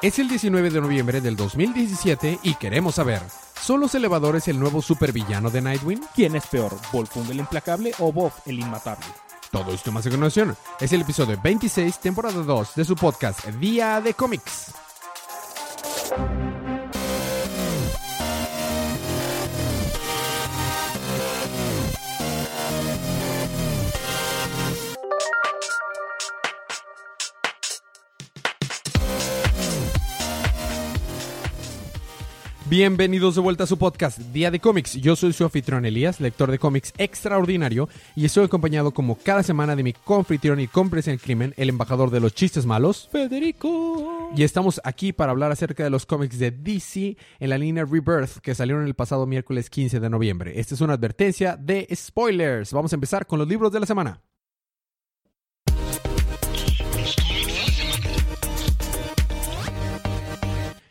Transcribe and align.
Es 0.00 0.20
el 0.20 0.28
19 0.28 0.70
de 0.70 0.80
noviembre 0.80 1.20
del 1.20 1.34
2017 1.34 2.38
y 2.44 2.54
queremos 2.54 2.94
saber, 2.94 3.20
¿son 3.60 3.80
los 3.80 3.96
elevadores 3.96 4.46
el 4.46 4.60
nuevo 4.60 4.80
supervillano 4.80 5.50
de 5.50 5.60
Nightwing? 5.60 6.00
¿Quién 6.14 6.36
es 6.36 6.46
peor, 6.46 6.78
Volfung 6.92 7.28
el 7.30 7.40
implacable 7.40 7.92
o 7.98 8.12
Bob 8.12 8.30
el 8.46 8.60
inmatable? 8.60 9.06
Todo 9.50 9.72
esto 9.72 9.90
más 9.90 10.06
a 10.06 10.10
continuación. 10.10 10.56
Es 10.78 10.92
el 10.92 11.00
episodio 11.00 11.36
26, 11.42 11.98
temporada 11.98 12.44
2 12.44 12.76
de 12.76 12.84
su 12.84 12.94
podcast 12.94 13.44
Día 13.46 14.00
de 14.00 14.14
Cómics. 14.14 14.72
Bienvenidos 32.68 33.34
de 33.34 33.40
vuelta 33.40 33.64
a 33.64 33.66
su 33.66 33.78
podcast 33.78 34.18
Día 34.18 34.50
de 34.50 34.60
Cómics. 34.60 34.92
Yo 34.92 35.16
soy 35.16 35.32
su 35.32 35.42
anfitrión 35.42 35.86
Elías, 35.86 36.20
lector 36.20 36.50
de 36.50 36.58
cómics 36.58 36.92
extraordinario, 36.98 37.88
y 38.14 38.26
estoy 38.26 38.44
acompañado 38.44 38.90
como 38.90 39.16
cada 39.16 39.42
semana 39.42 39.74
de 39.74 39.82
mi 39.82 39.94
confitrión 39.94 40.60
y 40.60 40.68
cómplice 40.68 41.08
en 41.08 41.14
el 41.14 41.20
crimen, 41.20 41.54
el 41.56 41.70
embajador 41.70 42.10
de 42.10 42.20
los 42.20 42.34
chistes 42.34 42.66
malos, 42.66 43.08
Federico. 43.10 44.32
y 44.36 44.42
estamos 44.42 44.82
aquí 44.84 45.14
para 45.14 45.32
hablar 45.32 45.50
acerca 45.50 45.82
de 45.82 45.88
los 45.88 46.04
cómics 46.04 46.38
de 46.38 46.50
DC 46.50 47.16
en 47.40 47.48
la 47.48 47.56
línea 47.56 47.86
Rebirth 47.86 48.40
que 48.42 48.54
salieron 48.54 48.84
el 48.84 48.94
pasado 48.94 49.26
miércoles 49.26 49.70
15 49.70 49.98
de 49.98 50.10
noviembre. 50.10 50.60
Esta 50.60 50.74
es 50.74 50.82
una 50.82 50.92
advertencia 50.92 51.56
de 51.56 51.88
spoilers. 51.94 52.74
Vamos 52.74 52.92
a 52.92 52.96
empezar 52.96 53.26
con 53.26 53.38
los 53.38 53.48
libros 53.48 53.72
de 53.72 53.80
la 53.80 53.86
semana. 53.86 54.20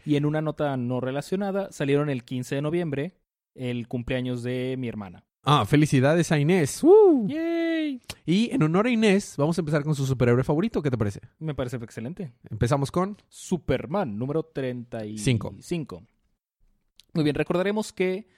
Y 0.08 0.16
en 0.16 0.26
una 0.26 0.42
nota 0.42 0.78
no 0.78 1.02
relacionada, 1.02 1.70
salieron 1.74 2.10
el 2.10 2.24
15 2.24 2.56
de 2.56 2.62
noviembre, 2.62 3.18
el 3.56 3.90
cumpleaños 3.90 4.42
de 4.42 4.76
mi 4.78 4.88
hermana. 4.88 5.26
Ah, 5.44 5.66
felicidades 5.66 6.32
a 6.32 6.40
Inés. 6.40 6.82
¡Uh! 6.82 7.28
¡Yay! 7.28 8.00
Y 8.26 8.50
en 8.54 8.64
honor 8.64 8.86
a 8.86 8.90
Inés, 8.90 9.36
vamos 9.38 9.58
a 9.58 9.62
empezar 9.62 9.84
con 9.84 9.96
su 9.96 10.06
superhéroe 10.06 10.46
favorito. 10.46 10.82
¿Qué 10.82 10.90
te 10.90 10.98
parece? 10.98 11.20
Me 11.40 11.54
parece 11.54 11.76
excelente. 11.76 12.32
Empezamos 12.50 12.90
con... 12.90 13.18
Superman, 13.28 14.18
número 14.18 14.44
35. 14.44 15.54
Muy 17.14 17.24
bien, 17.26 17.36
recordaremos 17.36 17.92
que 17.92 18.30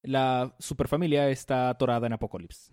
la 0.00 0.56
superfamilia 0.58 1.28
está 1.28 1.68
atorada 1.68 2.06
en 2.06 2.14
Apocalipsis. 2.14 2.70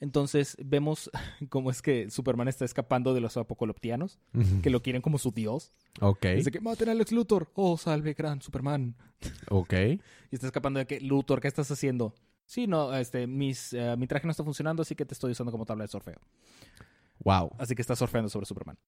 Entonces 0.00 0.56
vemos 0.64 1.10
cómo 1.48 1.70
es 1.70 1.82
que 1.82 2.10
Superman 2.10 2.48
está 2.48 2.64
escapando 2.64 3.14
de 3.14 3.20
los 3.20 3.36
apocaliptianos, 3.36 4.18
ujú. 4.34 4.62
que 4.62 4.70
lo 4.70 4.82
quieren 4.82 5.02
como 5.02 5.18
su 5.18 5.32
dios. 5.32 5.72
Ok, 6.00 6.26
Dice 6.36 6.50
que 6.50 6.60
maten 6.60 6.88
a 6.88 6.94
Lex 6.94 7.12
Luthor. 7.12 7.50
Oh, 7.54 7.76
salve, 7.76 8.14
gran 8.14 8.40
Superman. 8.40 8.96
ok. 9.50 9.72
Y 9.72 10.00
está 10.30 10.46
escapando 10.46 10.78
de 10.78 10.86
que, 10.86 11.00
Luthor, 11.00 11.40
¿qué 11.40 11.48
estás 11.48 11.70
haciendo? 11.70 12.14
Sí, 12.44 12.66
no, 12.66 12.94
este, 12.94 13.26
mis, 13.26 13.72
eh, 13.72 13.96
mi 13.98 14.06
traje 14.06 14.26
no 14.26 14.30
está 14.30 14.44
funcionando, 14.44 14.82
así 14.82 14.94
que 14.94 15.04
te 15.04 15.14
estoy 15.14 15.32
usando 15.32 15.52
como 15.52 15.66
tabla 15.66 15.84
de 15.84 15.88
surfeo. 15.88 16.20
Wow. 17.24 17.50
Así 17.58 17.74
que 17.74 17.82
está 17.82 17.96
surfeando 17.96 18.28
sobre 18.28 18.46
Superman. 18.46 18.78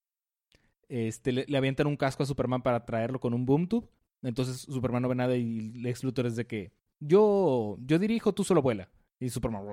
Este, 0.87 1.31
le, 1.31 1.45
le 1.47 1.57
avientan 1.57 1.87
un 1.87 1.95
casco 1.95 2.23
a 2.23 2.25
Superman 2.25 2.61
para 2.61 2.85
traerlo 2.85 3.19
con 3.19 3.33
un 3.33 3.45
boom 3.45 3.67
tube. 3.67 3.87
Entonces 4.23 4.61
Superman 4.61 5.01
no 5.01 5.09
ve 5.09 5.15
nada 5.15 5.35
y 5.35 5.71
Lex 5.73 6.03
Luthor 6.03 6.25
es 6.25 6.35
de 6.35 6.45
que 6.45 6.71
yo, 6.99 7.77
yo 7.85 7.99
dirijo, 7.99 8.33
tú 8.33 8.43
solo 8.43 8.61
vuela. 8.61 8.89
Y 9.21 9.29
Superman. 9.29 9.63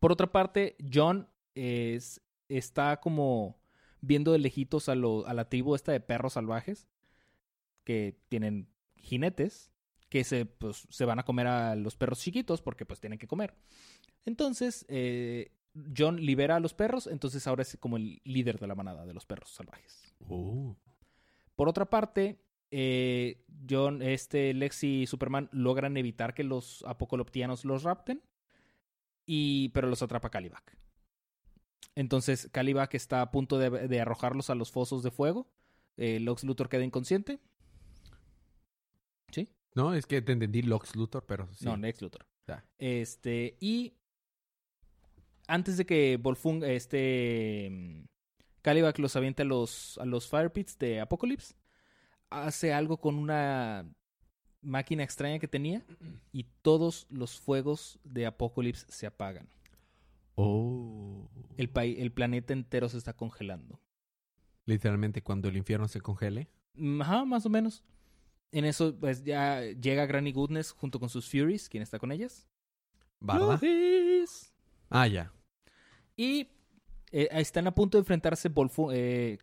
Por 0.00 0.10
otra 0.10 0.32
parte, 0.32 0.76
John 0.92 1.28
es, 1.54 2.20
está 2.48 3.00
como 3.00 3.60
viendo 4.00 4.32
de 4.32 4.38
lejitos 4.38 4.88
a, 4.88 4.94
lo- 4.96 5.26
a 5.26 5.34
la 5.34 5.48
tribu 5.48 5.74
esta 5.76 5.92
de 5.92 6.00
perros 6.00 6.32
salvajes 6.32 6.88
que 7.84 8.18
tienen 8.28 8.68
jinetes 8.96 9.70
que 10.08 10.24
se, 10.24 10.46
pues, 10.46 10.86
se 10.90 11.04
van 11.04 11.18
a 11.18 11.24
comer 11.24 11.46
a 11.46 11.74
los 11.76 11.96
perros 11.96 12.20
chiquitos 12.20 12.62
porque 12.62 12.86
pues 12.86 13.00
tienen 13.00 13.18
que 13.18 13.26
comer. 13.26 13.54
Entonces, 14.24 14.86
eh, 14.88 15.52
John 15.96 16.16
libera 16.24 16.56
a 16.56 16.60
los 16.60 16.72
perros, 16.72 17.06
entonces 17.08 17.46
ahora 17.46 17.62
es 17.62 17.76
como 17.80 17.96
el 17.96 18.20
líder 18.24 18.58
de 18.58 18.66
la 18.66 18.74
manada 18.74 19.04
de 19.06 19.12
los 19.12 19.26
perros 19.26 19.50
salvajes. 19.50 20.14
Oh. 20.28 20.76
Por 21.56 21.68
otra 21.68 21.90
parte, 21.90 22.38
eh, 22.70 23.44
John, 23.68 24.02
este, 24.02 24.54
Lex 24.54 24.84
y 24.84 25.06
Superman 25.06 25.48
logran 25.52 25.96
evitar 25.96 26.34
que 26.34 26.44
los 26.44 26.84
apocaliptianos 26.86 27.64
los 27.64 27.82
rapten, 27.82 28.22
y, 29.26 29.70
pero 29.70 29.88
los 29.88 30.02
atrapa 30.02 30.30
Calibac. 30.30 30.76
Entonces, 31.94 32.48
Calibac 32.52 32.94
está 32.94 33.22
a 33.22 33.30
punto 33.30 33.58
de, 33.58 33.88
de 33.88 34.00
arrojarlos 34.00 34.50
a 34.50 34.54
los 34.54 34.72
fosos 34.72 35.02
de 35.02 35.10
fuego. 35.10 35.48
Eh, 35.96 36.20
Luthor 36.20 36.68
queda 36.68 36.84
inconsciente. 36.84 37.40
¿Sí? 39.30 39.48
No, 39.74 39.94
es 39.94 40.06
que 40.06 40.20
te 40.22 40.32
entendí 40.32 40.62
Lox 40.62 40.96
Luthor, 40.96 41.24
pero 41.26 41.48
sí. 41.54 41.64
No, 41.64 41.76
Lex 41.76 42.02
Luthor. 42.02 42.26
Este, 42.78 43.56
y 43.60 43.94
antes 45.46 45.76
de 45.76 45.86
que 45.86 46.18
Volfung, 46.20 46.62
este, 46.64 47.68
mm, 47.70 48.04
Calibac 48.60 48.98
los 48.98 49.16
aviente 49.16 49.42
a 49.42 49.44
los, 49.46 49.98
a 49.98 50.04
los 50.04 50.28
Fire 50.28 50.52
Pits 50.52 50.78
de 50.78 51.00
Apocalypse, 51.00 51.54
hace 52.30 52.72
algo 52.72 52.98
con 52.98 53.16
una 53.16 53.86
máquina 54.62 55.02
extraña 55.02 55.38
que 55.38 55.48
tenía 55.48 55.84
y 56.32 56.44
todos 56.62 57.06
los 57.10 57.38
fuegos 57.38 57.98
de 58.02 58.26
Apocalypse 58.26 58.86
se 58.88 59.06
apagan. 59.06 59.48
Oh. 60.36 61.28
El, 61.56 61.70
el 61.76 62.12
planeta 62.12 62.52
entero 62.52 62.88
se 62.88 62.98
está 62.98 63.12
congelando. 63.12 63.80
Literalmente 64.66 65.22
cuando 65.22 65.48
el 65.48 65.56
infierno 65.56 65.86
se 65.88 66.00
congele. 66.00 66.48
Mm, 66.74 67.02
Ajá, 67.02 67.24
más 67.24 67.46
o 67.46 67.50
menos. 67.50 67.84
En 68.50 68.64
eso, 68.64 68.96
pues 68.98 69.24
ya 69.24 69.62
llega 69.62 70.06
Granny 70.06 70.32
Goodness 70.32 70.72
junto 70.72 70.98
con 70.98 71.08
sus 71.08 71.28
Furies. 71.28 71.68
¿Quién 71.68 71.82
está 71.82 71.98
con 71.98 72.12
ellas? 72.12 72.48
Lois. 73.20 74.52
Ah, 74.90 75.06
ya. 75.06 75.32
Y 76.16 76.48
eh, 77.10 77.28
están 77.32 77.66
a 77.66 77.74
punto 77.74 77.98
de 77.98 78.02
enfrentarse 78.02 78.48
Volfunga. 78.48 78.94
Eh, 78.96 79.38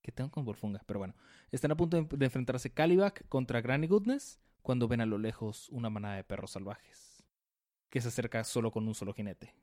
¿Qué 0.00 0.12
tengo 0.12 0.30
con 0.30 0.44
Volfunga? 0.44 0.82
Pero 0.86 1.00
bueno. 1.00 1.14
Están 1.52 1.70
a 1.70 1.76
punto 1.76 2.02
de, 2.02 2.24
enfrentarse 2.24 2.72
Calibac 2.72 3.28
contra 3.28 3.60
Granny 3.60 3.86
Goodness 3.86 4.40
cuando 4.62 4.88
ven 4.88 5.02
a 5.02 5.06
lo 5.06 5.18
lejos 5.18 5.68
una 5.68 5.90
manada 5.90 6.16
de 6.16 6.24
perros 6.24 6.52
salvajes. 6.52 7.22
Que 7.90 8.00
se 8.00 8.08
acerca 8.08 8.42
solo 8.42 8.70
con 8.70 8.88
un 8.88 8.94
solo 8.94 9.12
jinete. 9.12 9.54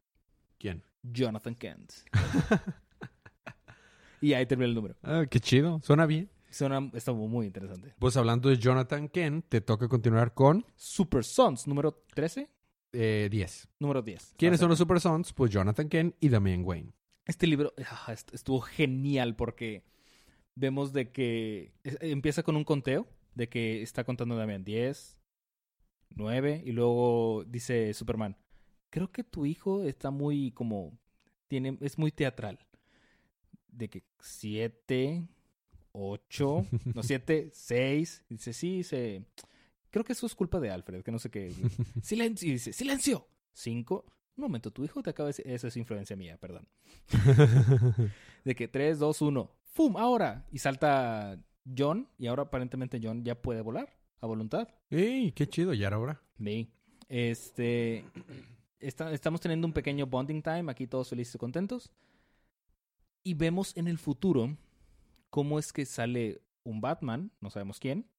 ¿Quién? 0.60 0.84
Jonathan 1.02 1.56
Kent. 1.56 1.92
y 4.22 4.34
ahí 4.34 4.46
termina 4.46 4.68
el 4.68 4.76
número. 4.76 4.96
Ah, 5.02 5.26
qué 5.30 5.40
chido. 5.40 5.82
Suena 5.84 6.06
bien. 6.06 6.30
Suena, 6.52 6.92
está 6.94 7.12
muy 7.12 7.48
interesante. 7.48 7.96
Pues 7.98 8.18
hablando 8.18 8.50
de 8.50 8.58
Jonathan 8.58 9.10
Kent, 9.10 9.46
te 9.50 9.62
toca 9.62 9.88
continuar 9.88 10.36
con 10.36 10.64
Super 10.76 11.24
Sons, 11.24 11.68
número 11.68 12.04
13, 12.14 12.50
eh, 12.94 13.30
10. 13.32 13.68
número 13.80 14.04
10. 14.04 14.36
¿Quiénes 14.38 14.60
sea, 14.60 14.66
son 14.66 14.70
los 14.70 14.78
Super 14.78 15.00
Sons? 15.00 15.34
Pues 15.34 15.50
Jonathan 15.52 15.90
Kent 15.90 16.16
y 16.20 16.30
Damian 16.30 16.64
Wayne. 16.64 16.94
Este 17.26 17.48
libro 17.48 17.74
ah, 17.88 18.14
est- 18.14 18.32
estuvo 18.34 18.62
genial 18.62 19.36
porque 19.36 19.84
vemos 20.60 20.92
de 20.92 21.12
que 21.12 21.72
empieza 22.02 22.44
con 22.44 22.56
un 22.56 22.64
conteo 22.64 23.08
de 23.34 23.48
que 23.48 23.82
está 23.82 24.04
contando 24.04 24.36
Damián 24.36 24.66
10, 24.66 25.18
9 26.16 26.64
y 26.66 26.72
luego 26.72 27.46
dice 27.48 27.94
Superman, 27.94 28.36
creo 28.90 29.12
que 29.12 29.24
tu 29.24 29.46
hijo 29.46 29.84
está 29.84 30.12
muy 30.12 30.52
como 30.52 30.98
tiene 31.48 31.78
es 31.82 31.98
muy 31.98 32.12
teatral. 32.12 32.60
De 33.68 33.90
que 33.90 34.04
7, 34.20 35.26
8, 35.94 36.68
no 36.94 37.04
7, 37.04 37.50
6, 37.54 38.26
dice, 38.30 38.54
sí, 38.54 38.84
se 38.84 39.24
creo 39.90 40.04
que 40.04 40.14
eso 40.14 40.26
es 40.26 40.36
culpa 40.36 40.60
de 40.60 40.72
Alfred, 40.72 41.04
que 41.04 41.12
no 41.12 41.20
sé 41.20 41.30
qué. 41.30 41.52
Silencio, 42.04 42.50
y 42.50 42.54
dice, 42.54 42.74
silencio. 42.74 43.28
5, 43.54 44.06
un 44.36 44.42
momento, 44.42 44.72
tu 44.72 44.84
hijo 44.84 45.02
te 45.02 45.10
acaba 45.10 45.28
de 45.28 45.32
decir, 45.32 45.48
eso 45.48 45.68
es 45.68 45.78
influencia 45.78 46.16
mía, 46.16 46.38
perdón. 46.38 46.68
De 48.46 48.56
que 48.56 48.68
3, 48.68 49.00
2, 49.00 49.22
1, 49.22 49.52
¡fum! 49.72 49.98
Ahora. 49.98 50.46
Y 50.52 50.60
salta 50.60 51.40
John. 51.78 52.08
Y 52.18 52.28
ahora 52.28 52.44
aparentemente 52.44 53.00
John 53.02 53.24
ya 53.24 53.42
puede 53.42 53.62
volar 53.62 53.96
a 54.22 54.28
voluntad. 54.28 54.68
¡Ey! 54.90 55.32
¡Qué 55.32 55.48
chido! 55.48 55.74
¿Y 55.74 55.84
ahora? 55.84 56.22
Sí. 56.38 56.72
Este. 57.08 58.06
está- 58.80 59.12
estamos 59.12 59.42
teniendo 59.42 59.68
un 59.68 59.74
pequeño 59.74 60.06
bonding 60.08 60.42
time. 60.42 60.72
Aquí 60.72 60.88
todos 60.88 61.10
felices 61.10 61.36
y 61.36 61.38
contentos. 61.38 61.92
Y 63.24 63.34
vemos 63.34 63.76
en 63.78 63.88
el 63.88 63.98
futuro 63.98 64.58
cómo 65.30 65.60
es 65.60 65.74
que 65.74 65.86
sale 65.86 66.42
un 66.64 66.82
Batman. 66.82 67.32
No 67.42 67.50
sabemos 67.50 67.80
quién. 67.80 68.10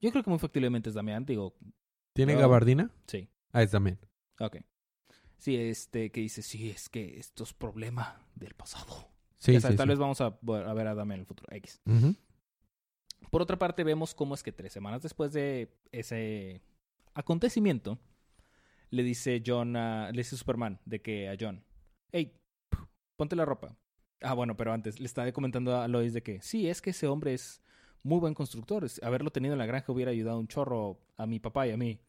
Yo 0.00 0.10
creo 0.10 0.22
que 0.24 0.30
muy 0.30 0.38
factiblemente 0.38 0.88
es 0.88 0.94
Damián. 0.94 1.24
Digo, 1.26 1.54
¿Tiene 2.14 2.34
gabardina? 2.34 2.90
sí. 3.06 3.28
Ah, 3.52 3.62
es 3.62 3.72
Damian. 3.72 3.98
Ok. 4.38 4.58
Sí, 5.36 5.56
este, 5.56 6.10
que 6.10 6.20
dice, 6.20 6.42
sí, 6.42 6.70
es 6.70 6.88
que 6.88 7.18
esto 7.18 7.44
es 7.44 7.52
problema 7.52 8.24
del 8.34 8.54
pasado. 8.54 9.08
Sí, 9.40 9.54
sí, 9.54 9.60
tal 9.60 9.76
sí. 9.76 9.88
vez 9.88 9.98
vamos 9.98 10.20
a, 10.20 10.26
a 10.26 10.74
ver 10.74 10.86
a 10.86 10.94
Damián 10.94 11.16
en 11.16 11.20
el 11.20 11.26
futuro. 11.26 11.48
X. 11.50 11.80
Por 13.30 13.42
otra 13.42 13.58
parte, 13.58 13.84
vemos 13.84 14.14
cómo 14.14 14.34
es 14.34 14.42
que 14.42 14.52
tres 14.52 14.72
semanas 14.72 15.02
después 15.02 15.32
de 15.32 15.74
ese 15.92 16.62
acontecimiento, 17.14 17.98
le 18.90 19.02
dice 19.02 19.42
John 19.44 19.76
a, 19.76 20.10
le 20.12 20.18
dice 20.18 20.36
Superman 20.36 20.78
de 20.84 21.00
que 21.00 21.28
a 21.28 21.36
John, 21.40 21.64
hey, 22.12 22.36
ponte 23.16 23.34
la 23.34 23.44
ropa. 23.44 23.76
Ah, 24.20 24.34
bueno, 24.34 24.56
pero 24.56 24.72
antes 24.72 25.00
le 25.00 25.06
estaba 25.06 25.30
comentando 25.32 25.76
a 25.76 25.88
Lois 25.88 26.12
de 26.12 26.22
que 26.22 26.42
sí, 26.42 26.68
es 26.68 26.82
que 26.82 26.90
ese 26.90 27.06
hombre 27.06 27.32
es 27.32 27.62
muy 28.02 28.18
buen 28.18 28.34
constructor. 28.34 28.86
Haberlo 29.02 29.30
tenido 29.30 29.54
en 29.54 29.58
la 29.58 29.66
granja 29.66 29.92
hubiera 29.92 30.10
ayudado 30.10 30.38
un 30.38 30.48
chorro 30.48 31.00
a 31.16 31.26
mi 31.26 31.38
papá 31.38 31.66
y 31.66 31.70
a 31.70 31.76
mí. 31.76 32.00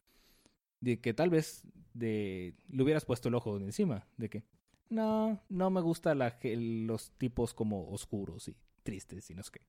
De 0.80 1.00
que 1.00 1.14
tal 1.14 1.30
vez 1.30 1.62
de, 1.94 2.54
le 2.68 2.82
hubieras 2.82 3.04
puesto 3.04 3.28
el 3.28 3.34
ojo 3.36 3.58
de 3.58 3.64
encima. 3.66 4.06
De 4.16 4.28
que 4.28 4.44
no, 4.90 5.40
no 5.48 5.70
me 5.70 5.80
gusta 5.80 6.14
los 6.14 7.10
tipos 7.18 7.54
como 7.54 7.88
oscuros 7.90 8.48
y 8.48 8.56
tristes 8.82 9.30
y 9.30 9.34
no 9.34 9.42
sé 9.42 9.52
qué. 9.52 9.60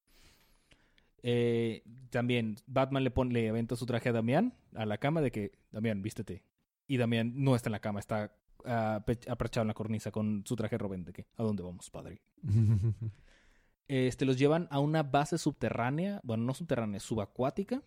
Eh, 1.25 1.83
también 2.09 2.57
Batman 2.67 3.03
le, 3.03 3.11
pone, 3.11 3.33
le 3.33 3.49
aventa 3.49 3.75
su 3.77 3.85
traje 3.85 4.09
a 4.09 4.11
Damián 4.13 4.53
a 4.75 4.85
la 4.85 4.97
cama 4.97 5.21
de 5.21 5.31
que, 5.31 5.51
Damián, 5.71 6.01
vístete. 6.01 6.43
Y 6.85 6.97
Damián 6.97 7.31
no 7.35 7.55
está 7.55 7.69
en 7.69 7.73
la 7.73 7.79
cama, 7.79 7.99
está 8.01 8.35
pe- 9.05 9.19
apretado 9.29 9.61
en 9.61 9.69
la 9.69 9.73
cornisa 9.73 10.11
con 10.11 10.43
su 10.45 10.55
traje 10.57 10.77
Robin. 10.77 11.05
De 11.05 11.13
que, 11.13 11.27
¿a 11.37 11.43
dónde 11.43 11.63
vamos, 11.63 11.89
padre? 11.89 12.21
Este, 13.87 14.25
los 14.25 14.37
llevan 14.37 14.67
a 14.69 14.79
una 14.79 15.03
base 15.03 15.37
subterránea, 15.37 16.19
bueno, 16.23 16.43
no 16.43 16.53
subterránea, 16.53 16.99
subacuática. 16.99 17.81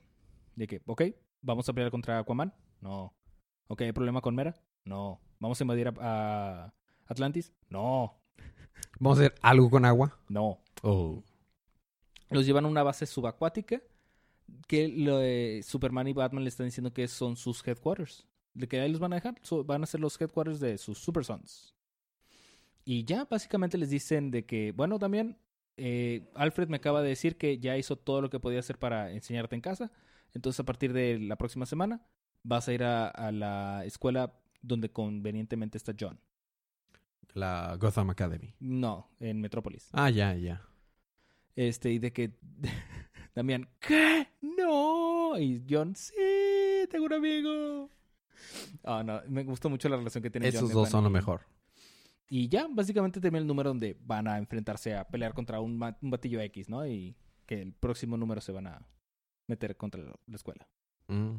De 0.55 0.67
que, 0.67 0.81
ok, 0.87 1.03
vamos 1.43 1.69
a 1.69 1.75
pelear 1.75 1.91
contra 1.91 2.19
Aquaman. 2.19 2.55
No. 2.81 3.15
Ok, 3.67 3.83
¿hay 3.83 3.93
problema 3.93 4.23
con 4.23 4.35
Mera? 4.35 4.55
No. 4.85 5.21
¿Vamos 5.41 5.61
a 5.61 5.65
invadir 5.65 5.93
a 6.01 6.73
Atlantis? 7.07 7.53
No. 7.71 8.15
Vamos 8.99 9.19
a 9.19 9.23
hacer 9.23 9.35
algo 9.43 9.71
con 9.71 9.85
agua. 9.85 10.19
No. 10.29 10.59
Oh. 10.83 11.23
Los 12.31 12.47
llevan 12.47 12.65
a 12.65 12.69
una 12.69 12.83
base 12.83 13.07
subacuática 13.07 13.83
que 14.69 14.89
lo, 14.89 15.21
eh, 15.21 15.63
Superman 15.63 16.09
y 16.09 16.13
Batman 16.13 16.45
le 16.45 16.49
están 16.49 16.67
diciendo 16.67 16.93
que 16.93 17.07
son 17.09 17.37
sus 17.37 17.67
headquarters. 17.67 18.27
De 18.55 18.69
que 18.69 18.81
ahí 18.81 18.91
los 18.91 19.01
van 19.01 19.13
a 19.13 19.17
dejar. 19.17 19.35
So- 19.43 19.65
van 19.65 19.83
a 19.83 19.87
ser 19.87 20.01
los 20.01 20.19
headquarters 20.21 20.61
de 20.61 20.79
sus 20.79 20.99
Super 20.99 21.25
Sons. 21.25 21.75
Y 22.85 23.05
ya 23.05 23.25
básicamente 23.25 23.77
les 23.77 23.91
dicen 23.91 24.31
de 24.31 24.47
que, 24.47 24.73
bueno, 24.73 24.99
también 24.99 25.37
eh, 25.77 26.31
Alfred 26.35 26.69
me 26.69 26.77
acaba 26.77 27.03
de 27.03 27.09
decir 27.11 27.37
que 27.37 27.59
ya 27.59 27.77
hizo 27.77 27.97
todo 27.97 28.23
lo 28.23 28.31
que 28.31 28.41
podía 28.41 28.61
hacer 28.61 28.79
para 28.79 29.13
enseñarte 29.13 29.55
en 29.55 29.61
casa. 29.61 29.91
Entonces 30.33 30.61
a 30.61 30.65
partir 30.65 30.93
de 30.93 31.19
la 31.19 31.37
próxima 31.37 31.67
semana 31.67 32.07
vas 32.43 32.69
a 32.69 32.73
ir 32.73 32.83
a, 32.85 33.09
a 33.09 33.33
la 33.33 33.85
escuela 33.85 34.39
donde 34.63 34.91
convenientemente 34.91 35.77
está 35.77 35.95
John. 35.99 36.19
La 37.35 37.77
Gotham 37.79 38.11
Academy. 38.11 38.55
No, 38.61 39.11
en 39.21 39.41
Metrópolis. 39.41 39.89
Ah, 39.93 40.11
ya, 40.11 40.35
ya. 40.35 40.63
Este, 41.55 41.91
y 41.93 41.99
de 41.99 42.13
que 42.13 42.33
Damián, 43.35 43.69
¿qué? 43.81 44.29
No. 44.41 45.39
Y 45.39 45.63
John, 45.69 45.95
sí, 45.95 46.15
tengo 46.91 47.07
un 47.07 47.13
amigo. 47.13 47.91
Ah, 48.83 49.03
no, 49.05 49.21
me 49.29 49.45
gustó 49.45 49.69
mucho 49.69 49.89
la 49.89 49.97
relación 49.97 50.23
que 50.23 50.31
tienen 50.31 50.49
Esos 50.49 50.63
John 50.63 50.73
dos 50.73 50.89
son 50.89 51.05
lo 51.05 51.11
mejor. 51.11 51.43
Y 52.29 52.49
ya, 52.49 52.67
básicamente 52.69 53.21
termina 53.21 53.41
el 53.41 53.47
número 53.47 53.71
donde 53.71 53.97
van 54.01 54.27
a 54.27 54.39
enfrentarse 54.39 54.95
a 54.95 55.07
pelear 55.07 55.35
contra 55.35 55.61
un, 55.61 55.79
batillo 55.79 56.41
X, 56.41 56.69
¿no? 56.69 56.87
Y 56.87 57.15
que 57.45 57.61
el 57.61 57.73
próximo 57.73 58.17
número 58.17 58.41
se 58.41 58.53
van 58.53 58.67
a 58.67 58.89
meter 59.47 59.77
contra 59.77 60.03
la 60.03 60.15
la 60.27 60.37
escuela. 60.37 60.67
Mm. 61.09 61.37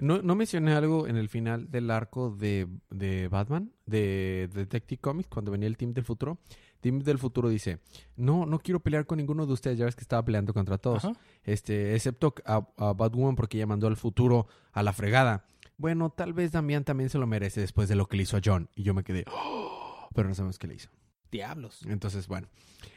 No, 0.00 0.22
no 0.22 0.34
mencioné 0.34 0.72
algo 0.72 1.06
en 1.06 1.16
el 1.16 1.28
final 1.28 1.70
del 1.70 1.90
arco 1.90 2.30
de, 2.30 2.66
de 2.90 3.28
Batman, 3.28 3.72
de 3.86 4.48
Detective 4.52 5.00
Comics, 5.00 5.28
cuando 5.28 5.50
venía 5.50 5.66
el 5.68 5.76
Team 5.76 5.92
del 5.92 6.04
Futuro. 6.04 6.38
Team 6.80 7.00
del 7.00 7.18
Futuro 7.18 7.48
dice, 7.48 7.80
no, 8.16 8.46
no 8.46 8.58
quiero 8.58 8.80
pelear 8.80 9.04
con 9.06 9.18
ninguno 9.18 9.46
de 9.46 9.52
ustedes, 9.52 9.78
ya 9.78 9.84
ves 9.84 9.94
que 9.96 10.02
estaba 10.02 10.24
peleando 10.24 10.54
contra 10.54 10.78
todos. 10.78 11.04
Ajá. 11.04 11.16
Este, 11.44 11.94
excepto 11.94 12.34
a, 12.46 12.66
a 12.78 12.92
Batwoman 12.94 13.36
porque 13.36 13.58
ella 13.58 13.66
mandó 13.66 13.86
al 13.86 13.96
futuro 13.96 14.46
a 14.72 14.82
la 14.82 14.92
fregada. 14.92 15.44
Bueno, 15.76 16.10
tal 16.10 16.32
vez 16.32 16.52
Damián 16.52 16.84
también 16.84 17.10
se 17.10 17.18
lo 17.18 17.26
merece 17.26 17.60
después 17.60 17.88
de 17.88 17.96
lo 17.96 18.06
que 18.06 18.16
le 18.16 18.22
hizo 18.24 18.36
a 18.36 18.40
John. 18.44 18.68
Y 18.74 18.82
yo 18.82 18.94
me 18.94 19.04
quedé, 19.04 19.24
"Oh", 19.30 20.08
pero 20.14 20.28
no 20.28 20.34
sabemos 20.34 20.58
qué 20.58 20.66
le 20.66 20.74
hizo. 20.74 20.90
Diablos. 21.30 21.80
Entonces, 21.86 22.26
bueno. 22.26 22.48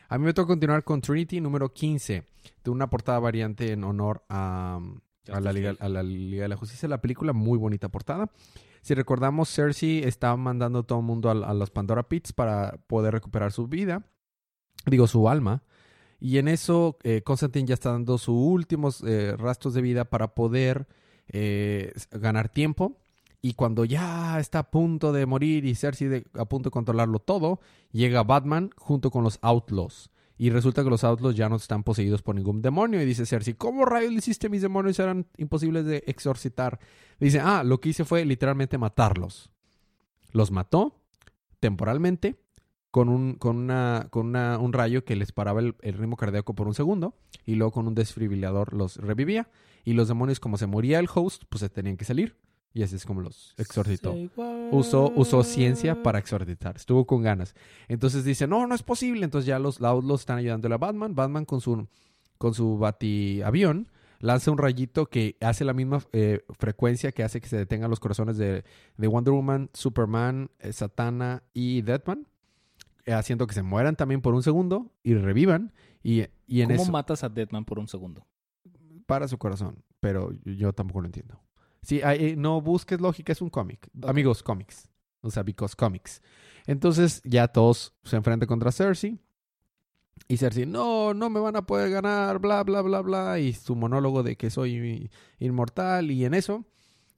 A 0.09 0.17
mí 0.17 0.25
me 0.25 0.33
toca 0.33 0.47
continuar 0.47 0.83
con 0.83 1.01
Trinity 1.01 1.39
número 1.41 1.73
15, 1.73 2.23
de 2.63 2.69
una 2.71 2.89
portada 2.89 3.19
variante 3.19 3.71
en 3.71 3.83
honor 3.83 4.23
a, 4.29 4.79
a, 5.31 5.39
la, 5.39 5.53
Liga, 5.53 5.75
a 5.79 5.89
la 5.89 6.03
Liga 6.03 6.43
de 6.43 6.49
la 6.49 6.55
Justicia. 6.57 6.87
La 6.89 7.01
película, 7.01 7.33
muy 7.33 7.57
bonita 7.57 7.89
portada. 7.89 8.31
Si 8.81 8.93
recordamos, 8.93 9.49
Cersei 9.49 10.03
está 10.03 10.35
mandando 10.35 10.79
a 10.79 10.83
todo 10.83 10.99
el 10.99 11.05
mundo 11.05 11.29
a, 11.29 11.31
a 11.33 11.53
los 11.53 11.69
Pandora 11.71 12.09
Pits 12.09 12.33
para 12.33 12.77
poder 12.87 13.13
recuperar 13.13 13.51
su 13.51 13.67
vida, 13.67 14.05
digo, 14.85 15.07
su 15.07 15.29
alma. 15.29 15.63
Y 16.19 16.37
en 16.37 16.47
eso, 16.47 16.97
eh, 17.03 17.21
Constantine 17.21 17.67
ya 17.67 17.73
está 17.73 17.91
dando 17.91 18.17
sus 18.17 18.35
últimos 18.35 19.03
eh, 19.05 19.35
rastros 19.37 19.73
de 19.73 19.81
vida 19.81 20.05
para 20.05 20.35
poder 20.35 20.87
eh, 21.27 21.93
ganar 22.11 22.49
tiempo. 22.49 22.97
Y 23.41 23.53
cuando 23.55 23.83
ya 23.83 24.39
está 24.39 24.59
a 24.59 24.71
punto 24.71 25.11
de 25.11 25.25
morir 25.25 25.65
y 25.65 25.75
Cersei 25.75 26.07
de- 26.07 26.25
a 26.35 26.45
punto 26.45 26.67
de 26.69 26.71
controlarlo 26.71 27.19
todo, 27.19 27.59
llega 27.91 28.23
Batman 28.23 28.69
junto 28.77 29.11
con 29.11 29.23
los 29.25 29.37
Outlaws. 29.41 30.11
Y 30.37 30.49
resulta 30.49 30.83
que 30.83 30.89
los 30.89 31.03
Outlaws 31.03 31.35
ya 31.35 31.47
no 31.47 31.57
están 31.57 31.83
poseídos 31.83 32.21
por 32.21 32.35
ningún 32.35 32.61
demonio. 32.61 33.01
Y 33.01 33.05
dice 33.05 33.25
Cersei, 33.25 33.53
¿cómo 33.53 33.85
rayos 33.85 34.11
le 34.11 34.17
hiciste? 34.17 34.49
Mis 34.49 34.61
demonios 34.63 34.97
eran 34.99 35.27
imposibles 35.37 35.85
de 35.85 36.03
exorcitar. 36.07 36.79
Dice, 37.19 37.39
ah, 37.39 37.63
lo 37.63 37.79
que 37.79 37.89
hice 37.89 38.03
fue 38.03 38.25
literalmente 38.25 38.77
matarlos. 38.77 39.51
Los 40.31 40.49
mató 40.51 40.99
temporalmente 41.59 42.35
con 42.91 43.09
un, 43.09 43.35
con 43.35 43.57
una, 43.57 44.07
con 44.09 44.27
una- 44.27 44.57
un 44.57 44.73
rayo 44.73 45.05
que 45.05 45.15
les 45.15 45.31
paraba 45.31 45.59
el, 45.61 45.75
el 45.81 45.93
ritmo 45.93 46.17
cardíaco 46.17 46.53
por 46.55 46.67
un 46.67 46.73
segundo. 46.73 47.15
Y 47.45 47.55
luego 47.55 47.71
con 47.71 47.87
un 47.87 47.95
desfibrilador 47.95 48.73
los 48.73 48.97
revivía. 48.97 49.49
Y 49.85 49.93
los 49.93 50.07
demonios, 50.07 50.39
como 50.39 50.57
se 50.57 50.65
moría 50.67 50.99
el 50.99 51.07
host, 51.13 51.43
pues 51.49 51.59
se 51.59 51.69
tenían 51.69 51.97
que 51.97 52.05
salir. 52.05 52.37
Y 52.75 52.81
así 52.81 52.95
es 52.95 53.05
como 53.05 53.21
los 53.21 53.53
exorcitó 53.57 54.15
usó, 54.71 55.11
usó 55.15 55.43
ciencia 55.43 56.01
para 56.01 56.17
exorcitar. 56.19 56.75
Estuvo 56.75 57.05
con 57.05 57.21
ganas. 57.21 57.53
Entonces 57.87 58.25
dice, 58.25 58.47
no, 58.47 58.65
no 58.65 58.73
es 58.73 58.81
posible. 58.81 59.23
Entonces 59.25 59.45
ya 59.45 59.59
los 59.59 59.79
Outlaws 59.81 60.21
están 60.21 60.39
ayudándole 60.39 60.73
a 60.75 60.79
Batman. 60.79 61.13
Batman 61.13 61.45
con 61.45 61.61
su, 61.61 61.87
con 62.39 62.53
su 62.55 62.77
batiavión 62.79 63.91
lanza 64.19 64.49
un 64.51 64.57
rayito 64.57 65.05
que 65.07 65.37
hace 65.41 65.65
la 65.65 65.73
misma 65.73 65.99
eh, 66.13 66.43
frecuencia 66.57 67.11
que 67.11 67.23
hace 67.23 67.41
que 67.41 67.47
se 67.47 67.57
detengan 67.57 67.89
los 67.91 67.99
corazones 67.99 68.37
de, 68.37 68.63
de 68.97 69.07
Wonder 69.07 69.33
Woman, 69.33 69.69
Superman, 69.73 70.49
eh, 70.59 70.73
Satana 70.73 71.43
y 71.53 71.81
Deadman. 71.83 72.25
eh, 73.05 73.13
haciendo 73.13 73.45
que 73.47 73.53
se 73.53 73.61
mueran 73.63 73.95
también 73.97 74.21
por 74.21 74.33
un 74.33 74.41
segundo 74.41 74.91
y 75.03 75.13
revivan. 75.13 75.73
Y, 76.01 76.23
y 76.47 76.61
en 76.61 76.69
¿Cómo 76.69 76.81
eso 76.83 76.91
matas 76.91 77.23
a 77.23 77.29
Deadman 77.29 77.65
por 77.65 77.77
un 77.79 77.87
segundo? 77.87 78.25
para 79.05 79.27
su 79.27 79.37
corazón. 79.37 79.83
Pero 79.99 80.31
yo 80.45 80.73
tampoco 80.73 81.01
lo 81.01 81.07
entiendo. 81.07 81.42
Sí, 81.83 82.01
hay- 82.01 82.25
eh, 82.31 82.35
no 82.35 82.61
busques 82.61 82.99
lógica, 82.99 83.31
es 83.33 83.41
un 83.41 83.49
cómic. 83.49 83.89
Amigos, 84.03 84.41
cómics. 84.41 84.89
O 85.21 85.29
sea, 85.29 85.43
because 85.43 85.75
comics. 85.75 86.21
Entonces 86.65 87.21
ya 87.23 87.47
todos 87.49 87.93
se 88.03 88.15
enfrentan 88.15 88.47
contra 88.47 88.71
Cersei. 88.71 89.19
Y 90.27 90.37
Cersei, 90.37 90.65
no, 90.65 91.13
no 91.13 91.29
me 91.29 91.39
van 91.39 91.55
a 91.57 91.65
poder 91.65 91.89
ganar, 91.91 92.39
bla, 92.39 92.63
bla, 92.63 92.81
bla, 92.81 93.01
bla. 93.01 93.39
Y 93.39 93.53
su 93.53 93.75
monólogo 93.75 94.23
de 94.23 94.35
que 94.37 94.49
soy 94.49 95.09
inmortal. 95.39 96.11
Y 96.11 96.23
en 96.25 96.33
eso, 96.33 96.65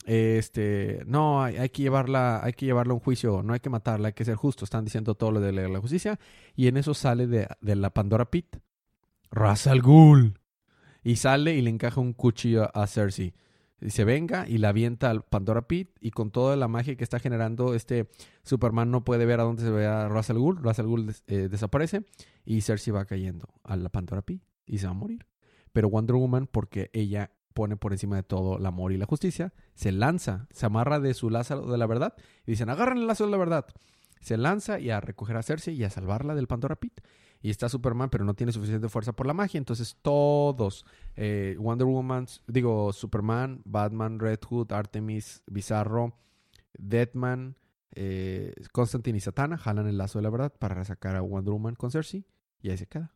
este, 0.05 1.03
no, 1.05 1.43
hay, 1.43 1.57
hay 1.57 1.69
que 1.69 1.83
llevarla, 1.83 2.43
hay 2.43 2.53
que 2.53 2.65
llevarla 2.65 2.91
a 2.91 2.95
un 2.95 2.99
juicio, 3.01 3.43
no 3.43 3.53
hay 3.53 3.59
que 3.59 3.69
matarla, 3.69 4.07
hay 4.09 4.13
que 4.13 4.25
ser 4.25 4.35
justo. 4.35 4.65
Están 4.65 4.85
diciendo 4.85 5.15
todo 5.15 5.31
lo 5.31 5.39
de 5.39 5.51
la, 5.51 5.67
la 5.67 5.79
justicia. 5.79 6.19
Y 6.55 6.67
en 6.67 6.77
eso 6.77 6.93
sale 6.93 7.27
de, 7.27 7.47
de 7.61 7.75
la 7.75 7.91
Pandora 7.91 8.25
Pit. 8.31 8.57
Ra's 9.31 9.67
al 9.67 9.81
Ghul. 9.81 10.39
Y 11.03 11.17
sale 11.17 11.53
y 11.55 11.61
le 11.61 11.69
encaja 11.69 12.01
un 12.01 12.13
cuchillo 12.13 12.75
a 12.75 12.87
Cersei. 12.87 13.35
Dice, 13.81 14.05
venga, 14.05 14.47
y 14.47 14.57
la 14.57 14.69
avienta 14.69 15.09
al 15.09 15.23
Pandora 15.23 15.67
Pit. 15.67 15.89
Y 15.99 16.11
con 16.11 16.31
toda 16.31 16.55
la 16.55 16.67
magia 16.67 16.95
que 16.95 17.03
está 17.03 17.19
generando, 17.19 17.73
este 17.73 18.09
Superman 18.43 18.89
no 18.89 19.03
puede 19.03 19.25
ver 19.25 19.39
a 19.39 19.43
dónde 19.43 19.63
se 19.63 19.69
ve 19.69 19.85
a. 19.85 20.07
Ra's 20.07 20.29
al 20.29 20.37
Ghul 20.39 21.05
des- 21.07 21.23
eh, 21.27 21.49
desaparece. 21.49 22.05
Y 22.45 22.61
Cersei 22.61 22.93
va 22.93 23.05
cayendo 23.05 23.47
a 23.63 23.75
la 23.75 23.89
Pandora 23.89 24.21
Pit. 24.21 24.41
Y 24.65 24.77
se 24.77 24.85
va 24.87 24.91
a 24.91 24.95
morir. 24.95 25.25
Pero 25.73 25.89
Wonder 25.89 26.15
Woman, 26.15 26.47
porque 26.47 26.89
ella 26.93 27.31
pone 27.53 27.77
por 27.77 27.91
encima 27.93 28.15
de 28.17 28.23
todo 28.23 28.57
el 28.57 28.65
amor 28.65 28.91
y 28.91 28.97
la 28.97 29.05
justicia, 29.05 29.53
se 29.75 29.91
lanza, 29.91 30.47
se 30.51 30.65
amarra 30.65 30.99
de 30.99 31.13
su 31.13 31.29
lazo 31.29 31.61
de 31.69 31.77
la 31.77 31.85
verdad. 31.87 32.13
Y 32.45 32.51
dicen, 32.51 32.69
agarren 32.69 32.97
el 32.97 33.07
lazo 33.07 33.25
de 33.25 33.31
la 33.31 33.37
verdad. 33.37 33.65
Se 34.21 34.37
lanza 34.37 34.79
y 34.79 34.89
a 34.89 34.99
recoger 35.01 35.37
a 35.37 35.43
Cersei 35.43 35.75
y 35.75 35.83
a 35.83 35.89
salvarla 35.89 36.33
del 36.35 36.47
Pandora 36.47 36.75
Pit. 36.77 37.01
Y 37.45 37.51
está 37.51 37.69
Superman, 37.69 38.09
pero 38.09 38.25
no 38.25 38.33
tiene 38.33 38.51
suficiente 38.51 38.89
fuerza 38.89 39.13
por 39.13 39.27
la 39.27 39.33
magia. 39.35 39.59
Entonces 39.59 39.97
todos, 40.01 40.83
eh, 41.15 41.55
Wonder 41.59 41.85
Woman, 41.85 42.25
digo, 42.47 42.91
Superman, 42.91 43.61
Batman, 43.65 44.17
Red 44.17 44.39
Hood, 44.49 44.71
Artemis, 44.71 45.43
Bizarro, 45.45 46.17
Deadman, 46.75 47.55
eh, 47.91 48.55
Constantine 48.71 49.19
y 49.19 49.21
Satana 49.21 49.59
jalan 49.59 49.85
el 49.85 49.95
lazo 49.95 50.17
de 50.17 50.23
la 50.23 50.31
verdad 50.31 50.53
para 50.57 50.83
sacar 50.85 51.15
a 51.15 51.21
Wonder 51.21 51.53
Woman 51.53 51.75
con 51.75 51.91
Cersei. 51.91 52.25
Y 52.63 52.71
ahí 52.71 52.77
se 52.79 52.87
queda. 52.87 53.13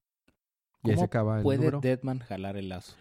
Y 0.83 0.91
ahí 0.91 0.95
¿Cómo 0.95 0.99
se 0.99 1.05
acaba 1.05 1.37
el 1.37 1.41
¿Puede 1.41 1.57
número. 1.57 1.79
Deadman 1.79 2.19
jalar 2.19 2.55
el 2.55 2.69
lazo? 2.69 2.93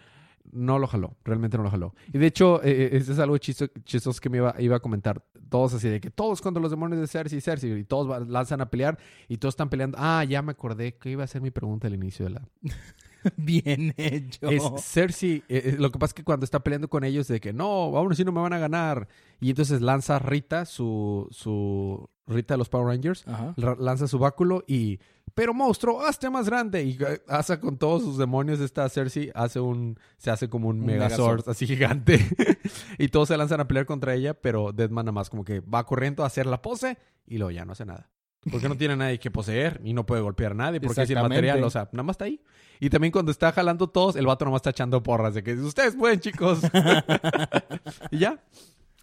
No 0.52 0.78
lo 0.78 0.86
jaló, 0.86 1.16
realmente 1.24 1.56
no 1.56 1.62
lo 1.64 1.70
jaló. 1.70 1.94
Y 2.12 2.18
de 2.18 2.26
hecho, 2.26 2.62
eh, 2.62 2.84
eh, 2.84 2.88
este 2.92 3.12
es 3.12 3.18
algo 3.18 3.36
chisto- 3.38 3.70
chistoso 3.84 4.20
que 4.20 4.30
me 4.30 4.38
iba, 4.38 4.54
iba 4.58 4.76
a 4.76 4.80
comentar. 4.80 5.24
Todos 5.48 5.74
así 5.74 5.88
de 5.88 6.00
que 6.00 6.10
todos 6.10 6.40
contra 6.40 6.60
los 6.60 6.70
demonios 6.70 7.00
de 7.00 7.06
Cersei, 7.06 7.40
Cersei, 7.40 7.72
y 7.78 7.84
todos 7.84 8.28
lanzan 8.28 8.60
a 8.60 8.68
pelear 8.70 8.98
y 9.28 9.38
todos 9.38 9.52
están 9.54 9.68
peleando. 9.70 9.96
Ah, 10.00 10.24
ya 10.24 10.42
me 10.42 10.52
acordé 10.52 10.96
que 10.96 11.10
iba 11.10 11.24
a 11.24 11.26
ser 11.26 11.40
mi 11.42 11.50
pregunta 11.50 11.86
al 11.86 11.94
inicio 11.94 12.24
de 12.26 12.30
la... 12.32 12.48
Bien 13.36 13.94
hecho. 13.96 14.48
Es 14.48 14.62
Cersei, 14.84 15.42
eh, 15.48 15.62
eh, 15.64 15.76
lo 15.78 15.90
que 15.90 15.98
pasa 15.98 16.10
es 16.10 16.14
que 16.14 16.24
cuando 16.24 16.44
está 16.44 16.60
peleando 16.60 16.88
con 16.88 17.02
ellos 17.04 17.26
de 17.28 17.40
que 17.40 17.52
no, 17.52 17.66
aún 17.96 18.12
así 18.12 18.24
no 18.24 18.32
me 18.32 18.40
van 18.40 18.52
a 18.52 18.58
ganar. 18.58 19.08
Y 19.40 19.50
entonces 19.50 19.80
lanza 19.80 20.18
Rita 20.18 20.64
su, 20.64 21.26
su 21.30 22.08
Rita 22.28 22.54
de 22.54 22.58
los 22.58 22.68
Power 22.68 22.86
Rangers, 22.86 23.26
Ajá. 23.26 23.54
lanza 23.78 24.06
su 24.06 24.18
báculo 24.18 24.64
y... 24.66 24.98
Pero 25.34 25.54
monstruo, 25.54 26.00
hazte 26.04 26.28
más 26.30 26.46
grande. 26.46 26.82
Y 26.82 26.98
eh, 27.00 27.22
hace 27.28 27.60
con 27.60 27.76
todos 27.78 28.02
sus 28.02 28.18
demonios 28.18 28.60
esta 28.60 28.88
Cersei, 28.88 29.30
hace 29.34 29.60
un... 29.60 29.98
Se 30.16 30.30
hace 30.30 30.48
como 30.48 30.68
un, 30.68 30.80
Un 30.80 30.86
Megazord, 30.86 31.18
Megazord. 31.38 31.50
así 31.50 31.66
gigante. 31.66 32.26
y 32.98 33.08
todos 33.08 33.28
se 33.28 33.36
lanzan 33.36 33.60
a 33.60 33.68
pelear 33.68 33.86
contra 33.86 34.14
ella, 34.14 34.34
pero 34.34 34.72
Deadman 34.72 35.04
nada 35.06 35.12
más 35.12 35.30
como 35.30 35.44
que 35.44 35.60
va 35.60 35.84
corriendo 35.84 36.22
a 36.24 36.26
hacer 36.26 36.46
la 36.46 36.60
pose 36.62 36.98
y 37.26 37.38
luego 37.38 37.50
ya 37.50 37.64
no 37.64 37.72
hace 37.72 37.84
nada. 37.84 38.10
Porque 38.50 38.68
no 38.68 38.76
tiene 38.76 38.96
nadie 38.96 39.18
que 39.18 39.30
poseer 39.30 39.80
y 39.84 39.92
no 39.92 40.06
puede 40.06 40.22
golpear 40.22 40.52
a 40.52 40.54
nadie 40.54 40.80
porque 40.80 41.02
es 41.02 41.10
inmaterial, 41.10 41.62
o 41.64 41.70
sea, 41.70 41.88
nada 41.92 42.04
más 42.04 42.14
está 42.14 42.24
ahí. 42.24 42.40
Y 42.80 42.88
también 42.88 43.10
cuando 43.12 43.30
está 43.32 43.52
jalando 43.52 43.88
todos, 43.90 44.16
el 44.16 44.26
vato 44.26 44.44
nomás 44.44 44.60
está 44.60 44.70
echando 44.70 45.02
porras 45.02 45.34
de 45.34 45.42
que 45.42 45.54
ustedes 45.54 45.96
pueden, 45.96 46.20
chicos. 46.20 46.60
y 48.10 48.18
ya. 48.18 48.42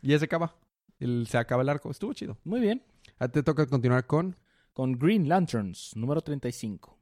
Y 0.01 0.09
ya 0.09 0.19
se 0.19 0.25
acaba. 0.25 0.55
El- 0.99 1.27
se 1.29 1.37
acaba 1.37 1.61
el 1.63 1.69
arco. 1.69 1.91
Estuvo 1.91 2.13
chido. 2.13 2.37
Muy 2.43 2.59
bien. 2.61 2.81
A 3.17 3.27
ti 3.27 3.33
te 3.33 3.43
toca 3.43 3.65
continuar 3.65 4.05
con... 4.05 4.35
Con 4.73 4.99
Green 4.99 5.29
Lanterns, 5.29 5.93
número 5.95 6.21
35. 6.21 6.99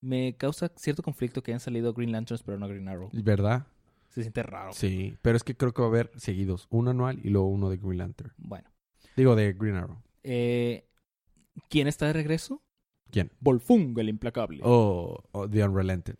Me 0.00 0.36
causa 0.36 0.72
cierto 0.76 1.02
conflicto 1.02 1.42
que 1.42 1.52
hayan 1.52 1.60
salido 1.60 1.94
Green 1.94 2.10
Lanterns 2.10 2.42
pero 2.42 2.58
no 2.58 2.66
Green 2.66 2.88
Arrow. 2.88 3.08
¿Verdad? 3.12 3.66
Se 4.08 4.22
siente 4.22 4.42
raro. 4.42 4.72
Sí. 4.72 5.16
Pero 5.22 5.36
es 5.36 5.44
que 5.44 5.56
creo 5.56 5.72
que 5.72 5.80
va 5.80 5.86
a 5.86 5.90
haber 5.90 6.10
seguidos. 6.16 6.66
Uno 6.70 6.90
anual 6.90 7.20
y 7.22 7.30
luego 7.30 7.48
uno 7.48 7.70
de 7.70 7.76
Green 7.76 7.98
Lantern. 7.98 8.32
Bueno. 8.36 8.68
Digo, 9.16 9.36
de 9.36 9.52
Green 9.52 9.76
Arrow. 9.76 10.02
Eh, 10.24 10.88
¿Quién 11.68 11.86
está 11.86 12.06
de 12.06 12.14
regreso? 12.14 12.62
¿Quién? 13.10 13.30
Volfung, 13.38 13.96
el 13.98 14.08
implacable. 14.08 14.60
Oh, 14.64 15.22
oh, 15.32 15.48
The 15.48 15.64
Unrelented. 15.64 16.16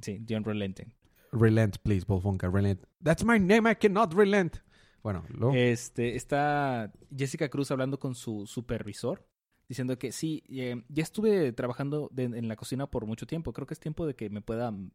Sí, 0.00 0.20
The 0.24 0.36
Unrelenting. 0.36 0.92
Relent, 1.32 1.78
please, 1.78 2.06
Volfunka. 2.06 2.48
Relent. 2.48 2.84
That's 3.02 3.24
my 3.24 3.38
name. 3.38 3.68
I 3.68 3.74
cannot 3.74 4.14
relent. 4.14 4.62
Bueno. 5.06 5.52
Este, 5.54 6.16
está 6.16 6.92
Jessica 7.16 7.48
Cruz 7.48 7.70
hablando 7.70 7.96
con 7.96 8.16
su 8.16 8.44
supervisor, 8.44 9.24
diciendo 9.68 9.96
que 10.00 10.10
sí, 10.10 10.42
eh, 10.48 10.82
ya 10.88 11.04
estuve 11.04 11.52
trabajando 11.52 12.10
en 12.16 12.48
la 12.48 12.56
cocina 12.56 12.88
por 12.88 13.06
mucho 13.06 13.24
tiempo. 13.24 13.52
Creo 13.52 13.68
que 13.68 13.74
es 13.74 13.78
tiempo 13.78 14.04
de 14.04 14.16
que 14.16 14.30
me 14.30 14.40
pueda, 14.40 14.72
mm, 14.72 14.90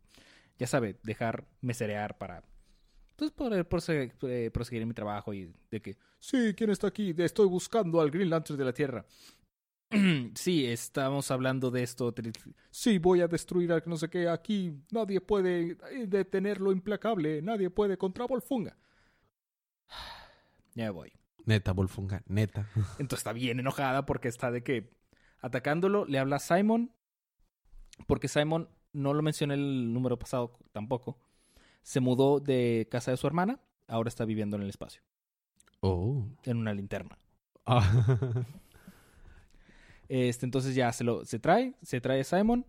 ya 0.59 0.67
sabe, 0.67 0.97
dejar 1.03 1.47
meserear 1.61 2.17
para 2.17 2.43
pues, 3.15 3.31
poder 3.31 3.65
eh, 4.23 4.51
proseguir 4.51 4.85
mi 4.85 4.93
trabajo 4.93 5.33
y 5.33 5.53
de 5.69 5.81
que, 5.81 5.95
sí, 6.19 6.53
¿quién 6.57 6.71
está 6.71 6.87
aquí? 6.87 7.15
Estoy 7.17 7.47
buscando 7.47 8.01
al 8.01 8.11
Green 8.11 8.29
Lantern 8.29 8.59
de 8.59 8.65
la 8.65 8.73
Tierra. 8.73 9.05
sí, 10.35 10.65
estamos 10.65 11.31
hablando 11.31 11.71
de 11.71 11.83
esto. 11.83 12.13
Sí, 12.69 12.97
voy 12.97 13.21
a 13.21 13.29
destruir 13.29 13.71
a 13.71 13.81
no 13.85 13.95
sé 13.95 14.09
qué 14.09 14.27
aquí. 14.27 14.73
Nadie 14.91 15.21
puede 15.21 15.77
eh, 15.89 16.05
detener 16.05 16.59
lo 16.59 16.73
implacable. 16.73 17.41
Nadie 17.41 17.69
puede 17.69 17.97
contra 17.97 18.25
Volfunga. 18.25 18.75
Ya 20.75 20.85
me 20.85 20.89
voy. 20.91 21.11
Neta, 21.45 21.73
Volfunka. 21.73 22.23
Neta. 22.27 22.69
Entonces 22.99 23.19
está 23.19 23.33
bien 23.33 23.59
enojada 23.59 24.05
porque 24.05 24.27
está 24.29 24.51
de 24.51 24.63
que 24.63 24.93
atacándolo 25.41 26.05
le 26.05 26.17
habla 26.19 26.37
a 26.37 26.39
Simon. 26.39 26.93
Porque 28.07 28.27
Simon, 28.27 28.69
no 28.93 29.13
lo 29.13 29.21
mencioné 29.21 29.55
el 29.55 29.93
número 29.93 30.17
pasado 30.17 30.53
tampoco, 30.71 31.19
se 31.83 31.99
mudó 31.99 32.39
de 32.39 32.87
casa 32.89 33.11
de 33.11 33.17
su 33.17 33.27
hermana. 33.27 33.59
Ahora 33.87 34.07
está 34.07 34.23
viviendo 34.25 34.55
en 34.55 34.63
el 34.63 34.69
espacio, 34.69 35.01
Oh. 35.81 36.23
en 36.43 36.57
una 36.57 36.73
linterna. 36.73 37.17
Ah. 37.65 37.81
Este, 40.13 40.45
entonces 40.45 40.75
ya 40.75 40.91
se 40.91 41.05
lo 41.05 41.23
se 41.23 41.39
trae, 41.39 41.73
se 41.83 42.01
trae 42.01 42.23
Simon. 42.25 42.65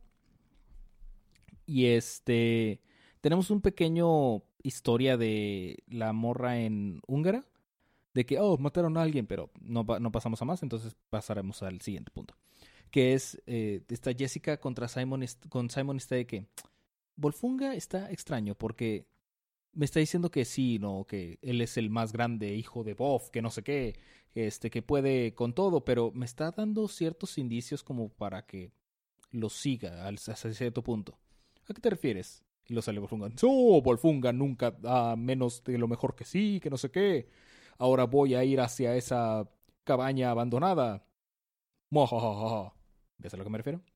Y 1.67 1.87
este 1.87 2.81
tenemos 3.21 3.51
un 3.51 3.61
pequeño 3.61 4.43
historia 4.63 5.17
de 5.17 5.83
la 5.89 6.13
morra 6.13 6.61
en 6.61 7.01
húngara 7.07 7.47
de 8.15 8.27
que 8.27 8.39
oh, 8.39 8.59
mataron 8.59 8.97
a 8.97 9.03
alguien, 9.03 9.27
pero 9.27 9.51
no, 9.61 9.87
pa- 9.87 9.99
no 10.01 10.13
pasamos 10.13 10.41
a 10.43 10.45
más, 10.45 10.63
entonces 10.63 10.97
pasaremos 11.11 11.63
al 11.63 11.81
siguiente 11.81 12.11
punto. 12.11 12.35
Que 12.91 13.15
es 13.15 13.41
eh, 13.47 13.83
está 13.89 14.13
Jessica 14.13 14.59
contra 14.61 14.89
Simon 14.89 15.25
con 15.49 15.71
Simon 15.71 15.97
está 15.97 16.15
de 16.17 16.27
que 16.27 16.47
Volfunga 17.17 17.75
está 17.75 18.11
extraño 18.11 18.55
porque 18.55 19.07
me 19.73 19.87
está 19.87 20.01
diciendo 20.01 20.31
que 20.31 20.45
sí, 20.45 20.79
no, 20.79 21.05
que 21.09 21.39
él 21.41 21.61
es 21.63 21.77
el 21.79 21.89
más 21.89 22.13
grande 22.13 22.55
hijo 22.55 22.85
de 22.85 22.93
Boff, 22.95 23.31
que 23.31 23.41
no 23.41 23.51
sé 23.51 23.63
qué, 23.63 23.99
este, 24.35 24.71
que 24.71 24.83
puede 24.83 25.33
con 25.35 25.55
todo, 25.55 25.85
pero 25.85 26.13
me 26.13 26.27
está 26.27 26.51
dando 26.51 26.89
ciertos 26.89 27.39
indicios 27.39 27.83
como 27.83 28.11
para 28.11 28.45
que 28.47 28.71
lo 29.31 29.49
siga 29.49 30.07
hasta 30.07 30.35
cierto 30.53 30.83
punto. 30.83 31.19
¿A 31.69 31.73
qué 31.73 31.81
te 31.81 31.89
refieres? 31.89 32.43
Y 32.69 32.75
lo 32.75 32.83
sale 32.83 33.01
Volfunga. 33.01 33.29
No, 33.29 33.81
Volfunga 33.83 34.33
nunca 34.33 34.71
da 34.71 35.17
menos 35.17 35.63
de 35.65 35.79
lo 35.79 35.89
mejor 35.89 36.15
que 36.15 36.25
sí, 36.25 36.61
que 36.63 36.71
no 36.71 36.77
sé 36.77 36.91
qué. 36.91 37.29
Ahora 37.79 38.05
voy 38.05 38.35
a 38.35 38.45
ir 38.45 38.61
hacia 38.61 38.97
esa 38.97 39.49
cabaña 39.85 40.31
abandonada. 40.31 41.05
Mojajaja. 41.91 42.73
¿Ves 43.19 43.35
a 43.35 43.37
lo 43.37 43.45
que 43.45 43.51
me 43.51 43.59
refiero? 43.59 43.81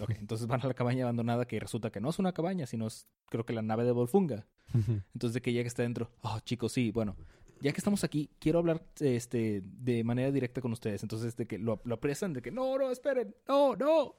Ok, 0.00 0.10
entonces 0.10 0.46
van 0.46 0.60
a 0.62 0.68
la 0.68 0.74
cabaña 0.74 1.02
abandonada 1.02 1.44
que 1.44 1.58
resulta 1.58 1.90
que 1.90 2.00
no 2.00 2.10
es 2.10 2.20
una 2.20 2.32
cabaña, 2.32 2.66
sino 2.66 2.86
es 2.86 3.08
creo 3.26 3.44
que 3.44 3.52
la 3.52 3.62
nave 3.62 3.82
de 3.82 3.90
Volfunga. 3.90 4.46
Entonces 4.72 5.34
de 5.34 5.42
que 5.42 5.52
ya 5.52 5.62
que 5.62 5.66
está 5.66 5.82
dentro, 5.82 6.12
oh 6.22 6.38
chicos, 6.44 6.70
sí, 6.70 6.92
bueno, 6.92 7.16
ya 7.60 7.72
que 7.72 7.78
estamos 7.78 8.04
aquí, 8.04 8.30
quiero 8.38 8.60
hablar 8.60 8.80
este 9.00 9.62
de 9.64 10.04
manera 10.04 10.30
directa 10.30 10.60
con 10.60 10.72
ustedes. 10.72 11.02
Entonces 11.02 11.36
de 11.36 11.46
que 11.46 11.58
lo, 11.58 11.80
lo 11.84 11.96
apresan, 11.96 12.32
de 12.32 12.42
que 12.42 12.52
no, 12.52 12.78
no, 12.78 12.90
esperen, 12.90 13.34
no, 13.48 13.74
no. 13.74 14.14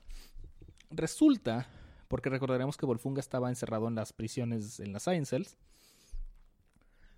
Resulta, 0.90 1.70
porque 2.10 2.30
recordaremos 2.30 2.76
que 2.76 2.86
Volfunga 2.86 3.22
estaba 3.22 3.50
encerrado 3.50 3.88
en 3.88 3.96
las 3.96 4.12
prisiones, 4.12 4.80
en 4.82 4.92
las 4.92 5.04
Science 5.04 5.30
Cells, 5.30 5.58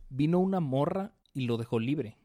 vino 0.10 0.40
una 0.40 0.60
morra 0.60 1.16
y 1.34 1.46
lo 1.48 1.58
dejó 1.58 1.80
libre. 1.80 2.18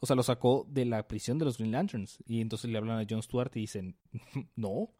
O 0.00 0.06
sea, 0.06 0.14
lo 0.14 0.22
sacó 0.22 0.64
de 0.70 0.84
la 0.84 1.08
prisión 1.08 1.38
de 1.38 1.44
los 1.44 1.58
Green 1.58 1.72
Lanterns. 1.72 2.22
Y 2.26 2.40
entonces 2.40 2.70
le 2.70 2.78
hablan 2.78 3.00
a 3.00 3.06
Jon 3.08 3.22
Stewart 3.22 3.50
y 3.56 3.60
dicen, 3.60 3.96
no, 4.56 4.94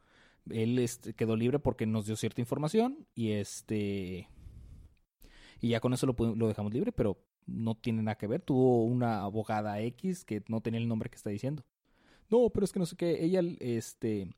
él 0.50 0.78
este, 0.80 1.14
quedó 1.14 1.36
libre 1.36 1.60
porque 1.60 1.86
nos 1.86 2.06
dio 2.06 2.16
cierta 2.16 2.40
información 2.40 3.06
y 3.14 3.30
este... 3.30 4.28
Y 5.60 5.70
ya 5.70 5.80
con 5.80 5.92
eso 5.92 6.06
lo, 6.06 6.14
lo 6.34 6.48
dejamos 6.48 6.72
libre, 6.72 6.92
pero 6.92 7.24
no 7.46 7.76
tiene 7.76 8.02
nada 8.02 8.18
que 8.18 8.26
ver. 8.26 8.42
Tuvo 8.42 8.84
una 8.84 9.22
abogada 9.22 9.80
X 9.80 10.24
que 10.24 10.42
no 10.48 10.60
tenía 10.60 10.80
el 10.80 10.88
nombre 10.88 11.10
que 11.10 11.16
está 11.16 11.30
diciendo. 11.30 11.64
No, 12.28 12.50
pero 12.50 12.64
es 12.64 12.72
que 12.72 12.80
no 12.80 12.86
sé 12.86 12.96
qué. 12.96 13.24
Ella, 13.24 13.40
este... 13.60 14.30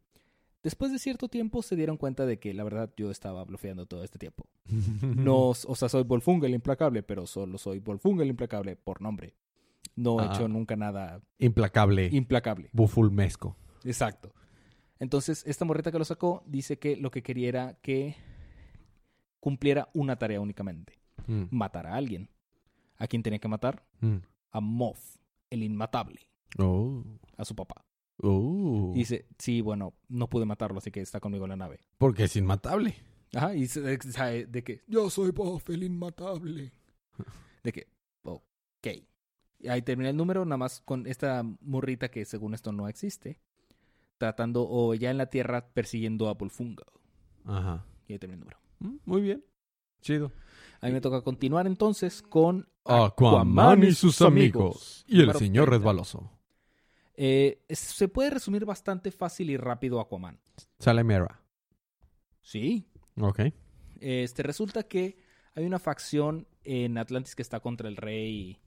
Después 0.63 0.93
de 0.93 0.99
cierto 0.99 1.29
tiempo 1.29 1.63
se 1.63 1.75
dieron 1.77 1.97
cuenta 1.97 2.27
de 2.27 2.39
que 2.39 2.53
la 2.53 2.65
verdad 2.65 2.93
yo 2.97 3.11
estaba 3.11 3.43
blofeando 3.45 3.87
todo 3.87 4.05
este 4.05 4.19
tiempo. 4.19 4.47
No, 5.03 5.49
o 5.49 5.55
sea, 5.75 5.89
soy 5.89 6.03
Volfunga 6.05 6.47
el 6.47 6.55
implacable, 6.55 7.03
pero 7.03 7.27
solo 7.27 7.57
soy 7.59 7.79
Volfunga 7.79 8.23
el 8.23 8.29
implacable 8.31 8.77
por 8.77 9.01
nombre. 9.01 9.35
No 9.97 10.21
he 10.21 10.25
Ah. 10.27 10.33
hecho 10.35 10.49
nunca 10.49 10.77
nada 10.77 11.21
Implacable. 11.39 12.09
implacable. 12.13 12.69
Bufulmesco. 12.73 13.57
Exacto. 13.85 14.33
Entonces, 14.99 15.43
esta 15.47 15.65
morrita 15.65 15.91
que 15.91 15.99
lo 15.99 16.05
sacó 16.05 16.43
dice 16.47 16.79
que 16.79 16.97
lo 16.97 17.11
que 17.11 17.23
quería 17.23 17.49
era 17.49 17.75
que 17.81 18.17
cumpliera 19.41 19.89
una 19.95 20.17
tarea 20.17 20.41
únicamente. 20.41 20.99
Mm, 21.27 21.45
Matar 21.51 21.87
a 21.87 21.95
alguien. 21.95 22.29
¿A 22.99 23.07
quién 23.07 23.23
tenía 23.23 23.39
que 23.39 23.49
matar? 23.49 23.83
mm. 24.01 24.17
A 24.53 24.61
Moff, 24.61 25.17
el 25.49 25.63
inmatable, 25.63 26.21
Oh. 26.59 27.03
a 27.37 27.45
su 27.45 27.55
papá. 27.55 27.85
Oh. 28.23 28.93
Y 28.95 28.99
dice, 29.01 29.27
sí, 29.39 29.61
bueno, 29.61 29.95
no 30.09 30.29
pude 30.29 30.45
matarlo, 30.45 30.79
así 30.79 30.91
que 30.91 31.01
está 31.01 31.21
conmigo 31.21 31.45
en 31.45 31.51
la 31.51 31.57
nave. 31.57 31.81
Porque 31.99 32.25
es 32.25 32.37
inmatable. 32.37 32.97
Ajá, 33.35 33.55
y 33.55 33.67
se- 33.67 33.81
de 33.81 34.65
que 34.65 34.83
yo 34.87 35.09
soy 35.11 35.31
Boff, 35.31 35.71
el 35.71 35.83
inmatable. 35.85 36.73
De 37.63 37.73
que, 37.73 37.87
ok. 38.23 38.87
Y 39.59 39.69
ahí 39.69 39.83
termina 39.83 40.11
el 40.11 40.17
número, 40.17 40.45
nada 40.45 40.57
más 40.57 40.81
con 40.81 41.07
esta 41.07 41.43
morrita 41.61 42.11
que 42.11 42.25
según 42.25 42.55
esto 42.55 42.73
no 42.73 42.89
existe. 42.89 43.39
Tratando, 44.19 44.67
o 44.69 44.95
ya 44.95 45.11
en 45.11 45.19
la 45.19 45.27
Tierra, 45.27 45.69
persiguiendo 45.73 46.29
a 46.29 46.35
Volfunga. 46.35 46.85
Ajá. 47.45 47.85
Y 48.09 48.15
ahí 48.15 48.19
termina 48.19 48.37
el 48.37 48.41
número. 48.41 48.59
Mm, 48.81 48.97
Muy 49.05 49.21
bien. 49.23 49.45
Chido. 50.03 50.33
A 50.81 50.87
mí 50.87 50.93
me 50.93 51.01
toca 51.03 51.21
continuar 51.23 51.67
entonces 51.67 52.23
con 52.23 52.67
Aquaman 52.85 53.83
y 53.85 53.93
sus 53.93 54.21
amigos. 54.23 55.05
Y 55.07 55.21
el 55.21 55.33
señor 55.35 55.67
30. 55.67 55.71
resbaloso. 55.71 56.31
Eh, 57.23 57.61
se 57.69 58.09
puede 58.09 58.31
resumir 58.31 58.65
bastante 58.65 59.11
fácil 59.11 59.51
y 59.51 59.59
rápido 59.59 60.01
Aquaman. 60.01 60.41
Sale 60.79 61.05
Mera. 61.05 61.43
Sí. 62.41 62.91
Ok. 63.21 63.41
Este, 64.01 64.43
resulta 64.43 64.85
que 64.85 65.19
hay 65.55 65.67
una 65.67 65.79
facción 65.79 66.49
en 66.65 66.97
Atlantis 66.97 67.37
que 67.37 67.43
está 67.43 67.61
contra 67.61 67.89
el 67.89 67.99
rey 67.99 68.59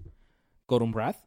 Corumbrath. 0.67 1.17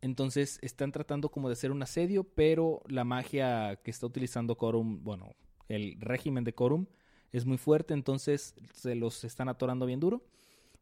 Entonces 0.00 0.58
están 0.62 0.90
tratando 0.90 1.30
como 1.30 1.50
de 1.50 1.52
hacer 1.52 1.70
un 1.70 1.82
asedio, 1.82 2.24
pero 2.24 2.80
la 2.88 3.04
magia 3.04 3.76
que 3.84 3.90
está 3.90 4.06
utilizando 4.06 4.56
Corum, 4.56 5.04
bueno, 5.04 5.36
el 5.68 6.00
régimen 6.00 6.44
de 6.44 6.54
Corum 6.54 6.86
es 7.30 7.44
muy 7.44 7.58
fuerte, 7.58 7.92
entonces 7.92 8.54
se 8.72 8.94
los 8.94 9.22
están 9.24 9.50
atorando 9.50 9.84
bien 9.84 10.00
duro. 10.00 10.24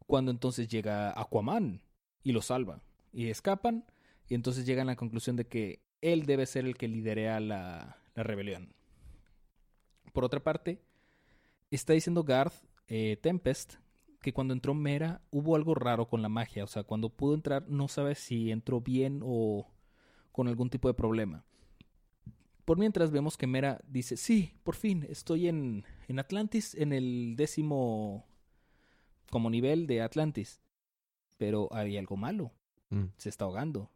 Cuando 0.05 0.31
entonces 0.31 0.69
llega 0.69 1.11
Aquaman 1.19 1.81
y 2.23 2.31
los 2.31 2.45
salva 2.45 2.81
y 3.11 3.27
escapan, 3.27 3.83
y 4.27 4.35
entonces 4.35 4.65
llegan 4.65 4.87
a 4.87 4.91
la 4.91 4.95
conclusión 4.95 5.35
de 5.35 5.47
que 5.47 5.81
él 6.01 6.25
debe 6.25 6.45
ser 6.45 6.65
el 6.65 6.77
que 6.77 6.87
liderea 6.87 7.39
la, 7.39 7.97
la 8.15 8.23
rebelión. 8.23 8.73
Por 10.13 10.23
otra 10.25 10.43
parte, 10.43 10.81
está 11.71 11.93
diciendo 11.93 12.23
Garth 12.23 12.53
eh, 12.87 13.17
Tempest 13.21 13.75
que 14.21 14.33
cuando 14.33 14.53
entró 14.53 14.73
Mera 14.73 15.21
hubo 15.31 15.55
algo 15.55 15.75
raro 15.75 16.07
con 16.07 16.21
la 16.21 16.29
magia. 16.29 16.63
O 16.63 16.67
sea, 16.67 16.83
cuando 16.83 17.09
pudo 17.09 17.33
entrar 17.33 17.67
no 17.67 17.87
sabe 17.87 18.15
si 18.15 18.51
entró 18.51 18.81
bien 18.81 19.21
o 19.23 19.67
con 20.31 20.47
algún 20.47 20.69
tipo 20.69 20.87
de 20.87 20.93
problema. 20.93 21.45
Por 22.65 22.77
mientras 22.77 23.11
vemos 23.11 23.37
que 23.37 23.47
Mera 23.47 23.79
dice, 23.87 24.17
sí, 24.17 24.53
por 24.63 24.75
fin, 24.75 25.05
estoy 25.09 25.47
en, 25.47 25.85
en 26.07 26.19
Atlantis, 26.19 26.75
en 26.75 26.91
el 26.91 27.35
décimo 27.37 28.27
como 29.29 29.49
nivel 29.49 29.87
de 29.87 30.01
Atlantis. 30.01 30.59
Pero 31.37 31.69
hay 31.71 31.97
algo 31.97 32.17
malo, 32.17 32.51
Mm. 32.89 33.05
se 33.17 33.29
está 33.29 33.45
ahogando. 33.45 33.89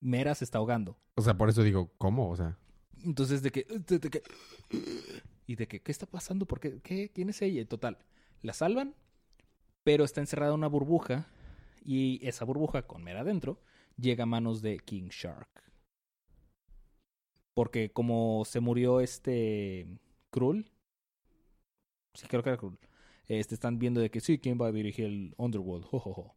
Mera 0.00 0.34
se 0.34 0.44
está 0.44 0.58
ahogando. 0.58 0.96
O 1.16 1.22
sea, 1.22 1.36
por 1.36 1.48
eso 1.48 1.62
digo, 1.62 1.90
¿cómo? 1.98 2.30
O 2.30 2.36
sea, 2.36 2.56
Entonces, 3.04 3.42
de 3.42 3.50
que. 3.50 3.64
de- 3.64 3.98
de 3.98 4.10
que- 4.10 4.22
y 5.46 5.56
de 5.56 5.66
que, 5.68 5.80
¿qué 5.80 5.92
está 5.92 6.06
pasando? 6.06 6.46
¿Por 6.46 6.60
qué? 6.60 6.80
¿Qué? 6.82 7.10
¿Quién 7.10 7.30
es 7.30 7.40
ella? 7.42 7.60
Y 7.60 7.64
total, 7.64 7.98
la 8.42 8.52
salvan, 8.52 8.94
pero 9.84 10.04
está 10.04 10.20
encerrada 10.20 10.52
en 10.52 10.58
una 10.58 10.66
burbuja. 10.68 11.26
Y 11.84 12.20
esa 12.26 12.44
burbuja, 12.44 12.82
con 12.86 13.02
Mera 13.02 13.20
adentro, 13.20 13.60
llega 13.96 14.24
a 14.24 14.26
manos 14.26 14.60
de 14.62 14.78
King 14.78 15.08
Shark. 15.10 15.48
Porque 17.54 17.90
como 17.92 18.44
se 18.44 18.60
murió 18.60 19.00
este. 19.00 19.86
Krull. 20.30 20.70
Sí, 22.14 22.26
creo 22.28 22.42
que 22.42 22.50
era 22.50 22.58
Krull. 22.58 22.78
Este, 23.26 23.54
están 23.54 23.78
viendo 23.78 24.00
de 24.00 24.10
que 24.10 24.20
sí, 24.20 24.38
¿quién 24.38 24.58
va 24.60 24.68
a 24.68 24.72
dirigir 24.72 25.04
el 25.06 25.34
Underworld? 25.38 25.84
Jo, 25.86 25.98
jo, 26.00 26.12
jo. 26.14 26.34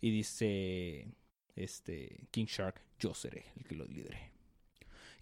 Y 0.00 0.10
dice. 0.10 1.14
Este. 1.56 2.28
King 2.30 2.46
Shark, 2.46 2.80
yo 2.98 3.14
seré 3.14 3.46
el 3.56 3.64
que 3.64 3.74
lo 3.74 3.84
lidere. 3.84 4.30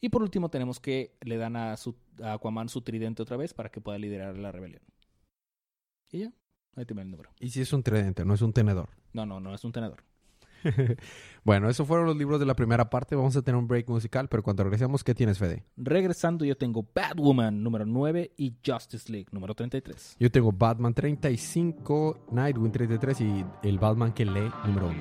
Y 0.00 0.10
por 0.10 0.22
último 0.22 0.48
tenemos 0.48 0.78
que 0.78 1.16
le 1.22 1.36
dan 1.36 1.56
a, 1.56 1.76
su, 1.76 1.96
a 2.22 2.34
Aquaman 2.34 2.68
su 2.68 2.82
tridente 2.82 3.22
otra 3.22 3.36
vez 3.36 3.52
para 3.54 3.70
que 3.70 3.80
pueda 3.80 3.98
liderar 3.98 4.38
la 4.38 4.52
rebelión. 4.52 4.82
Y 6.10 6.20
ya, 6.20 6.32
ahí 6.76 6.84
te 6.84 6.94
el 6.94 7.10
número. 7.10 7.30
y 7.40 7.50
si 7.50 7.60
es 7.60 7.72
un 7.72 7.82
tridente, 7.82 8.24
no 8.24 8.34
es 8.34 8.42
un 8.42 8.52
tenedor. 8.52 8.88
No, 9.12 9.26
no, 9.26 9.40
no 9.40 9.54
es 9.54 9.64
un 9.64 9.72
tenedor. 9.72 10.04
bueno, 11.44 11.68
esos 11.68 11.86
fueron 11.86 12.06
los 12.06 12.16
libros 12.16 12.40
de 12.40 12.46
la 12.46 12.54
primera 12.54 12.90
parte. 12.90 13.16
Vamos 13.16 13.36
a 13.36 13.42
tener 13.42 13.58
un 13.58 13.68
break 13.68 13.88
musical, 13.88 14.28
pero 14.28 14.42
cuando 14.42 14.64
regresemos, 14.64 15.04
¿qué 15.04 15.14
tienes, 15.14 15.38
Fede? 15.38 15.64
Regresando 15.76 16.44
yo 16.44 16.56
tengo 16.56 16.86
Batwoman 16.94 17.62
número 17.62 17.86
9 17.86 18.32
y 18.36 18.54
Justice 18.64 19.10
League 19.10 19.28
número 19.32 19.54
33. 19.54 20.16
Yo 20.18 20.30
tengo 20.30 20.52
Batman 20.52 20.94
35, 20.94 22.26
Nightwing 22.32 22.72
33 22.72 23.20
y 23.20 23.44
el 23.62 23.78
Batman 23.78 24.12
que 24.12 24.24
lee 24.24 24.50
número 24.64 24.88
1. 24.88 25.00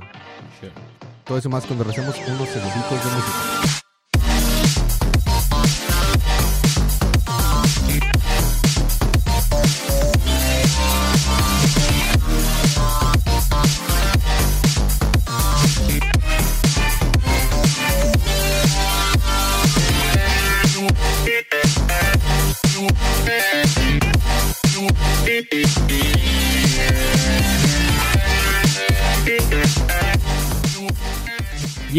Todo 1.25 1.37
eso 1.37 1.49
más 1.49 1.65
cuando 1.65 1.83
regresemos 1.83 2.15
unos 2.27 2.49
segunditos 2.49 2.89
de 2.89 3.11
música. 3.15 3.86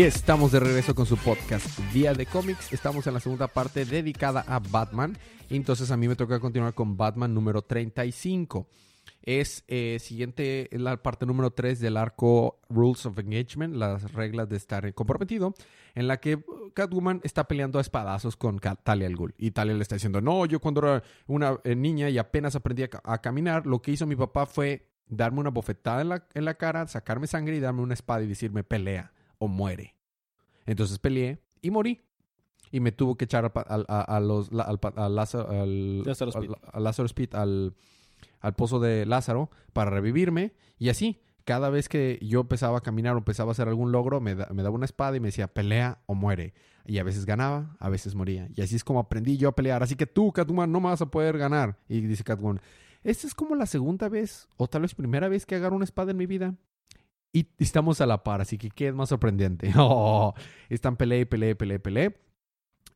Estamos 0.09 0.53
de 0.53 0.61
regreso 0.61 0.95
con 0.95 1.05
su 1.05 1.19
podcast 1.19 1.79
Día 1.93 2.15
de 2.15 2.25
Cómics. 2.25 2.73
Estamos 2.73 3.07
en 3.07 3.13
la 3.13 3.21
segunda 3.21 3.47
parte 3.47 3.85
dedicada 3.85 4.43
a 4.49 4.59
Batman. 4.59 5.19
Entonces 5.51 5.91
a 5.91 5.99
mí 5.99 6.09
me 6.09 6.17
toca 6.17 6.41
continuar 6.41 6.73
con 6.73 6.97
Batman 6.97 7.35
número 7.35 7.61
35. 7.61 8.67
Es 9.21 9.65
eh, 9.69 9.99
siguiente 10.01 10.71
la 10.73 10.97
parte 11.03 11.27
número 11.27 11.51
3 11.51 11.79
del 11.81 11.99
arco 11.99 12.59
Rules 12.71 13.05
of 13.05 13.19
Engagement, 13.19 13.75
las 13.75 14.15
reglas 14.15 14.49
de 14.49 14.57
estar 14.57 14.95
comprometido, 14.95 15.53
en 15.95 16.09
la 16.09 16.17
que 16.21 16.43
Catwoman 16.73 17.21
está 17.23 17.47
peleando 17.47 17.79
a 17.79 17.83
espadazos 17.83 18.35
con 18.35 18.61
Talia 18.61 19.07
al 19.07 19.15
Ghul. 19.15 19.35
Y 19.37 19.51
Talia 19.51 19.75
le 19.75 19.83
está 19.83 19.97
diciendo, 19.97 20.23
no, 20.23 20.47
yo 20.47 20.59
cuando 20.59 20.81
era 20.81 21.03
una 21.27 21.59
eh, 21.65 21.77
niña 21.77 22.09
y 22.09 22.17
apenas 22.17 22.57
aprendí 22.57 22.85
a, 22.85 22.89
a 23.05 23.21
caminar, 23.21 23.67
lo 23.67 23.83
que 23.83 23.91
hizo 23.91 24.07
mi 24.07 24.17
papá 24.17 24.47
fue 24.47 24.89
darme 25.07 25.41
una 25.41 25.51
bofetada 25.51 26.01
en 26.01 26.09
la, 26.09 26.27
en 26.33 26.47
la 26.47 26.55
cara, 26.55 26.87
sacarme 26.87 27.27
sangre 27.27 27.57
y 27.57 27.61
darme 27.61 27.83
una 27.83 27.93
espada 27.93 28.23
y 28.23 28.27
decirme, 28.27 28.65
pelea 28.65 29.13
o 29.37 29.49
muere. 29.49 29.98
Entonces 30.69 30.99
peleé 30.99 31.43
y 31.63 31.71
morí. 31.71 32.01
Y 32.71 32.81
me 32.81 32.93
tuvo 32.93 33.17
que 33.17 33.25
echar 33.25 33.45
a, 33.47 33.53
a- 33.57 34.17
a 34.17 34.21
los, 34.21 34.51
al, 34.53 34.79
pa- 34.79 34.93
a 34.95 35.09
Lázaro, 35.09 35.49
al, 35.51 36.03
Lázaro 36.03 37.09
al, 37.33 37.75
al 38.41 38.55
pozo 38.55 38.79
de 38.79 39.07
Lázaro 39.07 39.51
para 39.73 39.91
revivirme. 39.91 40.53
Y 40.79 40.91
así, 40.91 41.21
cada 41.45 41.71
vez 41.71 41.89
que 41.89 42.19
yo 42.21 42.41
empezaba 42.41 42.77
a 42.79 42.81
caminar 42.83 43.15
o 43.15 43.19
empezaba 43.19 43.51
a 43.51 43.53
hacer 43.53 43.69
algún 43.69 43.91
logro, 43.91 44.21
me, 44.21 44.35
da- 44.35 44.49
me 44.53 44.63
daba 44.63 44.75
una 44.75 44.85
espada 44.85 45.17
y 45.17 45.21
me 45.21 45.29
decía, 45.29 45.49
pelea 45.49 46.03
o 46.07 46.15
muere. 46.15 46.53
Y 46.85 46.99
a 46.99 47.05
veces 47.05 47.25
ganaba, 47.25 47.75
a 47.81 47.89
veces 47.89 48.15
moría. 48.15 48.49
Y 48.55 48.61
así 48.61 48.77
es 48.77 48.85
como 48.85 49.01
aprendí 49.01 49.39
yo 49.39 49.49
a 49.49 49.55
pelear. 49.55 49.83
Así 49.83 49.95
que 49.97 50.07
tú, 50.07 50.31
Catwoman, 50.33 50.71
no 50.71 50.81
me 50.81 50.89
vas 50.91 51.01
a 51.01 51.11
poder 51.11 51.39
ganar. 51.39 51.79
Y 51.89 52.03
dice 52.03 52.23
Catwoman, 52.25 52.61
esta 53.03 53.27
es 53.27 53.35
como 53.35 53.55
la 53.55 53.65
segunda 53.67 54.09
vez, 54.11 54.47
o 54.59 54.69
tal 54.69 54.83
vez 54.83 54.95
primera 54.95 55.29
vez 55.29 55.47
que 55.47 55.55
agarro 55.55 55.77
una 55.77 55.85
espada 55.87 56.11
en 56.11 56.17
mi 56.19 56.27
vida. 56.27 56.55
Y 57.33 57.47
estamos 57.59 58.01
a 58.01 58.07
la 58.07 58.23
par, 58.25 58.41
así 58.41 58.57
que 58.59 58.71
¿qué 58.71 58.89
es 58.89 58.95
más 58.95 59.09
sorprendente? 59.11 59.71
Oh, 59.77 60.35
están 60.69 60.97
pelea 60.97 61.21
y 61.21 61.25
pelea 61.25 61.51
y 61.51 61.55
pelea 61.55 61.77
y 61.77 61.81
pelea. 61.81 62.13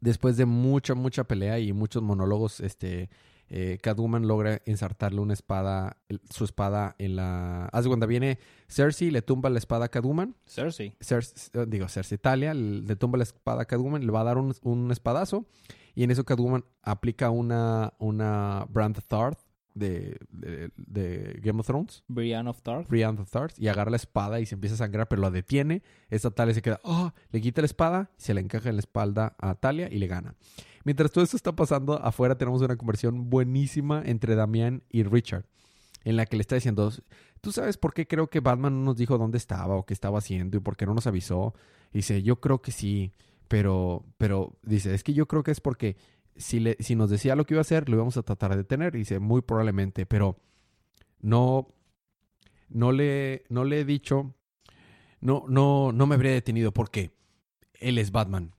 Después 0.01 0.37
de 0.37 0.47
mucha, 0.47 0.95
mucha 0.95 1.25
pelea 1.25 1.59
y 1.61 1.73
muchos 1.73 2.03
monólogos, 2.03 2.59
este, 2.61 3.09
eh, 3.49 3.79
Catwoman 3.81 4.27
logra 4.27 4.61
ensartarle 4.65 5.21
una 5.21 5.35
espada, 5.35 5.99
el- 6.09 6.21
su 6.31 6.45
espada 6.45 6.97
en 6.99 7.15
la... 7.17 7.67
Haz 7.67 7.85
de 7.85 7.89
cuando 7.89 8.07
viene 8.09 8.39
Cersei, 8.69 9.11
le 9.13 9.23
tumba 9.23 9.49
la 9.51 9.59
espada 9.59 9.85
a 9.85 9.89
Catwoman. 9.89 10.35
Cersei. 10.47 10.97
Cersei, 11.01 11.63
eh, 11.63 11.67
digo, 11.69 11.87
Cersei 11.89 12.19
Talia, 12.19 12.53
le 12.55 12.97
tumba 12.97 13.17
la 13.19 13.25
espada 13.25 13.63
a 13.63 13.65
Catwoman, 13.67 14.05
le 14.05 14.11
va 14.11 14.23
a 14.23 14.25
dar 14.25 14.39
un, 14.39 14.53
un 14.63 14.91
espadazo. 14.91 15.47
Y 15.95 16.03
en 16.05 16.11
eso 16.11 16.25
Catwoman 16.25 16.65
aplica 16.83 17.31
una, 17.31 17.93
una 17.99 18.67
Brand 18.71 18.99
Thard 19.07 19.37
de, 19.75 20.19
de, 20.31 20.71
de 20.77 21.41
Game 21.43 21.61
of 21.61 21.67
Thrones. 21.67 22.05
Brienne 22.09 22.49
of 22.49 22.63
Tarth. 22.63 22.89
Brienne 22.89 23.21
of 23.21 23.31
Tarth 23.31 23.59
y 23.59 23.69
agarra 23.69 23.91
la 23.91 23.97
espada 23.97 24.41
y 24.41 24.47
se 24.47 24.55
empieza 24.55 24.75
a 24.75 24.79
sangrar, 24.79 25.09
pero 25.09 25.23
la 25.23 25.31
detiene. 25.31 25.83
Esta 26.11 26.31
Talia 26.31 26.55
se 26.55 26.63
queda, 26.63 26.81
oh, 26.85 27.13
le 27.31 27.41
quita 27.41 27.61
la 27.61 27.67
espada, 27.67 28.11
se 28.17 28.35
la 28.35 28.41
encaja 28.41 28.69
en 28.69 28.77
la 28.77 28.81
espalda 28.81 29.35
a 29.39 29.55
Talia 29.55 29.89
y 29.91 29.99
le 29.99 30.07
gana. 30.07 30.35
Mientras 30.85 31.13
todo 31.13 31.23
esto 31.23 31.37
está 31.37 31.55
pasando, 31.55 31.95
afuera 32.03 32.37
tenemos 32.37 32.61
una 32.61 32.77
conversión 32.77 33.31
buenísima 33.31 34.03
entre 34.05 34.35
Damián 34.35 34.83
y 34.91 35.05
Richard, 35.05 35.45
en 36.05 36.17
la 36.17 36.27
que 36.27 36.37
le 36.37 36.41
está 36.41 36.57
diciendo, 36.57 36.93
¿tú 37.41 37.53
sabes 37.53 37.77
por 37.77 37.95
qué 37.95 38.07
creo 38.07 38.27
que 38.27 38.41
Batman 38.41 38.81
no 38.81 38.87
nos 38.87 38.97
dijo 38.97 39.17
dónde 39.17 39.39
estaba 39.39 39.77
o 39.77 39.87
qué 39.87 39.95
estaba 39.95 40.19
haciendo 40.19 40.57
y 40.57 40.61
por 40.61 40.77
qué 40.77 40.87
no 40.87 40.95
nos 40.95 41.07
avisó? 41.07 41.55
Y 41.93 41.99
dice, 41.99 42.23
yo 42.23 42.41
creo 42.41 42.61
que 42.63 42.73
sí, 42.73 43.13
pero, 43.47 44.05
pero 44.19 44.59
dice, 44.63 44.95
es 44.95 45.05
que 45.05 45.13
yo 45.13 45.27
creo 45.29 45.43
que 45.43 45.53
es 45.53 45.61
porque 45.61 45.97
si, 46.37 46.61
le, 46.61 46.77
si 46.81 46.95
nos 46.95 47.11
decía 47.11 47.37
lo 47.37 47.45
que 47.45 47.55
iba 47.55 47.61
a 47.61 47.63
hacer, 47.63 47.89
lo 47.89 47.97
íbamos 47.97 48.17
a 48.17 48.23
tratar 48.23 48.51
de 48.53 48.59
detener. 48.59 48.95
Y 48.95 48.99
dice, 49.01 49.19
muy 49.19 49.43
probablemente, 49.43 50.07
pero 50.07 50.39
no, 51.21 51.69
no 52.69 52.93
le, 52.93 53.45
no 53.49 53.65
le 53.65 53.81
he 53.81 53.85
dicho, 53.85 54.35
no, 55.21 55.45
no, 55.49 55.93
no 55.93 56.07
me 56.07 56.15
habría 56.15 56.33
detenido 56.33 56.73
porque 56.73 57.13
él 57.75 57.99
es 57.99 58.11
Batman 58.13 58.55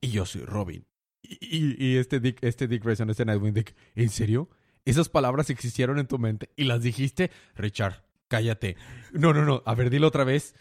y 0.00 0.08
yo 0.10 0.24
soy 0.26 0.42
Robin. 0.44 0.84
Y, 1.22 1.38
y- 1.56 1.76
y 1.78 1.96
este 1.98 2.20
Dick, 2.20 2.42
este 2.42 2.66
Dick 2.66 2.82
Grayson, 2.84 3.10
este 3.10 3.24
Nightwing 3.24 3.54
Dick, 3.54 3.74
¿en 3.94 4.08
serio? 4.08 4.48
Esas 4.84 5.08
palabras 5.08 5.50
existieron 5.50 5.98
en 5.98 6.06
tu 6.06 6.18
mente 6.18 6.50
y 6.56 6.64
las 6.64 6.82
dijiste, 6.82 7.30
Richard, 7.54 8.02
cállate. 8.28 8.76
No, 9.12 9.32
no, 9.34 9.44
no, 9.44 9.62
a 9.66 9.74
ver, 9.74 9.90
dilo 9.90 10.08
otra 10.08 10.24
vez. 10.24 10.54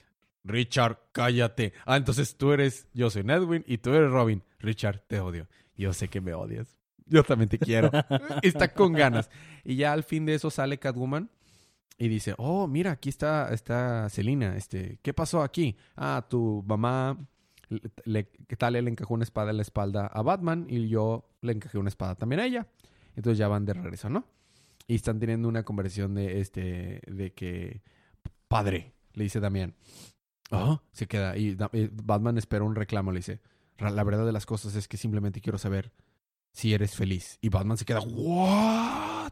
Richard, 0.43 0.99
cállate. 1.13 1.73
Ah, 1.85 1.97
entonces 1.97 2.35
tú 2.37 2.51
eres, 2.51 2.87
yo 2.93 3.09
soy 3.09 3.23
Nightwing 3.23 3.63
y 3.67 3.77
tú 3.79 3.91
eres 3.93 4.11
Robin. 4.11 4.43
Richard, 4.59 5.03
te 5.07 5.19
odio. 5.19 5.47
Yo 5.79 5.93
sé 5.93 6.09
que 6.09 6.19
me 6.19 6.33
odias. 6.33 6.77
Yo 7.05 7.23
también 7.23 7.47
te 7.47 7.57
quiero. 7.57 7.89
está 8.43 8.73
con 8.73 8.91
ganas. 8.91 9.29
Y 9.63 9.77
ya 9.77 9.93
al 9.93 10.03
fin 10.03 10.25
de 10.25 10.33
eso 10.33 10.49
sale 10.49 10.77
Catwoman 10.77 11.29
y 11.97 12.09
dice, 12.09 12.35
oh, 12.37 12.67
mira, 12.67 12.91
aquí 12.91 13.07
está, 13.07 13.53
está 13.53 14.09
Selina. 14.09 14.57
Este, 14.57 14.99
¿qué 15.01 15.13
pasó 15.13 15.41
aquí? 15.41 15.77
Ah, 15.95 16.25
tu 16.29 16.63
mamá, 16.67 17.17
le, 18.03 18.25
Talia 18.57 18.81
le 18.81 18.89
encajó 18.89 19.13
una 19.13 19.23
espada 19.23 19.51
en 19.51 19.57
la 19.57 19.63
espalda 19.63 20.07
a 20.07 20.21
Batman 20.21 20.67
y 20.69 20.89
yo 20.89 21.29
le 21.41 21.53
encajé 21.53 21.77
una 21.77 21.89
espada 21.89 22.15
también 22.15 22.41
a 22.41 22.45
ella. 22.45 22.67
Entonces 23.15 23.37
ya 23.37 23.47
van 23.47 23.65
de 23.65 23.73
regreso, 23.73 24.09
¿no? 24.09 24.25
Y 24.85 24.95
están 24.95 25.19
teniendo 25.19 25.47
una 25.47 25.63
conversación 25.63 26.13
de 26.13 26.41
este, 26.41 27.01
de 27.07 27.31
que, 27.33 27.81
padre, 28.49 28.93
le 29.13 29.23
dice 29.23 29.39
Damián. 29.39 29.75
Ah, 30.51 30.81
se 30.91 31.07
queda. 31.07 31.37
Y 31.37 31.55
eh, 31.71 31.89
Batman 31.91 32.37
espera 32.37 32.65
un 32.65 32.75
reclamo, 32.75 33.13
le 33.13 33.19
dice. 33.19 33.39
"Ra- 33.79 33.89
La 33.91 34.03
verdad 34.03 34.25
de 34.25 34.31
las 34.31 34.45
cosas 34.45 34.75
es 34.75 34.87
que 34.87 34.97
simplemente 34.97 35.41
quiero 35.41 35.57
saber 35.57 35.91
si 36.51 36.73
eres 36.73 36.95
feliz. 36.95 37.37
Y 37.41 37.49
Batman 37.49 37.77
se 37.77 37.85
queda, 37.85 38.01
¿what? 38.01 39.31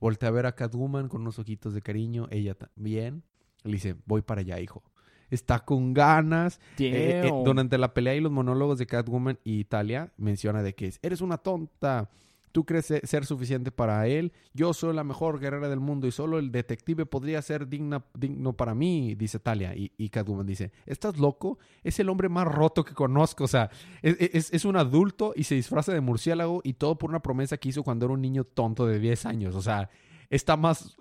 Voltea 0.00 0.28
a 0.28 0.32
ver 0.32 0.46
a 0.46 0.54
Catwoman 0.54 1.08
con 1.08 1.20
unos 1.22 1.38
ojitos 1.38 1.74
de 1.74 1.82
cariño. 1.82 2.26
Ella 2.30 2.54
también. 2.54 3.22
Le 3.64 3.72
dice, 3.72 3.94
voy 4.06 4.22
para 4.22 4.40
allá, 4.40 4.58
hijo. 4.60 4.82
Está 5.30 5.60
con 5.64 5.94
ganas. 5.94 6.60
Eh, 6.94 7.22
eh, 7.24 7.42
durante 7.44 7.78
la 7.78 7.94
pelea 7.94 8.14
y 8.14 8.20
los 8.20 8.32
monólogos 8.32 8.78
de 8.78 8.86
Catwoman 8.86 9.38
y 9.44 9.64
Talia 9.64 10.12
menciona 10.16 10.62
de 10.62 10.74
que 10.74 10.88
es, 10.88 10.98
eres 11.02 11.20
una 11.20 11.38
tonta. 11.38 12.10
Tú 12.52 12.64
crees 12.64 12.86
se- 12.86 13.06
ser 13.06 13.24
suficiente 13.26 13.72
para 13.72 14.06
él. 14.06 14.32
Yo 14.54 14.72
soy 14.74 14.94
la 14.94 15.02
mejor 15.04 15.40
guerrera 15.40 15.68
del 15.68 15.80
mundo 15.80 16.06
y 16.06 16.12
solo 16.12 16.38
el 16.38 16.52
detective 16.52 17.06
podría 17.06 17.42
ser 17.42 17.66
digna, 17.68 18.04
digno 18.14 18.52
para 18.52 18.74
mí, 18.74 19.14
dice 19.16 19.38
Talia. 19.38 19.74
Y, 19.74 19.92
y 19.96 20.10
Catwoman 20.10 20.46
dice, 20.46 20.70
¿estás 20.86 21.18
loco? 21.18 21.58
Es 21.82 21.98
el 21.98 22.08
hombre 22.08 22.28
más 22.28 22.46
roto 22.46 22.84
que 22.84 22.94
conozco. 22.94 23.44
O 23.44 23.48
sea, 23.48 23.70
es, 24.02 24.16
es- 24.20 24.52
es 24.52 24.64
un 24.64 24.76
adulto 24.76 25.32
y 25.34 25.44
se 25.44 25.54
disfraza 25.54 25.92
de 25.92 26.00
murciélago 26.00 26.60
y 26.62 26.74
todo 26.74 26.96
por 26.98 27.10
una 27.10 27.20
promesa 27.20 27.56
que 27.56 27.70
hizo 27.70 27.82
cuando 27.82 28.04
era 28.06 28.14
un 28.14 28.20
niño 28.22 28.44
tonto 28.44 28.86
de 28.86 28.98
10 28.98 29.26
años. 29.26 29.54
O 29.56 29.62
sea, 29.62 29.90
está 30.30 30.56
más 30.56 30.96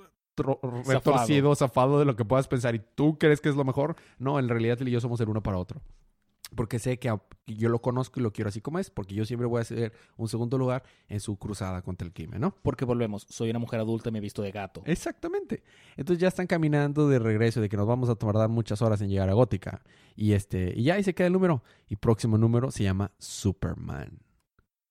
retorcido, 0.86 1.56
zafado 1.56 2.00
de 2.00 2.06
lo 2.06 2.16
que 2.16 2.26
puedas 2.26 2.48
pensar. 2.48 2.74
¿Y 2.76 2.82
tú 2.96 3.18
crees 3.20 3.42
que 3.42 3.50
es 3.50 3.56
lo 3.56 3.64
mejor? 3.66 3.96
No, 4.18 4.40
en 4.40 4.48
realidad 4.50 4.78
él 4.82 4.88
y 4.88 4.92
yo 4.92 5.02
somos 5.02 5.20
el 5.22 5.30
uno 5.30 5.44
para 5.44 5.58
otro. 5.58 5.82
Porque 6.56 6.80
sé 6.80 7.00
que 7.00 7.16
yo 7.48 7.70
lo 7.70 7.82
conozco 7.82 8.20
y 8.20 8.24
lo 8.24 8.34
quiero 8.34 8.50
así 8.50 8.60
como 8.62 8.80
es, 8.80 8.90
porque 8.90 9.16
yo 9.16 9.26
siempre 9.26 9.48
voy 9.48 9.62
a 9.62 9.64
ser 9.64 9.94
un 10.18 10.28
segundo 10.28 10.58
lugar 10.58 10.84
en 11.08 11.20
su 11.20 11.38
cruzada 11.38 11.82
contra 11.82 12.06
el 12.06 12.14
crimen, 12.14 12.42
¿no? 12.42 12.56
Porque 12.62 12.84
volvemos, 12.84 13.26
soy 13.30 13.50
una 13.50 13.60
mujer 13.60 13.80
adulta 13.80 14.10
y 14.10 14.12
me 14.12 14.18
he 14.18 14.22
visto 14.22 14.42
de 14.42 14.52
gato. 14.52 14.82
Exactamente. 14.86 15.64
Entonces 15.96 16.22
ya 16.22 16.28
están 16.28 16.48
caminando 16.48 17.08
de 17.08 17.20
regreso, 17.20 17.62
de 17.62 17.70
que 17.70 17.78
nos 17.78 17.88
vamos 17.88 18.10
a 18.10 18.16
tardar 18.16 18.50
muchas 18.50 18.82
horas 18.82 19.02
en 19.02 19.10
llegar 19.10 19.30
a 19.30 19.34
Gótica. 19.34 19.82
Y 20.16 20.34
este, 20.34 20.74
y 20.76 20.84
ya 20.84 20.96
ahí 20.96 21.04
se 21.04 21.14
queda 21.14 21.28
el 21.28 21.34
número. 21.34 21.64
Y 21.88 21.96
próximo 21.96 22.38
número 22.38 22.70
se 22.72 22.84
llama 22.84 23.12
Superman. 23.18 24.20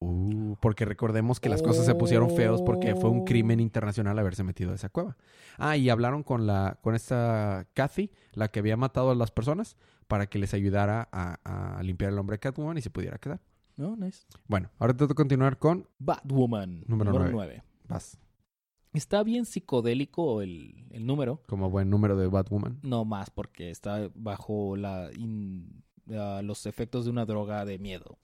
Uh, 0.02 0.56
porque 0.60 0.86
recordemos 0.86 1.40
que 1.40 1.50
las 1.50 1.62
cosas 1.62 1.84
se 1.84 1.94
pusieron 1.94 2.34
feos 2.34 2.62
porque 2.62 2.94
fue 2.94 3.10
un 3.10 3.26
crimen 3.26 3.60
internacional 3.60 4.18
haberse 4.18 4.42
metido 4.42 4.72
a 4.72 4.74
esa 4.74 4.88
cueva. 4.88 5.18
Ah, 5.58 5.76
y 5.76 5.90
hablaron 5.90 6.22
con 6.22 6.46
la, 6.46 6.78
con 6.80 6.94
esta 6.94 7.66
Kathy, 7.74 8.10
la 8.32 8.48
que 8.48 8.60
había 8.60 8.78
matado 8.78 9.10
a 9.10 9.14
las 9.14 9.30
personas, 9.30 9.76
para 10.10 10.26
que 10.26 10.38
les 10.38 10.52
ayudara 10.52 11.08
a, 11.12 11.78
a 11.78 11.82
limpiar 11.82 12.12
el 12.12 12.18
hombre 12.18 12.34
de 12.34 12.40
Catwoman 12.40 12.76
y 12.76 12.82
se 12.82 12.90
pudiera 12.90 13.16
quedar. 13.18 13.40
No, 13.76 13.96
nice. 13.96 14.24
Bueno, 14.48 14.68
ahora 14.78 14.92
tengo 14.94 15.08
que 15.08 15.14
continuar 15.14 15.58
con 15.58 15.88
Batwoman. 16.00 16.84
Número 16.86 17.12
nueve. 17.12 17.30
9. 17.32 17.62
Vas, 17.88 18.18
Está 18.92 19.22
bien 19.22 19.44
psicodélico 19.46 20.42
el, 20.42 20.84
el 20.90 21.06
número. 21.06 21.42
como 21.46 21.70
buen 21.70 21.88
número 21.88 22.16
de 22.16 22.26
Batwoman. 22.26 22.80
No 22.82 23.04
más 23.04 23.30
porque 23.30 23.70
está 23.70 24.10
bajo 24.16 24.76
la 24.76 25.10
in- 25.16 25.82
los 26.42 26.66
efectos 26.66 27.04
de 27.04 27.10
una 27.12 27.24
droga 27.24 27.64
de 27.64 27.78
miedo. 27.78 28.18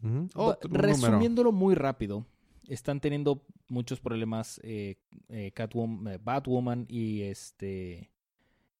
Número. 0.00 0.58
Resumiéndolo 0.62 1.52
muy 1.52 1.74
rápido, 1.74 2.26
están 2.68 3.00
teniendo 3.00 3.44
muchos 3.68 4.00
problemas 4.00 4.60
eh, 4.64 4.96
eh, 5.28 5.52
Catwoman, 5.52 6.14
eh, 6.14 6.18
Batwoman 6.22 6.86
y 6.88 7.22
este 7.22 8.10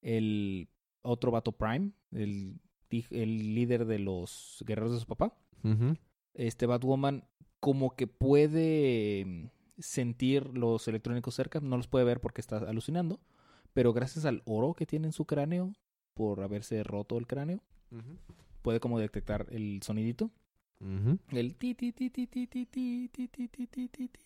el 0.03 0.69
otro 1.05 1.31
vato 1.31 1.53
Prime, 1.53 1.93
el, 2.13 2.61
el 3.11 3.55
líder 3.55 3.87
de 3.87 3.99
los 3.99 4.63
guerreros 4.67 4.93
de 4.93 5.01
su 5.01 5.07
papá. 5.07 5.37
Este 6.35 6.67
Batwoman 6.67 7.25
como 7.61 7.97
que 7.97 8.07
puede 8.07 9.25
mm, 9.25 9.47
sentir 9.79 10.47
los 10.57 10.87
electrónicos 10.89 11.35
cerca, 11.35 11.61
no 11.61 11.77
los 11.77 11.87
puede 11.87 12.05
ver 12.05 12.21
porque 12.21 12.41
está 12.41 12.59
alucinando, 12.59 13.21
pero 13.73 13.93
gracias 13.93 14.25
al 14.27 14.43
oro 14.45 14.75
que 14.75 14.85
tiene 14.85 15.07
en 15.07 15.13
su 15.13 15.25
cráneo 15.25 15.73
por 16.13 16.43
haberse 16.43 16.83
roto 16.83 17.17
el 17.19 17.27
cráneo, 17.27 17.63
puede 18.63 18.81
como 18.81 18.99
detectar 18.99 19.47
el 19.51 19.81
sonidito. 19.83 20.31
El 21.31 21.55
ti 21.55 21.75
ti 21.75 21.93
ti 21.93 22.11
ti 22.11 22.27
ti 22.27 22.47
ti 22.47 22.67
ti 22.67 23.09
ti 23.09 23.29
ti 23.29 23.49
ti 23.49 23.67
ti 23.67 23.89
ti 23.89 24.09
ti. 24.09 24.21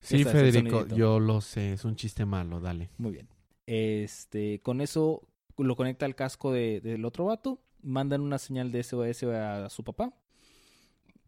Sí, 0.00 0.24
Federico, 0.24 0.86
yo 0.86 1.18
lo 1.18 1.40
sé, 1.40 1.72
es 1.72 1.84
un 1.84 1.96
chiste 1.96 2.24
malo, 2.24 2.60
dale. 2.60 2.90
Muy 2.98 3.12
bien. 3.12 3.28
Este, 3.66 4.60
con 4.60 4.80
eso 4.80 5.27
lo 5.58 5.76
conecta 5.76 6.06
al 6.06 6.14
casco 6.14 6.52
de- 6.52 6.80
del 6.80 7.04
otro 7.04 7.26
vato, 7.26 7.60
mandan 7.82 8.20
una 8.22 8.38
señal 8.38 8.72
de 8.72 8.80
SOS 8.80 9.24
a 9.24 9.68
su 9.70 9.84
papá 9.84 10.14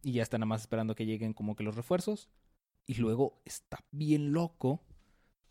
y 0.03 0.12
ya 0.12 0.23
está 0.23 0.38
nada 0.38 0.47
más 0.47 0.62
esperando 0.62 0.95
que 0.95 1.07
lleguen 1.07 1.33
como 1.35 1.57
que 1.57 1.62
los 1.64 1.77
refuerzos 1.77 2.29
y 2.87 2.95
luego 2.95 3.40
está 3.45 3.79
bien 3.90 4.33
loco, 4.33 4.83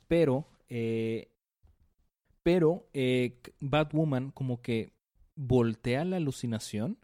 pero 0.07 0.47
eh, 0.69 1.31
pero 2.43 2.89
eh, 2.93 3.41
Batwoman 3.59 4.31
como 4.31 4.61
que 4.61 4.93
voltea 5.35 6.05
la 6.05 6.17
alucinación 6.17 6.97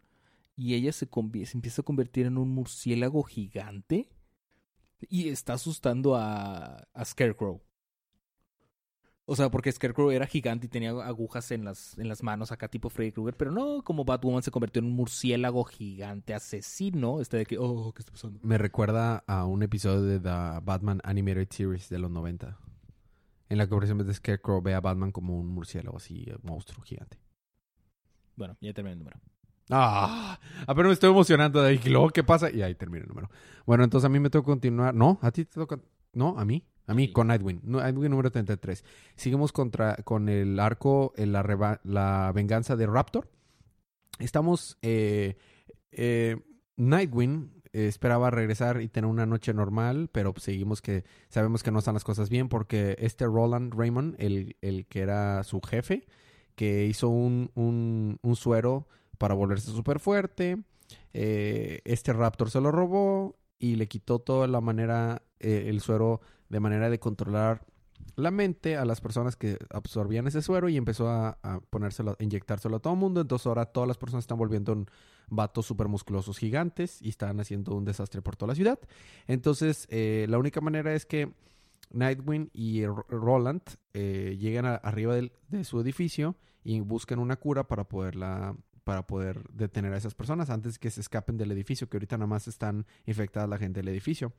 y 0.56 0.74
ella 0.74 0.92
se, 0.92 1.06
se 1.44 1.56
empieza 1.56 1.82
a 1.82 1.84
convertir 1.84 2.26
en 2.26 2.38
un 2.38 2.50
murciélago 2.50 3.22
gigante 3.22 4.08
y 5.08 5.28
está 5.28 5.54
asustando 5.54 6.16
a, 6.16 6.88
a 6.92 7.04
Scarecrow. 7.04 7.62
O 9.28 9.34
sea, 9.34 9.50
porque 9.50 9.72
Scarecrow 9.72 10.12
era 10.12 10.24
gigante 10.24 10.66
y 10.66 10.68
tenía 10.68 10.90
agujas 10.90 11.50
en 11.50 11.64
las, 11.64 11.98
en 11.98 12.08
las 12.08 12.22
manos 12.22 12.52
acá 12.52 12.68
tipo 12.68 12.88
Freddy 12.90 13.10
Krueger, 13.10 13.36
pero 13.36 13.50
no, 13.50 13.82
como 13.82 14.04
Batwoman 14.04 14.44
se 14.44 14.52
convirtió 14.52 14.78
en 14.78 14.86
un 14.86 14.92
murciélago 14.92 15.64
gigante 15.64 16.32
asesino, 16.32 17.20
este 17.20 17.38
de 17.38 17.46
que, 17.46 17.58
oh, 17.58 17.92
¿qué 17.92 18.02
está 18.02 18.12
pasando? 18.12 18.38
Me 18.44 18.56
recuerda 18.56 19.24
a 19.26 19.44
un 19.44 19.64
episodio 19.64 20.02
de 20.02 20.20
The 20.20 20.60
Batman 20.62 21.00
Animated 21.02 21.48
Series 21.50 21.88
de 21.88 21.98
los 21.98 22.08
90. 22.08 22.56
En 23.48 23.58
la 23.58 23.64
que 23.64 23.70
por 23.70 23.82
ejemplo 23.82 24.06
de 24.06 24.14
Scarecrow 24.14 24.62
ve 24.62 24.74
a 24.74 24.80
Batman 24.80 25.10
como 25.10 25.36
un 25.36 25.48
murciélago 25.48 25.96
así, 25.96 26.24
eh, 26.28 26.36
monstruo 26.42 26.84
gigante. 26.84 27.18
Bueno, 28.36 28.56
ya 28.60 28.72
terminé 28.72 28.92
el 28.92 28.98
número. 29.00 29.18
Ah, 29.70 30.38
pero 30.68 30.84
me 30.84 30.92
estoy 30.92 31.10
emocionando 31.10 31.60
de 31.62 31.70
ahí. 31.70 31.80
¿Y 31.84 31.88
luego 31.88 32.10
qué 32.10 32.22
pasa? 32.22 32.50
Y 32.50 32.62
ahí 32.62 32.76
termina 32.76 33.02
el 33.02 33.08
número. 33.08 33.28
Bueno, 33.64 33.82
entonces 33.82 34.06
a 34.06 34.08
mí 34.08 34.20
me 34.20 34.30
toca 34.30 34.46
continuar. 34.46 34.94
No, 34.94 35.18
a 35.22 35.32
ti 35.32 35.44
te 35.44 35.54
toca. 35.54 35.80
No, 36.12 36.38
a 36.38 36.44
mí. 36.44 36.64
A 36.86 36.94
mí, 36.94 37.06
Sí. 37.06 37.12
con 37.12 37.26
Nightwing. 37.28 37.60
Nightwing 37.64 38.10
número 38.10 38.30
33. 38.30 38.84
Seguimos 39.16 39.52
contra, 39.52 39.96
con 40.04 40.28
el 40.28 40.58
arco, 40.60 41.12
en 41.16 41.32
la, 41.32 41.42
reba- 41.42 41.80
la 41.84 42.30
venganza 42.34 42.76
de 42.76 42.86
Raptor. 42.86 43.28
Estamos. 44.18 44.78
Eh, 44.82 45.36
eh, 45.92 46.36
Nightwing 46.76 47.52
eh, 47.72 47.86
esperaba 47.88 48.30
regresar 48.30 48.80
y 48.82 48.88
tener 48.88 49.10
una 49.10 49.26
noche 49.26 49.52
normal, 49.52 50.08
pero 50.12 50.32
seguimos 50.36 50.80
que. 50.82 51.04
Sabemos 51.28 51.62
que 51.62 51.70
no 51.70 51.78
están 51.80 51.94
las 51.94 52.04
cosas 52.04 52.28
bien 52.30 52.48
porque 52.48 52.96
este 52.98 53.24
Roland 53.26 53.74
Raymond, 53.74 54.14
el, 54.18 54.56
el 54.60 54.86
que 54.86 55.00
era 55.00 55.42
su 55.44 55.60
jefe, 55.60 56.06
que 56.54 56.86
hizo 56.86 57.08
un, 57.08 57.50
un, 57.54 58.18
un 58.22 58.36
suero 58.36 58.86
para 59.18 59.34
volverse 59.34 59.70
súper 59.70 59.98
fuerte. 60.00 60.58
Eh, 61.12 61.80
este 61.84 62.12
Raptor 62.12 62.50
se 62.50 62.60
lo 62.60 62.70
robó 62.70 63.36
y 63.58 63.76
le 63.76 63.88
quitó 63.88 64.18
toda 64.18 64.46
la 64.46 64.60
manera, 64.60 65.22
eh, 65.40 65.64
el 65.68 65.80
suero 65.80 66.20
de 66.48 66.60
manera 66.60 66.90
de 66.90 66.98
controlar 66.98 67.64
la 68.14 68.30
mente 68.30 68.76
a 68.76 68.84
las 68.84 69.00
personas 69.00 69.36
que 69.36 69.58
absorbían 69.70 70.26
ese 70.26 70.42
suero 70.42 70.68
y 70.68 70.76
empezó 70.76 71.08
a, 71.08 71.38
a 71.42 71.60
a 71.72 72.16
inyectárselo 72.22 72.76
a 72.76 72.80
todo 72.80 72.92
el 72.94 72.98
mundo. 72.98 73.20
Entonces 73.20 73.46
ahora 73.46 73.66
todas 73.66 73.88
las 73.88 73.98
personas 73.98 74.22
están 74.24 74.38
volviendo 74.38 74.72
un 74.72 74.86
vatos 75.28 75.66
súper 75.66 75.88
musculosos 75.88 76.38
gigantes 76.38 77.02
y 77.02 77.08
están 77.08 77.40
haciendo 77.40 77.74
un 77.74 77.84
desastre 77.84 78.22
por 78.22 78.36
toda 78.36 78.48
la 78.48 78.54
ciudad. 78.54 78.78
Entonces 79.26 79.86
eh, 79.90 80.26
la 80.28 80.38
única 80.38 80.60
manera 80.60 80.94
es 80.94 81.04
que 81.06 81.32
Nightwing 81.90 82.50
y 82.52 82.84
Roland 82.86 83.62
eh, 83.94 84.36
llegan 84.38 84.66
arriba 84.66 85.14
del- 85.14 85.32
de 85.48 85.64
su 85.64 85.80
edificio 85.80 86.36
y 86.64 86.80
buscan 86.80 87.18
una 87.18 87.36
cura 87.36 87.66
para 87.66 87.84
poderla 87.84 88.56
para 88.84 89.04
poder 89.06 89.42
detener 89.52 89.92
a 89.92 89.96
esas 89.96 90.14
personas 90.14 90.48
antes 90.48 90.78
que 90.78 90.90
se 90.90 91.00
escapen 91.00 91.36
del 91.36 91.50
edificio, 91.50 91.88
que 91.88 91.96
ahorita 91.96 92.18
nada 92.18 92.28
más 92.28 92.46
están 92.46 92.86
infectadas 93.04 93.48
la 93.48 93.58
gente 93.58 93.80
del 93.80 93.88
edificio. 93.88 94.32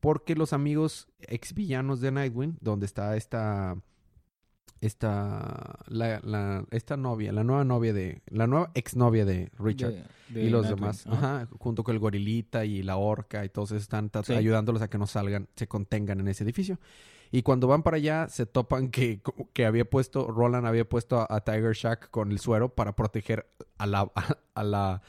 Porque 0.00 0.34
los 0.36 0.52
amigos 0.52 1.08
ex 1.20 1.54
villanos 1.54 2.00
de 2.00 2.10
Nightwing, 2.12 2.56
donde 2.60 2.86
está 2.86 3.16
esta 3.16 3.76
esta 4.80 5.76
la, 5.88 6.20
la- 6.22 6.64
esta 6.70 6.96
novia, 6.96 7.32
la 7.32 7.42
nueva 7.42 7.64
novia 7.64 7.92
de 7.92 8.22
la 8.28 8.46
nueva 8.46 8.70
exnovia 8.74 9.24
de 9.24 9.50
Richard 9.58 9.90
De- 9.92 10.04
de 10.28 10.44
y 10.44 10.50
los 10.50 10.62
Nightwing, 10.66 10.80
demás, 10.80 11.06
ajá. 11.08 11.40
ajá, 11.40 11.48
junto 11.58 11.82
con 11.82 11.94
el 11.94 11.98
gorilita 11.98 12.64
y 12.64 12.82
la 12.84 12.96
orca 12.96 13.44
y 13.44 13.48
todos 13.48 13.72
están 13.72 14.10
Sí. 14.22 14.34
ayudándolos 14.34 14.80
a 14.82 14.88
que 14.88 14.98
no 14.98 15.06
salgan, 15.08 15.48
se 15.56 15.66
contengan 15.66 16.20
en 16.20 16.28
ese 16.28 16.44
edificio. 16.44 16.78
Y 17.30 17.42
cuando 17.42 17.66
van 17.66 17.82
para 17.82 17.96
allá 17.96 18.28
se 18.28 18.46
topan 18.46 18.88
que, 18.90 19.20
que 19.52 19.66
había 19.66 19.84
puesto, 19.84 20.28
Roland 20.30 20.66
había 20.66 20.88
puesto 20.88 21.20
a, 21.20 21.26
a 21.28 21.40
Tiger 21.42 21.74
Shark 21.74 22.10
con 22.10 22.30
el 22.30 22.38
suero 22.38 22.68
para 22.74 22.94
proteger 22.94 23.50
a 23.78 23.86
la, 23.86 24.10
a, 24.14 24.36
a 24.54 24.62
la 24.64 25.02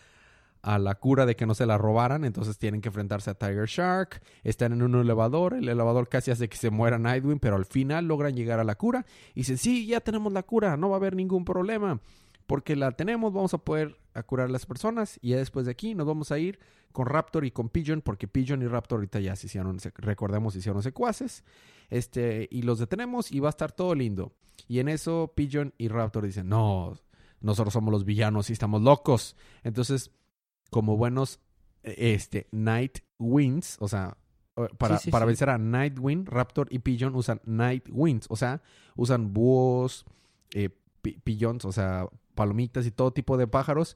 a 0.62 0.78
la 0.78 0.96
cura 0.96 1.26
de 1.26 1.36
que 1.36 1.46
no 1.46 1.56
se 1.56 1.66
la 1.66 1.78
robaran, 1.78 2.26
entonces 2.26 2.58
tienen 2.58 2.82
que 2.82 2.90
enfrentarse 2.90 3.30
a 3.30 3.36
Tiger 3.36 3.66
Shark, 3.66 4.22
están 4.44 4.74
en 4.74 4.82
un 4.82 4.96
elevador, 4.96 5.54
el 5.54 5.70
elevador 5.70 6.10
casi 6.10 6.32
hace 6.32 6.50
que 6.50 6.58
se 6.58 6.70
muera 6.70 7.00
Nightwing, 7.00 7.40
pero 7.40 7.56
al 7.56 7.66
final 7.66 8.06
logran 8.08 8.36
llegar 8.36 8.60
a 8.60 8.64
la 8.64 8.76
cura 8.76 9.06
y 9.34 9.42
dicen, 9.42 9.58
sí, 9.58 9.86
ya 9.86 10.02
tenemos 10.02 10.34
la 10.34 10.44
cura, 10.44 10.76
no 10.78 10.90
va 10.90 10.98
a 10.98 11.00
haber 11.00 11.16
ningún 11.16 11.46
problema, 11.46 12.02
porque 12.46 12.76
la 12.76 12.92
tenemos, 12.92 13.34
vamos 13.34 13.54
a 13.54 13.60
poder 13.60 13.98
curar 14.26 14.48
a 14.48 14.52
las 14.52 14.66
personas 14.66 15.18
y 15.22 15.30
ya 15.30 15.38
después 15.38 15.66
de 15.66 15.72
aquí 15.72 15.96
nos 15.96 16.08
vamos 16.08 16.32
a 16.32 16.40
ir 16.40 16.60
con 16.92 17.06
Raptor 17.06 17.46
y 17.46 17.52
con 17.52 17.70
Pigeon, 17.70 18.02
porque 18.02 18.28
Pigeon 18.28 18.62
y 18.62 18.68
Raptor 18.68 18.98
ahorita 18.98 19.20
ya 19.20 19.36
se 19.36 19.48
hicieron, 19.48 19.78
recordemos, 19.96 20.54
se 20.54 20.60
hicieron 20.60 20.84
secuaces, 20.84 21.44
este, 21.90 22.48
y 22.52 22.64
los 22.64 22.80
detenemos 22.80 23.32
y 23.32 23.40
va 23.40 23.50
a 23.50 23.52
estar 23.52 23.72
todo 23.72 23.96
lindo. 23.96 24.34
Y 24.68 24.80
en 24.80 24.90
eso 24.90 25.32
Pigeon 25.36 25.74
y 25.78 25.88
Raptor 25.88 26.26
dicen, 26.26 26.50
no, 26.50 26.98
nosotros 27.42 27.74
somos 27.74 27.92
los 27.92 28.06
villanos 28.06 28.50
y 28.50 28.54
estamos 28.54 28.82
locos. 28.82 29.36
Entonces, 29.64 30.12
como 30.70 30.98
buenos 30.98 31.40
este, 31.84 32.48
Night 32.52 33.00
Winds, 33.18 33.78
o 33.80 33.88
sea, 33.88 34.18
eh, 34.56 34.68
para, 34.78 34.98
Sí, 34.98 35.06
sí, 35.06 35.12
para 35.12 35.26
sí. 35.26 35.28
vencer 35.28 35.50
a 35.50 35.58
Nightwing, 35.58 36.26
Raptor 36.26 36.68
y 36.72 36.80
Pigeon 36.80 37.16
usan 37.16 37.42
Night 37.46 37.88
Winds, 37.92 38.28
o 38.30 38.36
sea, 38.36 38.62
usan 38.96 39.34
búhos, 39.34 40.06
eh, 40.54 40.70
o 41.64 41.72
sea, 41.72 42.08
palomitas 42.36 42.86
y 42.86 42.92
todo 42.92 43.12
tipo 43.12 43.38
de 43.38 43.48
pájaros 43.48 43.96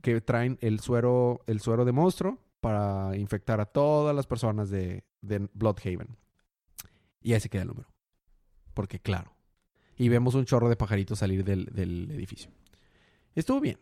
que 0.00 0.20
traen 0.20 0.58
el 0.60 0.80
suero, 0.80 1.42
el 1.46 1.60
suero 1.60 1.84
de 1.84 1.92
monstruo 1.92 2.38
para 2.60 3.16
infectar 3.16 3.60
a 3.60 3.66
todas 3.66 4.16
las 4.16 4.26
personas 4.26 4.70
de, 4.70 5.04
de 5.20 5.48
Bloodhaven. 5.52 6.16
Y 7.20 7.34
ahí 7.34 7.40
se 7.40 7.48
queda 7.48 7.62
el 7.62 7.68
número. 7.68 7.88
Porque 8.72 8.98
claro. 9.00 9.34
Y 9.96 10.08
vemos 10.08 10.34
un 10.34 10.44
chorro 10.44 10.68
de 10.68 10.76
pajaritos 10.76 11.18
salir 11.18 11.44
del, 11.44 11.66
del 11.66 12.10
edificio. 12.10 12.50
Estuvo 13.34 13.60
bien. 13.60 13.78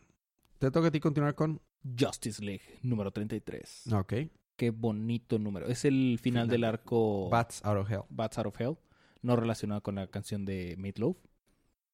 Te 0.58 0.70
toca 0.70 0.88
a 0.88 0.90
ti 0.90 1.00
continuar 1.00 1.34
con... 1.34 1.60
Justice 1.98 2.42
League, 2.44 2.62
número 2.82 3.10
33. 3.10 3.92
Ok. 3.92 4.14
Qué 4.56 4.70
bonito 4.70 5.38
número. 5.38 5.66
Es 5.66 5.84
el 5.84 6.18
final, 6.20 6.44
Final. 6.44 6.48
del 6.48 6.64
arco 6.64 7.28
Bats 7.28 7.64
Out 7.64 7.78
of 7.78 7.90
Hell. 7.90 8.02
Bats 8.10 8.38
Out 8.38 8.46
of 8.46 8.60
Hell. 8.60 8.76
No 9.22 9.36
relacionado 9.36 9.82
con 9.82 9.94
la 9.96 10.06
canción 10.08 10.44
de 10.44 10.74
Meatloaf. 10.78 11.16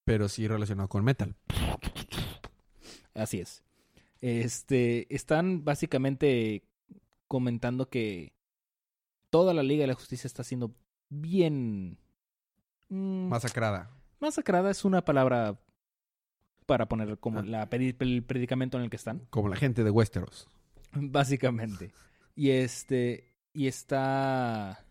Pero 0.05 0.29
sí 0.29 0.46
relacionado 0.48 0.88
con 0.88 1.05
metal. 1.05 1.35
Así 3.14 3.40
es. 3.40 3.62
Este, 4.20 5.12
están 5.14 5.64
básicamente 5.64 6.64
comentando 7.27 7.88
que 7.88 8.33
toda 9.31 9.55
la 9.55 9.62
Liga 9.62 9.83
de 9.83 9.88
la 9.88 9.94
Justicia 9.94 10.27
está 10.27 10.42
siendo 10.44 10.74
bien 11.09 11.98
mm, 12.88 13.29
Masacrada. 13.29 13.90
masacrada. 14.20 14.70
Es 14.70 14.85
una 14.85 15.05
palabra 15.05 15.59
para 16.68 16.87
poner 16.87 17.16
como 17.18 17.38
Ah. 17.38 17.44
la 17.44 17.68
el 17.72 18.22
predicamento 18.24 18.76
en 18.76 18.85
el 18.85 18.90
que 18.90 18.96
están. 18.96 19.26
Como 19.31 19.48
la 19.48 19.57
gente 19.57 19.83
de 19.85 19.90
Westeros. 19.90 20.46
Básicamente. 20.92 21.94
Y 22.37 22.50
este. 22.50 23.33
Y 23.54 23.68
está. 23.68 24.85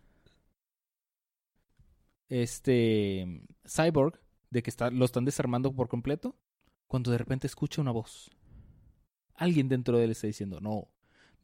Este. 2.28 3.46
Cyborg. 3.64 4.20
De 4.50 4.62
que 4.62 4.70
está, 4.70 4.90
lo 4.90 5.04
están 5.04 5.24
desarmando 5.24 5.72
por 5.72 5.88
completo. 5.88 6.34
Cuando 6.88 7.12
de 7.12 7.18
repente 7.18 7.46
escucha 7.46 7.80
una 7.80 7.92
voz. 7.92 8.28
Alguien 9.34 9.68
dentro 9.68 9.96
de 9.98 10.04
él 10.06 10.10
está 10.10 10.26
diciendo: 10.26 10.60
No. 10.60 10.88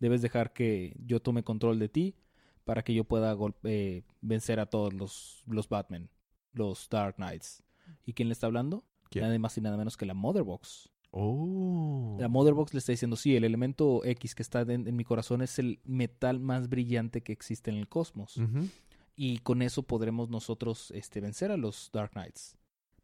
Debes 0.01 0.21
dejar 0.21 0.53
que 0.53 0.97
yo 0.99 1.21
tome 1.21 1.45
control 1.45 1.79
de 1.79 1.89
ti. 1.89 2.17
Para 2.65 2.83
que 2.83 2.93
yo 2.93 3.05
pueda 3.05 3.37
eh, 3.63 4.03
vencer 4.21 4.59
a 4.59 4.67
todos 4.67 4.93
los, 4.93 5.45
los 5.47 5.69
Batman. 5.69 6.11
Los 6.53 6.89
Dark 6.89 7.17
Knights. 7.17 7.63
¿Y 8.05 8.15
quién 8.15 8.29
le 8.29 8.33
está 8.33 8.49
hablando? 8.49 8.85
¿Quién? 9.11 9.25
Nada 9.25 9.39
más 9.39 9.57
y 9.57 9.61
nada 9.61 9.77
menos 9.77 9.97
que 9.97 10.07
la 10.07 10.15
Motherbox. 10.15 10.91
Oh. 11.11 12.17
La 12.19 12.29
Motherbox 12.29 12.75
le 12.75 12.79
está 12.79 12.93
diciendo, 12.93 13.17
sí, 13.17 13.37
el 13.37 13.45
elemento 13.45 14.05
X 14.05 14.35
que 14.35 14.43
está 14.43 14.63
en, 14.63 14.89
en 14.89 14.97
mi 14.97 15.05
corazón 15.05 15.43
es 15.43 15.59
el 15.59 15.81
metal 15.85 16.41
más 16.41 16.69
brillante 16.69 17.23
que 17.23 17.33
existe 17.33 17.71
en 17.71 17.77
el 17.77 17.89
cosmos. 17.89 18.41
Y 19.17 19.39
con 19.39 19.63
eso 19.63 19.85
podremos 19.85 20.29
nosotros 20.29 20.91
este, 20.91 21.21
vencer 21.21 21.53
a 21.53 21.57
los 21.57 21.91
Dark 21.93 22.13
Knights. 22.13 22.57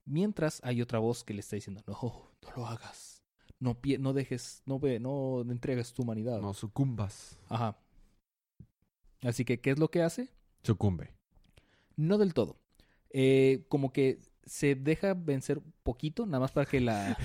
Mientras 0.04 0.60
hay 0.64 0.82
otra 0.82 0.98
voz 0.98 1.22
que 1.22 1.34
le 1.34 1.40
está 1.40 1.54
diciendo, 1.54 1.84
no, 1.86 1.96
no 2.42 2.56
lo 2.56 2.66
hagas. 2.66 3.22
No, 3.60 3.74
dejes, 4.12 4.62
no, 4.66 4.80
ve, 4.80 4.98
no 4.98 5.42
entregues 5.42 5.92
tu 5.92 6.02
humanidad. 6.02 6.40
No 6.40 6.52
sucumbas. 6.54 7.38
Ajá. 7.48 7.78
Así 9.22 9.44
que, 9.44 9.60
¿qué 9.60 9.70
es 9.70 9.78
lo 9.78 9.88
que 9.90 10.02
hace? 10.02 10.30
Sucumbe. 10.62 11.12
No 11.96 12.18
del 12.18 12.34
todo. 12.34 12.58
Eh, 13.10 13.66
como 13.68 13.92
que 13.92 14.18
se 14.50 14.74
deja 14.74 15.14
vencer 15.14 15.62
poquito, 15.84 16.26
nada 16.26 16.40
más 16.40 16.50
para 16.50 16.68
que 16.68 16.80
la, 16.80 17.16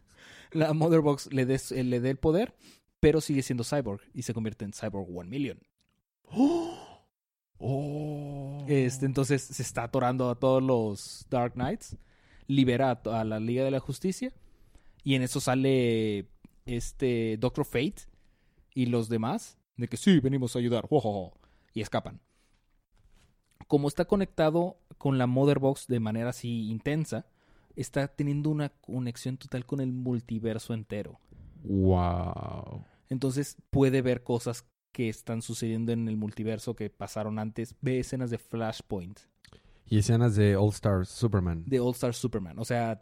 la 0.52 0.72
Motherbox 0.72 1.30
le, 1.30 1.42
eh, 1.42 1.84
le 1.84 2.00
dé 2.00 2.08
el 2.08 2.16
poder, 2.16 2.54
pero 3.00 3.20
sigue 3.20 3.42
siendo 3.42 3.64
Cyborg 3.64 4.00
y 4.14 4.22
se 4.22 4.32
convierte 4.32 4.64
en 4.64 4.72
Cyborg 4.72 5.06
One 5.14 5.28
Million. 5.28 5.58
¡Oh! 6.24 7.04
¡Oh! 7.58 8.64
Este, 8.66 9.04
entonces 9.04 9.42
se 9.42 9.62
está 9.62 9.82
atorando 9.82 10.30
a 10.30 10.36
todos 10.36 10.62
los 10.62 11.26
Dark 11.28 11.52
Knights, 11.52 11.98
libera 12.46 12.92
a, 12.92 13.24
la 13.24 13.38
Liga 13.40 13.62
de 13.62 13.70
la 13.70 13.80
Justicia 13.80 14.32
y 15.04 15.16
en 15.16 15.22
eso 15.22 15.38
sale 15.38 16.30
este 16.64 17.36
Doctor 17.36 17.66
Fate 17.66 18.06
y 18.74 18.86
los 18.86 19.10
demás 19.10 19.58
de 19.76 19.86
que 19.86 19.98
sí, 19.98 20.18
venimos 20.20 20.56
a 20.56 20.60
ayudar, 20.60 20.86
jo, 20.88 20.98
jo, 20.98 21.34
y 21.74 21.82
escapan. 21.82 22.22
Como 23.66 23.88
está 23.88 24.04
conectado 24.04 24.76
con 24.98 25.18
la 25.18 25.26
Motherbox 25.26 25.86
de 25.86 26.00
manera 26.00 26.30
así 26.30 26.68
intensa, 26.70 27.26
está 27.76 28.08
teniendo 28.08 28.50
una 28.50 28.68
conexión 28.70 29.36
total 29.36 29.64
con 29.64 29.80
el 29.80 29.92
multiverso 29.92 30.74
entero. 30.74 31.20
Wow. 31.62 32.84
Entonces 33.08 33.56
puede 33.70 34.02
ver 34.02 34.22
cosas 34.22 34.66
que 34.92 35.08
están 35.08 35.42
sucediendo 35.42 35.92
en 35.92 36.08
el 36.08 36.16
multiverso 36.16 36.74
que 36.74 36.90
pasaron 36.90 37.38
antes. 37.38 37.74
Ve 37.80 38.00
escenas 38.00 38.30
de 38.30 38.38
Flashpoint, 38.38 39.20
Y 39.86 39.98
escenas 39.98 40.34
de 40.36 40.56
All 40.56 40.70
Stars 40.70 41.08
Superman. 41.08 41.64
de 41.66 41.80
All 41.80 41.92
Star 41.92 42.14
Superman. 42.14 42.58
O 42.58 42.64
sea, 42.64 43.00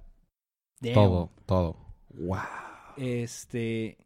damn. 0.81 0.94
Todo, 0.94 1.31
todo. 1.47 1.77
Wow. 2.11 2.38
Este. 2.97 3.99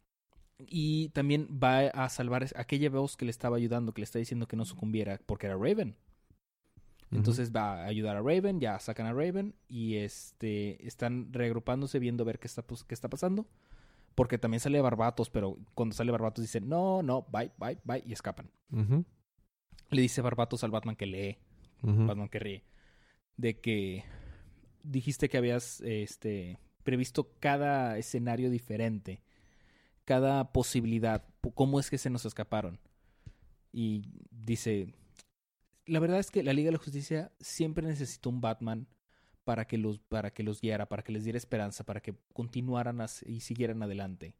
Y 0.58 1.08
también 1.10 1.48
va 1.62 1.88
a 1.88 2.08
salvar 2.08 2.44
a 2.44 2.60
aquella 2.60 2.88
voz 2.88 3.16
que 3.16 3.24
le 3.24 3.30
estaba 3.32 3.56
ayudando, 3.56 3.92
que 3.92 4.00
le 4.00 4.04
está 4.04 4.18
diciendo 4.20 4.46
que 4.46 4.56
no 4.56 4.64
sucumbiera, 4.64 5.20
porque 5.26 5.46
era 5.46 5.56
Raven. 5.56 5.96
Entonces 7.18 7.52
va 7.54 7.82
a 7.82 7.86
ayudar 7.86 8.16
a 8.16 8.22
Raven, 8.22 8.58
ya 8.60 8.78
sacan 8.78 9.06
a 9.06 9.12
Raven 9.12 9.54
y 9.68 9.96
este 9.96 10.86
están 10.86 11.32
reagrupándose 11.32 11.98
viendo 11.98 12.24
ver 12.24 12.38
qué 12.38 12.46
está, 12.46 12.62
pues, 12.62 12.84
qué 12.84 12.94
está 12.94 13.08
pasando. 13.08 13.46
Porque 14.14 14.38
también 14.38 14.60
sale 14.60 14.80
Barbatos, 14.80 15.30
pero 15.30 15.58
cuando 15.74 15.94
sale 15.94 16.10
Barbatos 16.12 16.42
dice, 16.42 16.60
no, 16.60 17.02
no, 17.02 17.26
bye, 17.30 17.50
bye, 17.58 17.78
bye, 17.84 18.02
y 18.06 18.12
escapan. 18.12 18.50
Le 19.90 20.02
dice 20.02 20.20
Barbatos 20.22 20.64
al 20.64 20.70
Batman 20.70 20.96
que 20.96 21.06
lee. 21.06 21.38
Batman 22.06 22.28
que 22.28 22.38
ríe, 22.38 22.64
de 23.36 23.58
que 23.60 24.04
dijiste 24.84 25.28
que 25.28 25.36
habías 25.38 25.80
este, 25.80 26.58
previsto 26.84 27.32
cada 27.40 27.98
escenario 27.98 28.50
diferente, 28.50 29.22
cada 30.04 30.52
posibilidad, 30.52 31.24
po- 31.40 31.50
cómo 31.52 31.80
es 31.80 31.90
que 31.90 31.98
se 31.98 32.08
nos 32.10 32.24
escaparon. 32.24 32.78
Y 33.72 34.02
dice, 34.30 34.94
la 35.86 36.00
verdad 36.00 36.18
es 36.18 36.30
que 36.30 36.42
la 36.42 36.52
Liga 36.52 36.68
de 36.68 36.72
la 36.72 36.78
Justicia 36.78 37.32
siempre 37.40 37.86
necesitó 37.86 38.30
un 38.30 38.40
Batman 38.40 38.86
para 39.44 39.66
que 39.66 39.78
los, 39.78 39.98
para 39.98 40.32
que 40.32 40.42
los 40.42 40.60
guiara, 40.60 40.88
para 40.88 41.02
que 41.02 41.12
les 41.12 41.24
diera 41.24 41.36
esperanza, 41.36 41.84
para 41.84 42.00
que 42.00 42.14
continuaran 42.32 43.04
y 43.26 43.40
siguieran 43.40 43.82
adelante. 43.82 44.34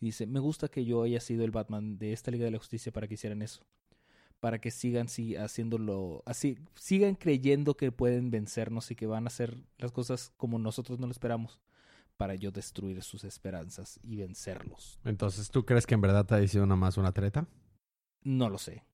Y 0.00 0.06
dice, 0.06 0.26
me 0.26 0.40
gusta 0.40 0.68
que 0.68 0.84
yo 0.84 1.02
haya 1.02 1.20
sido 1.20 1.44
el 1.44 1.50
Batman 1.50 1.98
de 1.98 2.12
esta 2.12 2.30
Liga 2.30 2.44
de 2.44 2.50
la 2.50 2.58
Justicia 2.58 2.92
para 2.92 3.08
que 3.08 3.14
hicieran 3.14 3.42
eso 3.42 3.64
para 4.40 4.60
que 4.60 4.70
sigan 4.70 5.08
sí, 5.08 5.36
haciéndolo 5.36 6.22
así, 6.26 6.58
sigan 6.74 7.14
creyendo 7.14 7.76
que 7.76 7.92
pueden 7.92 8.30
vencernos 8.30 8.90
y 8.90 8.94
que 8.94 9.06
van 9.06 9.24
a 9.24 9.28
hacer 9.28 9.56
las 9.78 9.92
cosas 9.92 10.32
como 10.36 10.58
nosotros 10.58 10.98
no 10.98 11.06
lo 11.06 11.12
esperamos, 11.12 11.60
para 12.16 12.34
yo 12.34 12.50
destruir 12.50 13.02
sus 13.02 13.24
esperanzas 13.24 14.00
y 14.02 14.16
vencerlos. 14.16 14.98
Entonces, 15.04 15.50
¿tú 15.50 15.64
crees 15.64 15.86
que 15.86 15.94
en 15.94 16.00
verdad 16.00 16.30
ha 16.32 16.46
sido 16.46 16.66
nada 16.66 16.76
más 16.76 16.96
una 16.96 17.12
treta? 17.12 17.46
No 18.22 18.48
lo 18.48 18.58
sé. 18.58 18.84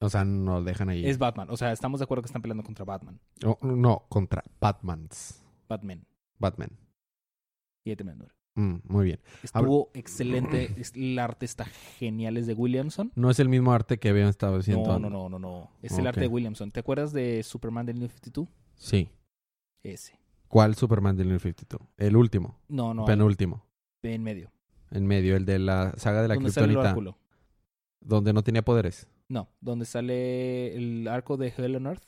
O 0.00 0.08
sea, 0.08 0.24
no 0.24 0.62
dejan 0.62 0.88
ahí. 0.88 1.06
Es 1.06 1.18
Batman, 1.18 1.48
o 1.50 1.56
sea, 1.56 1.72
estamos 1.72 2.00
de 2.00 2.04
acuerdo 2.04 2.22
que 2.22 2.26
están 2.26 2.42
peleando 2.42 2.64
contra 2.64 2.84
Batman, 2.84 3.20
Oh, 3.44 3.58
no, 3.62 4.04
contra 4.08 4.42
Batmans. 4.60 5.42
Batman. 5.68 6.04
Batman. 6.38 6.70
Y 7.84 7.90
ahí 7.90 7.96
termina 7.96 8.12
el 8.14 8.18
número. 8.18 8.34
Mm, 8.54 8.92
muy 8.92 9.04
bien. 9.04 9.20
Estuvo 9.42 9.90
excelente, 9.94 10.74
el 10.94 11.18
arte 11.18 11.44
está 11.46 11.64
genial, 11.64 12.36
es 12.36 12.46
de 12.46 12.54
Williamson. 12.54 13.12
No 13.14 13.30
es 13.30 13.38
el 13.38 13.48
mismo 13.48 13.72
arte 13.72 13.98
que 13.98 14.08
habían 14.08 14.28
estado 14.28 14.58
haciendo. 14.58 14.86
No, 14.86 14.98
no, 14.98 15.10
no, 15.10 15.28
no, 15.28 15.38
no. 15.38 15.70
Es 15.80 15.96
el 15.96 16.06
arte 16.06 16.22
de 16.22 16.28
Williamson. 16.28 16.70
¿Te 16.72 16.80
acuerdas 16.80 17.12
de 17.12 17.42
Superman 17.44 17.86
del 17.86 17.98
New 18.00 18.08
52? 18.08 18.48
Sí. 18.74 19.08
Ese. 19.84 20.18
¿Cuál 20.48 20.74
Superman 20.74 21.16
del 21.16 21.28
New 21.28 21.38
52? 21.38 21.80
El 21.98 22.16
último. 22.16 22.58
No, 22.68 22.94
no, 22.94 23.04
penúltimo. 23.04 23.64
en 24.02 24.22
medio. 24.22 24.50
En 24.90 25.06
medio, 25.06 25.36
el 25.36 25.44
de 25.44 25.58
la 25.58 25.92
saga 25.96 26.22
de 26.22 26.28
la 26.28 26.34
¿Dónde 26.34 26.50
sale 26.50 26.72
el 26.72 26.78
Kryptonita. 26.80 27.16
Donde 28.00 28.32
no 28.32 28.42
tenía 28.42 28.64
poderes. 28.64 29.06
No, 29.28 29.48
donde 29.60 29.84
sale 29.84 30.74
el 30.76 31.06
arco 31.08 31.36
de 31.36 31.52
Hell 31.56 31.76
on 31.76 31.86
Earth. 31.86 32.02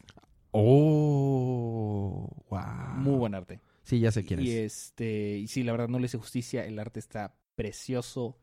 Oh, 0.53 2.29
wow. 2.49 2.61
Muy 2.97 3.17
buen 3.17 3.35
arte. 3.35 3.61
Sí, 3.83 4.01
ya 4.01 4.11
sé 4.13 4.25
quién 4.25 4.41
y 4.41 4.51
es. 4.51 4.57
este, 4.57 5.39
y 5.39 5.49
sí, 5.49 5.63
la 5.63 5.73
verdad 5.73 5.89
no 5.89 5.99
le 5.99 6.07
hice 6.07 6.19
justicia, 6.19 6.65
el 6.65 6.79
arte 6.79 7.01
está 7.01 7.37
precioso. 7.55 8.39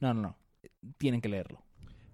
No, 0.00 0.14
no, 0.14 0.22
no. 0.22 0.36
Tienen 0.98 1.20
que 1.20 1.28
leerlo. 1.28 1.62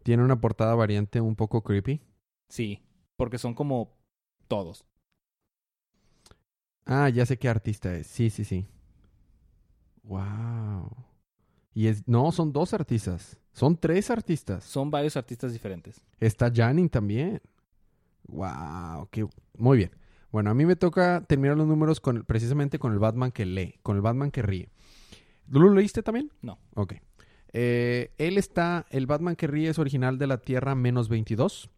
Tiene 0.03 0.23
una 0.25 0.41
portada 0.41 0.75
variante 0.75 1.21
un 1.21 1.37
poco 1.37 1.63
creepy. 1.63 2.01
Sí, 2.49 2.83
porque 3.17 3.39
son 3.39 3.55
como 3.55 3.97
todos. 4.49 4.85
Ah, 6.87 7.09
ya 7.11 7.27
sé 7.27 7.39
qué 7.39 7.49
artista 7.49 7.95
es. 7.97 8.07
Sí, 8.07 8.31
sí, 8.31 8.45
sí. 8.45 8.67
Wow. 10.03 10.91
Y 11.75 11.89
es, 11.89 12.07
no, 12.09 12.33
son 12.33 12.53
dos 12.53 12.73
artistas. 12.75 13.39
Son 13.57 13.77
tres 13.79 14.11
artistas. 14.11 14.65
Son 14.65 14.91
varios 14.91 15.17
artistas 15.17 15.51
diferentes. 15.51 16.03
Está 16.21 16.53
Janine 16.55 16.91
también. 16.91 17.41
Wow, 18.29 19.09
qué 19.11 19.27
muy 19.57 19.79
bien. 19.79 19.91
Bueno, 20.31 20.51
a 20.51 20.55
mí 20.55 20.67
me 20.67 20.77
toca 20.77 21.25
terminar 21.27 21.57
los 21.57 21.67
números 21.67 22.01
con 22.01 22.23
precisamente 22.25 22.79
con 22.79 22.93
el 22.93 22.99
Batman 22.99 23.33
que 23.33 23.47
lee, 23.47 23.79
con 23.83 23.97
el 23.97 24.03
Batman 24.03 24.31
que 24.31 24.43
ríe. 24.43 24.69
¿Tú 25.51 25.61
lo 25.61 25.73
leíste 25.73 26.03
también? 26.03 26.31
No. 26.43 26.59
Ok. 26.75 26.97
Eh, 27.55 28.13
él 28.19 28.37
está, 28.37 28.85
el 28.91 29.07
Batman 29.07 29.37
que 29.37 29.47
ríe 29.47 29.71
es 29.71 29.79
original 29.79 30.19
de 30.19 30.27
la 30.27 30.37
Tierra 30.39 30.75
menos 30.75 31.09
22 31.09 31.71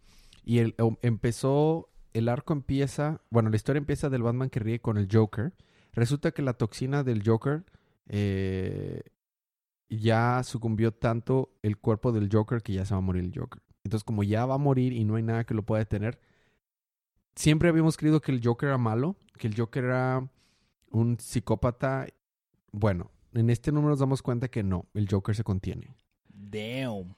y 0.45 0.59
el, 0.59 0.75
o- 0.81 0.99
empezó, 1.03 1.91
el 2.13 2.29
arco 2.29 2.55
empieza, 2.55 3.21
bueno, 3.31 3.51
la 3.51 3.57
historia 3.57 3.79
empieza 3.79 4.09
del 4.11 4.23
Batman 4.25 4.51
que 4.51 4.59
ríe 4.59 4.81
con 4.81 4.97
el 4.97 5.07
Joker. 5.13 5.53
Resulta 5.93 6.33
que 6.33 6.43
la 6.43 6.55
toxina 6.55 7.05
del 7.05 7.23
Joker 7.25 7.65
eh, 8.09 9.03
ya 9.89 10.43
sucumbió 10.45 10.93
tanto 10.93 11.51
el 11.63 11.79
cuerpo 11.79 12.13
del 12.13 12.29
Joker 12.31 12.63
que 12.63 12.75
ya 12.75 12.85
se 12.85 12.95
va 12.95 12.99
a 12.99 13.03
morir 13.03 13.25
el 13.25 13.39
Joker. 13.39 13.63
Entonces, 13.85 14.05
como 14.05 14.23
ya 14.23 14.45
va 14.47 14.57
a 14.57 14.59
morir 14.59 14.93
y 14.93 15.05
no 15.05 15.17
hay 15.17 15.23
nada 15.23 15.45
que 15.45 15.55
lo 15.55 15.63
pueda 15.63 15.81
detener, 15.81 16.21
siempre 17.35 17.69
habíamos 17.69 17.97
creído 17.97 18.21
que 18.21 18.33
el 18.33 18.45
Joker 18.45 18.69
era 18.69 18.79
malo, 18.79 19.17
que 19.39 19.47
el 19.47 19.57
Joker 19.57 19.85
era 19.85 20.29
un 20.91 21.19
psicópata. 21.19 22.07
Bueno, 22.73 23.11
en 23.33 23.51
este 23.51 23.73
número 23.73 23.91
nos 23.91 24.01
damos 24.01 24.23
cuenta 24.23 24.49
que 24.49 24.63
no, 24.63 24.87
el 24.95 25.09
Joker 25.11 25.35
se 25.35 25.45
contiene. 25.45 25.95
Damn. 26.29 27.15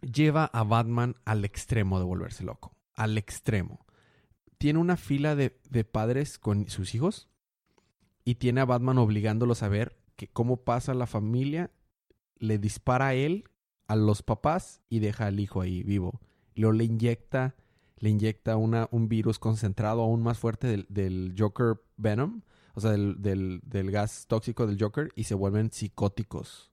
Lleva 0.00 0.44
a 0.46 0.62
Batman 0.62 1.16
al 1.24 1.44
extremo 1.44 1.98
de 1.98 2.04
volverse 2.04 2.44
loco. 2.44 2.74
Al 2.94 3.18
extremo. 3.18 3.84
Tiene 4.56 4.78
una 4.78 4.96
fila 4.96 5.34
de, 5.34 5.60
de 5.68 5.84
padres 5.84 6.38
con 6.38 6.68
sus 6.68 6.94
hijos 6.94 7.28
y 8.24 8.36
tiene 8.36 8.60
a 8.60 8.64
Batman 8.64 8.98
obligándolos 8.98 9.62
a 9.62 9.68
ver 9.68 9.98
que 10.16 10.28
cómo 10.28 10.58
pasa 10.58 10.94
la 10.94 11.06
familia, 11.06 11.70
le 12.40 12.58
dispara 12.58 13.08
a 13.08 13.14
él, 13.14 13.44
a 13.86 13.96
los 13.96 14.22
papás 14.22 14.80
y 14.88 14.98
deja 14.98 15.26
al 15.26 15.40
hijo 15.40 15.60
ahí 15.60 15.82
vivo. 15.82 16.20
Luego 16.54 16.72
le 16.72 16.84
inyecta, 16.84 17.54
le 17.98 18.10
inyecta 18.10 18.56
una, 18.56 18.88
un 18.90 19.08
virus 19.08 19.38
concentrado 19.38 20.02
aún 20.02 20.22
más 20.22 20.38
fuerte 20.38 20.66
del, 20.66 20.86
del 20.88 21.34
Joker 21.38 21.80
Venom, 21.96 22.42
o 22.74 22.80
sea, 22.80 22.90
del, 22.92 23.20
del, 23.22 23.60
del 23.64 23.90
gas 23.90 24.26
tóxico 24.28 24.66
del 24.66 24.80
Joker 24.80 25.10
y 25.16 25.24
se 25.24 25.34
vuelven 25.34 25.70
psicóticos. 25.72 26.70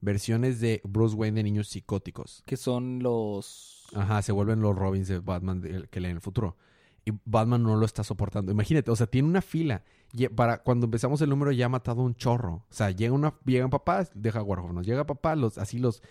Versiones 0.00 0.60
de 0.60 0.80
Bruce 0.84 1.14
Wayne 1.14 1.36
de 1.36 1.42
niños 1.44 1.68
psicóticos. 1.68 2.42
Que 2.46 2.56
son 2.56 3.00
los... 3.02 3.86
Ajá, 3.94 4.22
se 4.22 4.32
vuelven 4.32 4.60
los 4.60 4.74
Robins 4.76 5.06
de 5.08 5.18
Batman 5.20 5.60
de- 5.60 5.86
que 5.88 6.00
lee 6.00 6.08
en 6.08 6.16
el 6.16 6.20
futuro. 6.20 6.56
Y 7.04 7.12
Batman 7.24 7.62
no 7.62 7.76
lo 7.76 7.84
está 7.84 8.04
soportando. 8.04 8.52
Imagínate, 8.52 8.90
o 8.90 8.96
sea, 8.96 9.06
tiene 9.08 9.28
una 9.28 9.42
fila. 9.42 9.82
Ye- 10.12 10.30
Para 10.30 10.62
cuando 10.62 10.84
empezamos 10.86 11.20
el 11.22 11.30
número 11.30 11.50
ya 11.52 11.66
ha 11.66 11.68
matado 11.68 12.02
un 12.02 12.14
chorro. 12.14 12.54
O 12.54 12.66
sea, 12.70 12.90
llega 12.90 13.12
una, 13.12 13.34
llegan 13.44 13.70
papás, 13.70 14.10
deja 14.14 14.42
huérfanos. 14.42 14.86
Llega 14.86 15.04
papá, 15.04 15.34
los, 15.34 15.58
así 15.58 15.78
los 15.78 16.02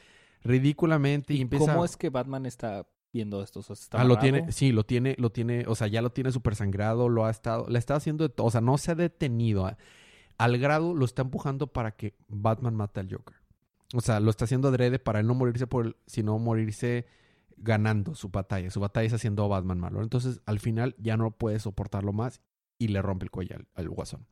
ridículamente 0.43 1.34
y, 1.34 1.41
empieza. 1.41 1.71
¿Cómo 1.73 1.86
es 1.86 1.97
que 1.97 2.10
Batman 2.10 2.45
está 2.45 2.86
viendo 3.13 3.41
esto? 3.43 3.60
O 3.60 3.63
sea, 3.63 3.73
¿está 3.73 4.01
Ah, 4.01 4.04
lo 4.04 4.17
tiene, 4.19 4.51
sí, 4.51 4.71
lo 4.71 4.84
tiene, 4.86 5.15
lo 5.17 5.32
tiene, 5.32 5.65
o 5.67 5.75
sea, 5.75 5.88
ya 5.88 6.01
lo 6.01 6.12
tiene 6.12 6.32
súper 6.32 6.56
sangrado, 6.56 7.10
lo 7.10 7.25
ha 7.25 7.30
estado, 7.32 7.67
le 7.69 7.80
está 7.80 7.95
haciendo 7.95 8.27
de 8.27 8.34
todo, 8.34 8.47
o 8.47 8.51
sea, 8.51 8.62
no 8.62 8.77
se 8.77 8.91
ha 8.91 8.95
detenido. 8.95 9.65
ah. 9.65 9.77
Al 10.38 10.58
grado 10.58 10.93
lo 10.95 11.06
está 11.06 11.21
empujando 11.21 11.67
para 11.67 11.91
que 11.95 12.15
Batman 12.27 12.75
mate 12.75 12.99
al 12.99 13.10
Joker. 13.13 13.36
O 13.93 14.01
sea, 14.01 14.19
lo 14.19 14.30
está 14.30 14.45
haciendo 14.45 14.69
adrede 14.69 14.97
para 14.99 15.19
él 15.19 15.27
no 15.27 15.36
morirse 15.36 15.67
por 15.67 15.86
el, 15.86 15.95
sino 16.08 16.39
morirse 16.39 17.06
ganando 17.62 18.15
su 18.15 18.30
batalla. 18.30 18.69
Su 18.69 18.80
batalla 18.80 19.08
es 19.08 19.13
haciendo 19.13 19.43
a 19.43 19.47
Batman 19.47 19.80
malo. 19.80 20.02
Entonces, 20.02 20.41
al 20.45 20.60
final 20.60 20.95
ya 20.97 21.17
no 21.17 21.32
puede 21.32 21.60
soportarlo 21.60 22.13
más 22.13 22.41
y 22.78 22.89
le 22.89 23.02
rompe 23.02 23.26
el 23.26 23.32
cuello 23.32 23.56
al, 23.56 23.67
al 23.76 23.89
guasón. 23.89 24.28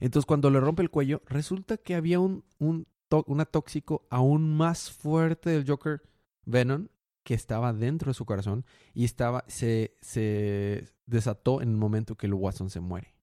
Entonces, 0.00 0.26
cuando 0.26 0.50
le 0.50 0.60
rompe 0.60 0.82
el 0.82 0.90
cuello, 0.90 1.22
resulta 1.26 1.76
que 1.76 1.94
había 1.94 2.20
un, 2.20 2.44
un 2.58 2.86
una 3.26 3.44
tóxico 3.44 4.06
aún 4.10 4.56
más 4.56 4.90
fuerte 4.90 5.50
del 5.50 5.68
Joker 5.68 6.02
Venom 6.44 6.88
que 7.24 7.34
estaba 7.34 7.72
dentro 7.72 8.10
de 8.10 8.14
su 8.14 8.24
corazón 8.24 8.64
y 8.94 9.04
estaba 9.04 9.44
se, 9.46 9.96
se 10.00 10.88
desató 11.06 11.60
en 11.60 11.70
el 11.70 11.76
momento 11.76 12.16
que 12.16 12.26
el 12.26 12.34
Watson 12.34 12.70
se 12.70 12.80
muere. 12.80 13.14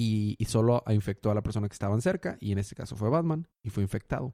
Y, 0.00 0.36
solo 0.46 0.84
infectó 0.88 1.30
a 1.30 1.34
la 1.34 1.42
persona 1.42 1.68
que 1.68 1.72
estaban 1.72 2.00
cerca, 2.00 2.38
y 2.40 2.52
en 2.52 2.58
este 2.58 2.76
caso 2.76 2.94
fue 2.94 3.10
Batman, 3.10 3.48
y 3.64 3.70
fue 3.70 3.82
infectado. 3.82 4.32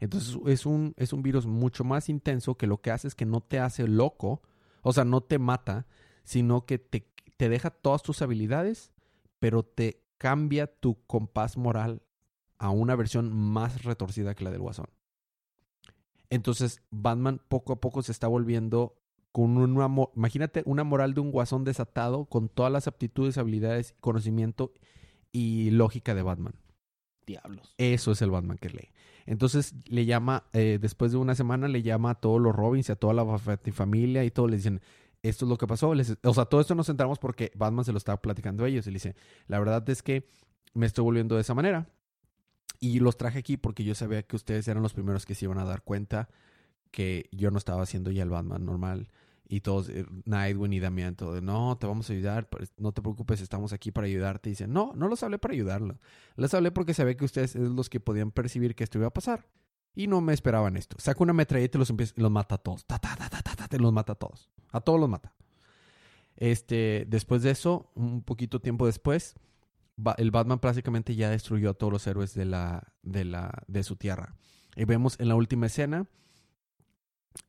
Entonces 0.00 0.38
es 0.46 0.66
un, 0.66 0.94
es 0.96 1.12
un 1.12 1.22
virus 1.22 1.46
mucho 1.46 1.84
más 1.84 2.08
intenso 2.08 2.56
que 2.56 2.66
lo 2.66 2.80
que 2.80 2.90
hace 2.90 3.08
es 3.08 3.14
que 3.14 3.26
no 3.26 3.40
te 3.40 3.58
hace 3.58 3.86
loco, 3.86 4.42
o 4.82 4.92
sea, 4.92 5.04
no 5.04 5.20
te 5.20 5.38
mata, 5.38 5.86
sino 6.24 6.66
que 6.66 6.78
te, 6.78 7.08
te 7.36 7.48
deja 7.48 7.70
todas 7.70 8.02
tus 8.02 8.22
habilidades, 8.22 8.92
pero 9.38 9.62
te 9.62 10.02
cambia 10.18 10.66
tu 10.66 11.02
compás 11.06 11.56
moral 11.56 12.02
a 12.58 12.70
una 12.70 12.96
versión 12.96 13.32
más 13.32 13.84
retorcida 13.84 14.34
que 14.34 14.44
la 14.44 14.50
del 14.50 14.60
Guasón. 14.60 14.86
Entonces, 16.30 16.82
Batman 16.90 17.40
poco 17.48 17.74
a 17.74 17.80
poco 17.80 18.02
se 18.02 18.12
está 18.12 18.26
volviendo 18.26 18.96
con 19.32 19.56
una... 19.56 19.88
Imagínate 20.16 20.62
una 20.64 20.84
moral 20.84 21.14
de 21.14 21.20
un 21.20 21.30
guasón 21.30 21.64
desatado 21.64 22.24
con 22.24 22.48
todas 22.48 22.72
las 22.72 22.88
aptitudes, 22.88 23.38
habilidades, 23.38 23.94
conocimiento 24.00 24.72
y 25.32 25.70
lógica 25.70 26.14
de 26.14 26.22
Batman. 26.22 26.54
Diablos. 27.26 27.74
Eso 27.78 28.12
es 28.12 28.22
el 28.22 28.30
Batman 28.30 28.58
que 28.58 28.70
lee. 28.70 28.90
Entonces 29.26 29.74
le 29.86 30.04
llama, 30.06 30.44
eh, 30.52 30.78
después 30.80 31.12
de 31.12 31.18
una 31.18 31.34
semana, 31.34 31.68
le 31.68 31.82
llama 31.82 32.10
a 32.10 32.14
todos 32.16 32.40
los 32.40 32.54
Robins 32.54 32.88
y 32.88 32.92
a 32.92 32.96
toda 32.96 33.14
la 33.14 33.38
fa- 33.38 33.58
familia 33.72 34.24
y 34.24 34.30
todos 34.30 34.50
le 34.50 34.56
dicen, 34.56 34.80
esto 35.22 35.44
es 35.46 35.48
lo 35.48 35.56
que 35.56 35.66
pasó. 35.66 35.94
Les- 35.94 36.18
o 36.22 36.34
sea, 36.34 36.44
todo 36.44 36.60
esto 36.60 36.74
nos 36.74 36.86
centramos 36.86 37.18
porque 37.18 37.50
Batman 37.54 37.84
se 37.84 37.92
lo 37.92 37.98
estaba 37.98 38.20
platicando 38.20 38.64
a 38.64 38.68
ellos 38.68 38.86
y 38.86 38.90
le 38.90 38.94
dice, 38.96 39.16
la 39.46 39.58
verdad 39.58 39.88
es 39.88 40.02
que 40.02 40.28
me 40.74 40.86
estoy 40.86 41.04
volviendo 41.04 41.34
de 41.36 41.40
esa 41.40 41.54
manera. 41.54 41.88
Y 42.80 42.98
los 43.00 43.16
traje 43.16 43.38
aquí 43.38 43.56
porque 43.56 43.84
yo 43.84 43.94
sabía 43.94 44.22
que 44.24 44.36
ustedes 44.36 44.68
eran 44.68 44.82
los 44.82 44.92
primeros 44.92 45.24
que 45.24 45.34
se 45.34 45.46
iban 45.46 45.58
a 45.58 45.64
dar 45.64 45.82
cuenta 45.82 46.28
que 46.90 47.28
yo 47.32 47.50
no 47.50 47.58
estaba 47.58 47.82
haciendo 47.82 48.10
ya 48.10 48.22
el 48.24 48.30
Batman 48.30 48.64
normal. 48.66 49.08
Y 49.46 49.60
todos, 49.60 49.88
eh, 49.90 50.06
Nightwing 50.24 50.72
y 50.72 50.80
Damián, 50.80 51.16
todo, 51.16 51.40
no, 51.42 51.76
te 51.78 51.86
vamos 51.86 52.08
a 52.08 52.12
ayudar, 52.14 52.48
no 52.78 52.92
te 52.92 53.02
preocupes, 53.02 53.40
estamos 53.42 53.72
aquí 53.74 53.90
para 53.90 54.06
ayudarte. 54.06 54.48
Y 54.48 54.52
dicen, 54.52 54.72
no, 54.72 54.92
no 54.94 55.06
los 55.08 55.22
hablé 55.22 55.38
para 55.38 55.52
ayudarlo. 55.52 55.98
Les 56.36 56.52
hablé 56.54 56.70
porque 56.70 56.94
sabía 56.94 57.16
que 57.16 57.24
ustedes 57.26 57.54
eran 57.54 57.76
los 57.76 57.90
que 57.90 58.00
podían 58.00 58.30
percibir 58.30 58.74
que 58.74 58.84
esto 58.84 58.98
iba 58.98 59.08
a 59.08 59.12
pasar. 59.12 59.46
Y 59.94 60.06
no 60.06 60.20
me 60.20 60.32
esperaban 60.32 60.76
esto. 60.76 60.96
Saca 60.98 61.22
una 61.22 61.32
metralleta 61.34 61.76
y 61.76 61.80
los, 61.80 61.90
empieza- 61.90 62.14
los 62.16 62.30
mata 62.30 62.56
a 62.56 62.58
todos. 62.58 62.84
Ta, 62.86 62.98
ta, 62.98 63.16
ta, 63.16 63.28
ta, 63.30 63.78
los 63.78 63.92
mata 63.92 64.12
a 64.12 64.16
todos. 64.16 64.48
A 64.72 64.80
todos 64.80 64.98
los 64.98 65.08
mata. 65.08 65.34
Este, 66.36 67.04
después 67.08 67.42
de 67.42 67.50
eso, 67.50 67.90
un 67.94 68.22
poquito 68.22 68.60
tiempo 68.60 68.86
después, 68.86 69.34
el 70.16 70.30
Batman 70.30 70.58
prácticamente 70.58 71.14
ya 71.14 71.30
destruyó 71.30 71.70
a 71.70 71.74
todos 71.74 71.92
los 71.92 72.06
héroes 72.06 72.34
de 72.34 72.44
la, 72.44 72.92
de 73.02 73.24
la, 73.24 73.62
de 73.68 73.82
su 73.84 73.96
tierra. 73.96 74.34
Y 74.74 74.84
vemos 74.84 75.20
en 75.20 75.28
la 75.28 75.36
última 75.36 75.66
escena, 75.66 76.06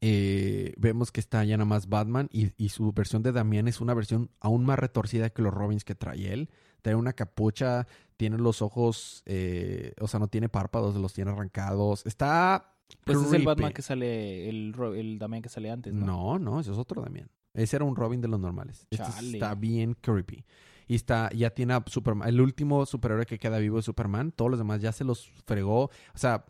eh, 0.01 0.73
vemos 0.77 1.11
que 1.11 1.19
está 1.19 1.43
ya 1.43 1.57
nada 1.57 1.65
más 1.65 1.87
Batman 1.87 2.27
y, 2.31 2.51
y 2.57 2.69
su 2.69 2.91
versión 2.91 3.23
de 3.23 3.31
Damián 3.31 3.67
es 3.67 3.81
una 3.81 3.93
versión 3.93 4.29
aún 4.39 4.65
más 4.65 4.79
retorcida 4.79 5.29
que 5.29 5.41
los 5.41 5.53
Robins 5.53 5.83
que 5.83 5.95
trae 5.95 6.31
él. 6.31 6.49
Trae 6.81 6.95
una 6.95 7.13
capucha, 7.13 7.87
tiene 8.17 8.37
los 8.37 8.61
ojos, 8.61 9.23
eh, 9.25 9.93
o 9.99 10.07
sea, 10.07 10.19
no 10.19 10.27
tiene 10.27 10.49
párpados, 10.49 10.95
los 10.95 11.13
tiene 11.13 11.31
arrancados. 11.31 12.05
Está... 12.05 12.71
Pues 13.03 13.17
es 13.17 13.33
el. 13.33 13.43
Batman 13.43 13.73
que 13.73 13.81
sale, 13.81 14.47
el, 14.47 14.75
el 14.95 15.17
Damián 15.17 15.41
que 15.41 15.49
sale 15.49 15.71
antes, 15.71 15.91
¿no? 15.91 16.05
No, 16.05 16.39
no, 16.39 16.59
ese 16.59 16.71
es 16.71 16.77
otro 16.77 17.01
Damián. 17.01 17.29
Ese 17.55 17.77
era 17.77 17.85
un 17.85 17.95
Robin 17.95 18.21
de 18.21 18.27
los 18.27 18.39
normales. 18.39 18.85
Este 18.91 19.03
está 19.03 19.55
bien 19.55 19.95
creepy. 19.99 20.45
Y 20.87 20.93
está, 20.93 21.31
ya 21.31 21.49
tiene 21.49 21.73
a 21.73 21.83
Superman. 21.87 22.29
El 22.29 22.41
último 22.41 22.85
superhéroe 22.85 23.25
que 23.25 23.39
queda 23.39 23.57
vivo 23.57 23.79
es 23.79 23.85
Superman. 23.85 24.31
Todos 24.31 24.51
los 24.51 24.59
demás 24.59 24.81
ya 24.81 24.91
se 24.91 25.03
los 25.03 25.27
fregó. 25.45 25.85
O 25.85 26.17
sea, 26.17 26.45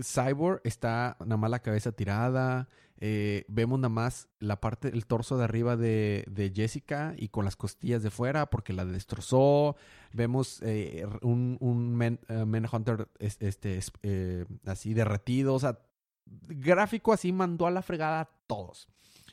Cyborg 0.00 0.60
está 0.64 1.16
nada 1.20 1.36
más 1.36 1.50
la 1.50 1.60
cabeza 1.60 1.92
tirada. 1.92 2.68
Eh, 2.98 3.44
vemos 3.48 3.78
nada 3.78 3.90
más 3.90 4.28
la 4.38 4.58
parte, 4.60 4.88
el 4.88 5.04
torso 5.06 5.36
de 5.36 5.44
arriba 5.44 5.76
de, 5.76 6.24
de 6.30 6.50
Jessica 6.54 7.14
y 7.18 7.28
con 7.28 7.44
las 7.44 7.54
costillas 7.56 8.02
de 8.02 8.10
fuera 8.10 8.48
porque 8.48 8.72
la 8.72 8.84
destrozó. 8.86 9.76
Vemos 10.12 10.62
eh, 10.62 11.06
un, 11.22 11.94
Men- 11.94 12.20
eh, 12.28 12.44
Manhunter 12.46 13.08
es- 13.18 13.36
este, 13.40 13.76
es- 13.76 13.92
así 14.64 14.94
derretido. 14.94 15.54
O 15.54 15.60
sea, 15.60 15.78
gráfico 16.48 17.12
así 17.12 17.32
mandó 17.32 17.66
a 17.66 17.70
la 17.70 17.82
fregada 17.82 18.20
a 18.20 18.30
todos. 18.46 18.88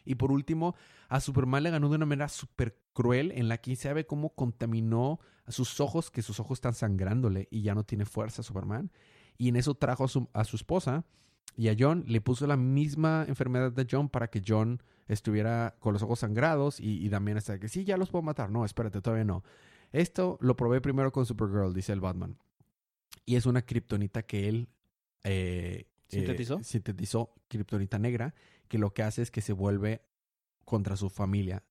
Y 0.05 0.15
por 0.15 0.31
último, 0.31 0.75
a 1.07 1.21
Superman 1.21 1.63
le 1.63 1.69
ganó 1.71 1.87
de 1.89 1.95
una 1.95 2.05
manera 2.05 2.27
súper 2.27 2.77
cruel 2.91 3.31
en 3.31 3.47
la 3.47 3.59
que 3.59 3.75
se 3.77 3.93
ve 3.93 4.05
cómo 4.05 4.29
contaminó 4.35 5.19
a 5.45 5.51
sus 5.53 5.79
ojos, 5.79 6.11
que 6.11 6.21
sus 6.21 6.39
ojos 6.41 6.57
están 6.57 6.73
sangrándole 6.73 7.47
y 7.51 7.61
ya 7.61 7.73
no 7.75 7.83
tiene 7.85 8.05
fuerza 8.05 8.43
Superman. 8.43 8.91
Y 9.37 9.49
en 9.49 9.55
eso 9.55 9.75
trajo 9.75 10.05
a 10.05 10.07
su, 10.07 10.29
a 10.33 10.43
su 10.43 10.55
esposa 10.55 11.05
y 11.55 11.69
a 11.69 11.75
John, 11.77 12.03
le 12.07 12.21
puso 12.21 12.47
la 12.47 12.57
misma 12.57 13.25
enfermedad 13.27 13.71
de 13.71 13.87
John 13.89 14.09
para 14.09 14.29
que 14.29 14.41
John 14.45 14.81
estuviera 15.07 15.75
con 15.79 15.93
los 15.93 16.01
ojos 16.01 16.19
sangrados 16.19 16.79
y, 16.79 17.05
y 17.05 17.09
también 17.09 17.37
hasta 17.37 17.59
que 17.59 17.69
sí, 17.69 17.83
ya 17.83 17.97
los 17.97 18.09
puedo 18.09 18.23
matar. 18.23 18.49
No, 18.49 18.65
espérate, 18.65 19.01
todavía 19.01 19.25
no. 19.25 19.43
Esto 19.91 20.37
lo 20.41 20.55
probé 20.55 20.81
primero 20.81 21.11
con 21.11 21.25
Supergirl, 21.25 21.73
dice 21.73 21.93
el 21.93 22.01
Batman. 22.01 22.37
Y 23.25 23.35
es 23.35 23.45
una 23.45 23.61
kriptonita 23.61 24.23
que 24.23 24.49
él 24.49 24.69
eh, 25.23 25.87
eh, 26.13 26.19
¿Sintetizó? 26.19 26.63
sintetizó, 26.63 27.33
kriptonita 27.47 27.99
negra, 27.99 28.33
que 28.67 28.77
lo 28.77 28.93
que 28.93 29.03
hace 29.03 29.21
es 29.21 29.31
que 29.31 29.41
se 29.41 29.53
vuelve 29.53 30.01
contra 30.65 30.95
su 30.95 31.09
familia. 31.09 31.63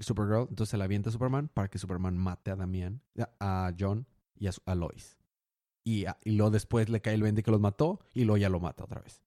Supergirl, 0.00 0.46
entonces 0.48 0.78
la 0.78 0.84
avienta 0.84 1.08
a 1.10 1.12
Superman 1.12 1.48
para 1.48 1.68
que 1.68 1.78
Superman 1.78 2.16
mate 2.16 2.50
a 2.50 2.56
Damián, 2.56 3.02
a 3.40 3.72
John 3.78 4.06
y 4.36 4.46
a 4.46 4.74
Lois. 4.74 5.18
Y, 5.84 6.04
a- 6.06 6.18
y 6.24 6.32
luego 6.32 6.50
después 6.50 6.88
le 6.88 7.00
cae 7.00 7.14
el 7.14 7.22
20 7.22 7.42
que 7.42 7.50
los 7.50 7.60
mató 7.60 8.00
y 8.14 8.24
luego 8.24 8.36
ya 8.38 8.48
lo 8.48 8.60
mata 8.60 8.84
otra 8.84 9.00
vez. 9.00 9.20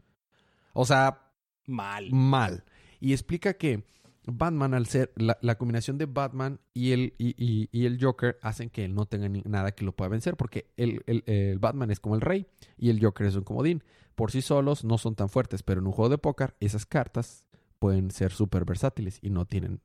O 0.73 0.85
sea, 0.85 1.21
Mal. 1.67 2.11
mal. 2.11 2.63
Y 2.99 3.13
explica 3.13 3.53
que 3.55 3.83
Batman, 4.27 4.73
al 4.73 4.85
ser 4.87 5.11
la, 5.15 5.37
la 5.41 5.57
combinación 5.57 5.97
de 5.97 6.05
Batman 6.05 6.59
y 6.73 6.91
el, 6.93 7.13
y, 7.17 7.35
y- 7.37 7.69
y 7.71 7.85
el 7.85 8.03
Joker, 8.03 8.39
hacen 8.41 8.69
que 8.69 8.85
él 8.85 8.95
no 8.95 9.05
tenga 9.05 9.27
ni- 9.29 9.43
nada 9.45 9.71
que 9.73 9.85
lo 9.85 9.95
pueda 9.95 10.09
vencer, 10.09 10.35
porque 10.37 10.71
el, 10.77 11.03
el- 11.07 11.23
el 11.27 11.59
Batman 11.59 11.91
es 11.91 11.99
como 11.99 12.15
el 12.15 12.21
rey 12.21 12.47
y 12.77 12.89
el 12.89 13.03
Joker 13.03 13.27
es 13.27 13.35
un 13.35 13.43
comodín. 13.43 13.83
Por 14.15 14.31
sí 14.31 14.41
solos 14.41 14.83
no 14.85 14.97
son 14.97 15.15
tan 15.15 15.29
fuertes, 15.29 15.61
pero 15.63 15.81
en 15.81 15.87
un 15.87 15.93
juego 15.93 16.09
de 16.09 16.17
póker, 16.17 16.55
esas 16.59 16.85
cartas 16.85 17.47
pueden 17.79 18.09
ser 18.11 18.31
súper 18.31 18.63
versátiles 18.65 19.19
y 19.21 19.29
no 19.29 19.45
tienen 19.45 19.81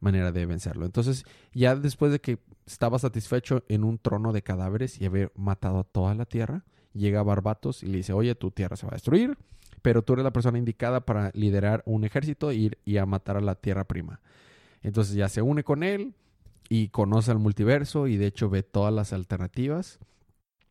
manera 0.00 0.32
de 0.32 0.46
vencerlo. 0.46 0.86
Entonces, 0.86 1.24
ya 1.52 1.76
después 1.76 2.12
de 2.12 2.20
que 2.20 2.38
estaba 2.66 2.98
satisfecho 2.98 3.64
en 3.68 3.84
un 3.84 3.98
trono 3.98 4.32
de 4.32 4.42
cadáveres 4.42 5.00
y 5.00 5.06
haber 5.06 5.32
matado 5.34 5.80
a 5.80 5.84
toda 5.84 6.14
la 6.14 6.24
tierra 6.24 6.64
llega 6.92 7.22
Barbatos 7.22 7.82
y 7.82 7.86
le 7.86 7.98
dice, 7.98 8.12
oye, 8.12 8.34
tu 8.34 8.50
tierra 8.50 8.76
se 8.76 8.86
va 8.86 8.92
a 8.92 8.96
destruir, 8.96 9.36
pero 9.82 10.02
tú 10.02 10.14
eres 10.14 10.24
la 10.24 10.32
persona 10.32 10.58
indicada 10.58 11.00
para 11.00 11.30
liderar 11.34 11.82
un 11.86 12.04
ejército 12.04 12.50
e 12.50 12.56
ir 12.56 12.78
y 12.84 12.96
a 12.96 13.06
matar 13.06 13.36
a 13.36 13.40
la 13.40 13.54
tierra 13.54 13.84
prima. 13.84 14.20
Entonces 14.82 15.14
ya 15.14 15.28
se 15.28 15.42
une 15.42 15.64
con 15.64 15.82
él 15.82 16.14
y 16.68 16.88
conoce 16.88 17.32
el 17.32 17.38
multiverso 17.38 18.06
y 18.06 18.16
de 18.16 18.26
hecho 18.26 18.50
ve 18.50 18.62
todas 18.62 18.92
las 18.92 19.12
alternativas. 19.12 19.98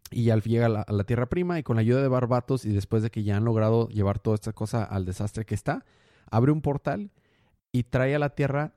Y 0.09 0.29
al 0.29 0.41
llega 0.41 0.67
a 0.67 0.69
la, 0.69 0.81
a 0.83 0.93
la 0.93 1.03
Tierra 1.03 1.25
Prima 1.25 1.59
y 1.59 1.63
con 1.63 1.75
la 1.75 1.81
ayuda 1.81 2.01
de 2.01 2.07
Barbatos 2.07 2.63
y 2.63 2.71
después 2.71 3.03
de 3.03 3.09
que 3.09 3.23
ya 3.23 3.35
han 3.35 3.43
logrado 3.43 3.89
llevar 3.89 4.19
toda 4.19 4.35
esta 4.35 4.53
cosa 4.53 4.85
al 4.85 5.03
desastre 5.03 5.43
que 5.43 5.53
está, 5.53 5.83
abre 6.31 6.53
un 6.53 6.61
portal 6.61 7.11
y 7.73 7.83
trae 7.83 8.15
a 8.15 8.19
la 8.19 8.29
Tierra 8.29 8.73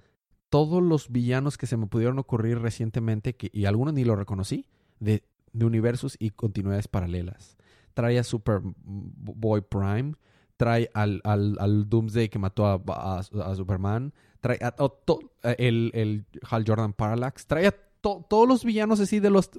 todos 0.50 0.82
los 0.82 1.10
villanos 1.10 1.56
que 1.56 1.66
se 1.66 1.76
me 1.76 1.86
pudieron 1.86 2.18
ocurrir 2.18 2.58
recientemente, 2.58 3.34
que, 3.34 3.50
y 3.52 3.64
algunos 3.64 3.94
ni 3.94 4.04
lo 4.04 4.16
reconocí, 4.16 4.66
de, 4.98 5.24
de 5.52 5.64
universos 5.64 6.16
y 6.18 6.30
continuidades 6.30 6.88
paralelas. 6.88 7.56
Trae 7.94 8.18
a 8.18 8.24
Superboy 8.24 9.62
Prime, 9.62 10.14
trae 10.56 10.90
al, 10.94 11.20
al, 11.24 11.56
al 11.58 11.88
Doomsday 11.88 12.28
que 12.28 12.38
mató 12.38 12.66
a, 12.66 12.80
a- 12.88 13.18
a 13.20 13.54
Superman, 13.54 14.12
trae 14.40 14.58
a, 14.62 14.68
a 14.68 14.88
to- 14.88 15.32
el, 15.42 15.90
el 15.94 16.26
Hal 16.48 16.64
Jordan 16.66 16.92
Parallax, 16.92 17.46
trae 17.46 17.66
a 17.68 17.74
to- 18.00 18.26
todos 18.28 18.46
los 18.48 18.64
villanos 18.64 19.00
así 19.00 19.20
de 19.20 19.30
las 19.30 19.50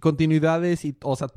continuidades 0.00 0.84
y, 0.84 0.96
o 1.02 1.16
sea, 1.16 1.28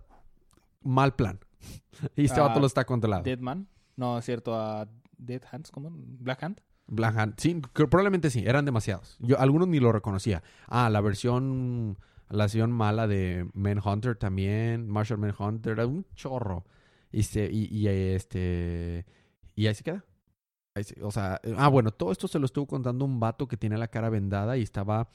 mal 0.83 1.15
plan. 1.15 1.39
Y 2.15 2.25
este 2.25 2.39
vato 2.39 2.59
lo 2.61 2.67
está 2.67 2.85
controlado. 2.85 3.23
Deadman. 3.23 3.67
No, 3.97 4.17
es 4.17 4.23
cierto, 4.25 4.55
a 4.55 4.87
Dead 5.17 5.41
Hands, 5.51 5.69
¿cómo? 5.71 5.89
Black 5.91 6.41
Hand. 6.43 6.61
Black. 6.89 7.33
Sí, 7.37 7.61
probablemente 7.73 8.29
sí, 8.29 8.43
eran 8.45 8.65
demasiados. 8.65 9.15
Yo 9.19 9.39
algunos 9.39 9.67
ni 9.67 9.79
lo 9.79 9.91
reconocía. 9.91 10.43
Ah, 10.67 10.89
la 10.89 11.01
versión 11.01 11.97
la 12.29 12.43
versión 12.43 12.71
mala 12.71 13.07
de 13.07 13.47
Manhunter 13.53 14.15
también, 14.15 14.87
Marshall 14.87 15.17
Manhunter, 15.19 15.73
era 15.73 15.87
un 15.87 16.05
chorro. 16.15 16.63
Y 17.11 17.23
se- 17.23 17.49
y, 17.51 17.87
este 17.87 19.05
y 19.55 19.65
ahí 19.67 19.73
se 19.75 19.83
queda. 19.83 20.05
Ah, 21.57 21.67
bueno, 21.69 21.91
todo 21.91 22.11
esto 22.11 22.27
se 22.27 22.39
lo 22.39 22.45
estuvo 22.45 22.67
contando 22.67 23.03
un 23.05 23.19
vato 23.19 23.47
que 23.47 23.57
tiene 23.57 23.77
la 23.77 23.87
cara 23.87 24.09
vendada 24.09 24.57
y 24.57 24.61
estaba 24.61 25.09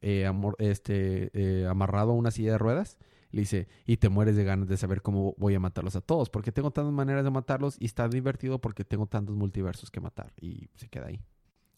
eh, 0.00 0.26
amor- 0.26 0.56
este, 0.58 1.30
eh, 1.34 1.66
amarrado 1.68 2.12
a 2.12 2.14
una 2.14 2.30
silla 2.30 2.52
de 2.52 2.58
ruedas. 2.58 2.96
Le 3.32 3.40
dice, 3.40 3.66
y 3.86 3.96
te 3.96 4.08
mueres 4.08 4.36
de 4.36 4.44
ganas 4.44 4.68
de 4.68 4.76
saber 4.76 5.02
cómo 5.02 5.34
voy 5.38 5.54
a 5.54 5.60
matarlos 5.60 5.96
a 5.96 6.00
todos, 6.02 6.28
porque 6.30 6.52
tengo 6.52 6.70
tantas 6.70 6.92
maneras 6.92 7.24
de 7.24 7.30
matarlos 7.30 7.76
y 7.80 7.86
está 7.86 8.06
divertido 8.08 8.60
porque 8.60 8.84
tengo 8.84 9.06
tantos 9.06 9.34
multiversos 9.34 9.90
que 9.90 10.00
matar. 10.00 10.32
Y 10.40 10.68
se 10.76 10.88
queda 10.88 11.06
ahí. 11.06 11.20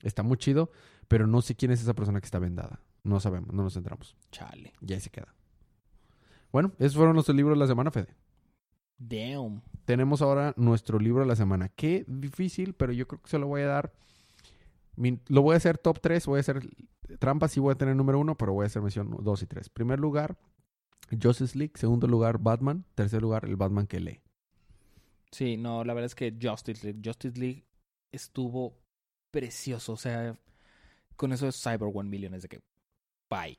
Está 0.03 0.23
muy 0.23 0.37
chido, 0.37 0.71
pero 1.09 1.27
no 1.27 1.41
sé 1.43 1.55
quién 1.55 1.71
es 1.71 1.81
esa 1.81 1.95
persona 1.95 2.21
que 2.21 2.27
está 2.27 2.39
vendada. 2.39 2.81
No 3.05 3.21
sabemos, 3.21 3.55
no 3.55 3.63
nos 3.63 3.75
centramos. 3.75 4.17
Chale. 4.33 4.73
Y 4.81 4.93
ahí 4.93 5.01
se 5.01 5.11
queda. 5.11 5.33
Bueno, 6.53 6.73
esos 6.79 6.97
fueron 6.97 7.15
nuestros 7.15 7.37
libros 7.37 7.57
de 7.57 7.61
la 7.61 7.67
semana, 7.67 7.91
Fede. 7.91 8.15
Damn. 8.99 9.63
Tenemos 9.85 10.23
ahora 10.23 10.55
nuestro 10.57 10.99
libro 10.99 11.21
de 11.23 11.27
la 11.29 11.37
semana. 11.37 11.69
Qué 11.69 12.05
difícil, 12.07 12.75
pero 12.75 12.93
yo 12.93 13.07
creo 13.07 13.21
que 13.23 13.29
se 13.31 13.39
lo 13.39 13.47
voy 13.47 13.63
a 13.63 13.67
dar. 13.67 13.93
Mi- 14.97 15.21
lo 15.29 15.43
voy 15.43 15.55
a 15.55 15.57
hacer 15.57 15.79
top 15.79 16.01
3, 16.01 16.27
voy 16.27 16.39
a 16.39 16.41
hacer 16.41 16.69
trampas, 17.19 17.53
sí 17.53 17.61
voy 17.61 17.73
a 17.73 17.77
tener 17.77 17.97
número 17.97 18.19
1, 18.21 18.37
pero 18.37 18.53
voy 18.53 18.65
a 18.65 18.67
hacer 18.67 18.83
mención 18.83 19.17
2 19.23 19.43
y 19.43 19.47
3. 19.47 19.69
Primer 19.69 19.99
lugar, 19.99 20.37
Justice 21.23 21.57
League. 21.59 21.73
Segundo 21.77 22.07
lugar, 22.07 22.39
Batman. 22.39 22.85
Tercer 22.95 23.23
lugar, 23.23 23.45
el 23.45 23.57
Batman 23.57 23.87
que 23.87 24.01
lee. 24.01 24.21
Sí, 25.31 25.57
no, 25.57 25.85
la 25.85 25.95
verdad 25.95 26.07
es 26.07 26.15
que 26.15 26.37
Justice 26.41 26.85
League, 26.87 27.01
Justice 27.05 27.39
League 27.39 27.67
estuvo 28.13 28.79
precioso. 29.31 29.93
O 29.95 29.97
sea, 29.97 30.39
con 31.17 31.33
eso 31.33 31.49
es 31.49 31.61
Cyber 31.61 31.89
One 31.93 32.09
Million, 32.09 32.35
es 32.35 32.43
de 32.43 32.49
que. 32.49 32.61
Bye. 33.31 33.59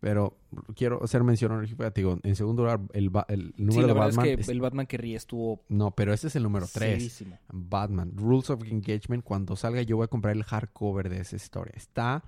Pero 0.00 0.38
quiero 0.76 1.02
hacer 1.02 1.24
mención 1.24 1.50
honorífica. 1.50 1.92
en 2.22 2.36
segundo 2.36 2.62
lugar, 2.62 2.80
el, 2.92 3.10
el 3.28 3.54
número 3.56 3.72
Sí, 3.72 3.80
la 3.80 3.86
de 3.88 3.92
verdad 3.92 4.06
Batman. 4.08 4.26
es 4.28 4.36
que 4.36 4.40
es- 4.42 4.48
el 4.48 4.60
Batman 4.60 4.86
que 4.86 4.96
ríe 4.96 5.16
estuvo. 5.16 5.64
No, 5.68 5.90
pero 5.90 6.12
ese 6.12 6.28
es 6.28 6.36
el 6.36 6.44
número 6.44 6.66
3. 6.72 6.98
cedísimo. 7.00 7.38
Batman, 7.48 8.12
Rules 8.14 8.48
of 8.50 8.62
Engagement. 8.64 9.24
Cuando 9.24 9.56
salga, 9.56 9.82
yo 9.82 9.96
voy 9.96 10.04
a 10.04 10.08
comprar 10.08 10.36
el 10.36 10.44
hardcover 10.44 11.08
de 11.08 11.20
esa 11.20 11.34
historia. 11.34 11.72
Está 11.76 12.22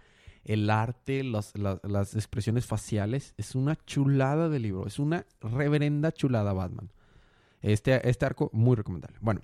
el 0.45 0.71
arte, 0.71 1.23
los- 1.25 1.57
la- 1.57 1.81
las 1.83 2.15
expresiones 2.15 2.67
faciales. 2.67 3.35
Es 3.37 3.55
una 3.55 3.77
chulada 3.87 4.49
de 4.49 4.59
libro. 4.59 4.87
Es 4.87 4.99
una 4.99 5.27
reverenda 5.41 6.13
chulada, 6.13 6.53
Batman. 6.53 6.91
Este, 7.63 8.09
este 8.09 8.25
arco, 8.27 8.51
muy 8.53 8.75
recomendable. 8.77 9.19
Bueno, 9.21 9.41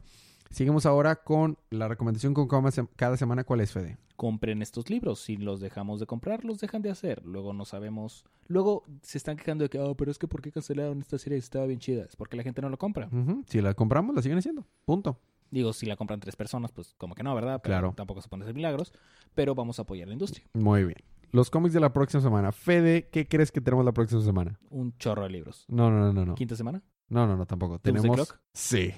seguimos 0.51 0.86
ahora 0.86 1.16
con 1.16 1.59
la 1.70 1.86
recomendación 1.88 2.32
con 2.34 2.49
cada 2.49 2.62
sem- 2.70 2.88
cada 2.97 3.16
semana. 3.16 3.44
¿Cuál 3.44 3.61
es, 3.61 3.72
Fede? 3.72 3.99
Compren 4.16 4.62
estos 4.62 4.88
libros. 4.88 5.20
Si 5.20 5.36
los 5.36 5.61
dejamos 5.61 6.01
de 6.01 6.07
comprar, 6.07 6.42
los 6.44 6.59
dejan 6.59 6.80
de 6.80 6.88
hacer. 6.90 7.22
Luego 7.26 7.53
no 7.53 7.66
sabemos. 7.66 8.24
Luego 8.47 8.84
se 9.03 9.18
están 9.18 9.36
quejando 9.36 9.64
de 9.64 9.68
que, 9.68 9.78
oh, 9.78 9.94
pero 9.94 10.11
es 10.11 10.18
que 10.18 10.26
¿por 10.28 10.40
qué 10.40 10.51
cancelaron 10.51 11.01
esta 11.01 11.18
serie? 11.18 11.36
Estaba 11.36 11.66
bien 11.66 11.78
chida. 11.80 12.05
Es 12.05 12.16
porque 12.16 12.38
la 12.38 12.42
gente 12.42 12.62
no 12.62 12.70
lo 12.70 12.78
compra. 12.78 13.11
Si 13.47 13.61
la 13.61 13.74
compramos, 13.74 14.16
la 14.16 14.22
siguen 14.22 14.38
haciendo. 14.38 14.64
Punto. 14.86 15.18
Digo, 15.51 15.72
si 15.72 15.86
la 15.86 15.97
compran 15.97 16.20
tres 16.20 16.36
personas, 16.36 16.72
pues 16.72 16.94
como 16.99 17.14
que 17.14 17.22
no, 17.22 17.34
¿verdad? 17.34 17.61
Pero 17.62 17.72
Claro. 17.74 17.94
Tampoco 17.97 18.20
se 18.20 18.28
pueden 18.28 18.42
hacer 18.42 18.55
milagros. 18.55 18.92
Pero 19.34 19.55
vamos 19.55 19.78
a 19.78 19.82
apoyar 19.82 20.09
la 20.09 20.14
industria. 20.14 20.44
Muy 20.55 20.84
bien. 20.84 20.99
Los 21.32 21.51
cómics 21.51 21.74
de 21.74 21.80
la 21.80 21.92
próxima 21.92 22.22
semana. 22.22 22.53
Fede, 22.53 23.09
¿qué 23.11 23.26
crees 23.26 23.53
que 23.53 23.61
tenemos 23.61 23.84
la 23.84 23.92
próxima 23.92 24.22
semana? 24.22 24.59
Un 24.70 24.97
chorro 24.99 25.24
de 25.24 25.30
libros. 25.30 25.64
No, 25.68 25.90
no, 25.90 26.01
no, 26.01 26.12
no. 26.12 26.24
No, 26.26 26.34
¿Quinta 26.34 26.57
semana? 26.57 26.82
no, 27.09 27.26
no, 27.26 27.36
no 27.36 27.47
tampoco. 27.47 27.78
¿Doomsday 27.78 28.03
Tenemos... 28.03 28.28
Clock? 28.28 28.40
Sí. 28.53 28.94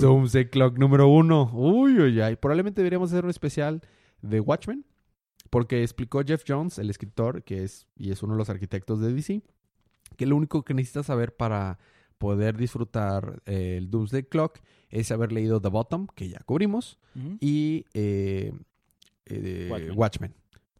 Doomsday 0.00 0.50
Clock 0.50 0.78
número 0.78 1.08
uno. 1.08 1.50
Uy, 1.52 1.98
uy, 1.98 2.20
uy. 2.20 2.36
Probablemente 2.36 2.82
deberíamos 2.82 3.12
hacer 3.12 3.24
un 3.24 3.30
especial 3.30 3.80
de 4.22 4.40
Watchmen. 4.40 4.84
Porque 5.50 5.82
explicó 5.82 6.22
Jeff 6.26 6.42
Jones, 6.46 6.78
el 6.78 6.90
escritor, 6.90 7.44
que 7.44 7.62
es 7.62 7.86
y 7.96 8.10
es 8.10 8.22
uno 8.22 8.34
de 8.34 8.38
los 8.38 8.50
arquitectos 8.50 9.00
de 9.00 9.12
DC, 9.12 9.42
que 10.16 10.26
lo 10.26 10.36
único 10.36 10.64
que 10.64 10.74
necesitas 10.74 11.06
saber 11.06 11.36
para 11.36 11.78
poder 12.18 12.56
disfrutar 12.56 13.42
eh, 13.46 13.76
el 13.78 13.90
Doomsday 13.90 14.24
Clock 14.24 14.60
es 14.90 15.10
haber 15.10 15.32
leído 15.32 15.60
The 15.60 15.68
Bottom, 15.68 16.06
que 16.14 16.28
ya 16.28 16.40
cubrimos, 16.46 16.98
y 17.40 17.84
eh, 17.94 18.52
eh, 19.26 19.68
Watchmen. 19.70 19.98
Watchmen. 19.98 20.34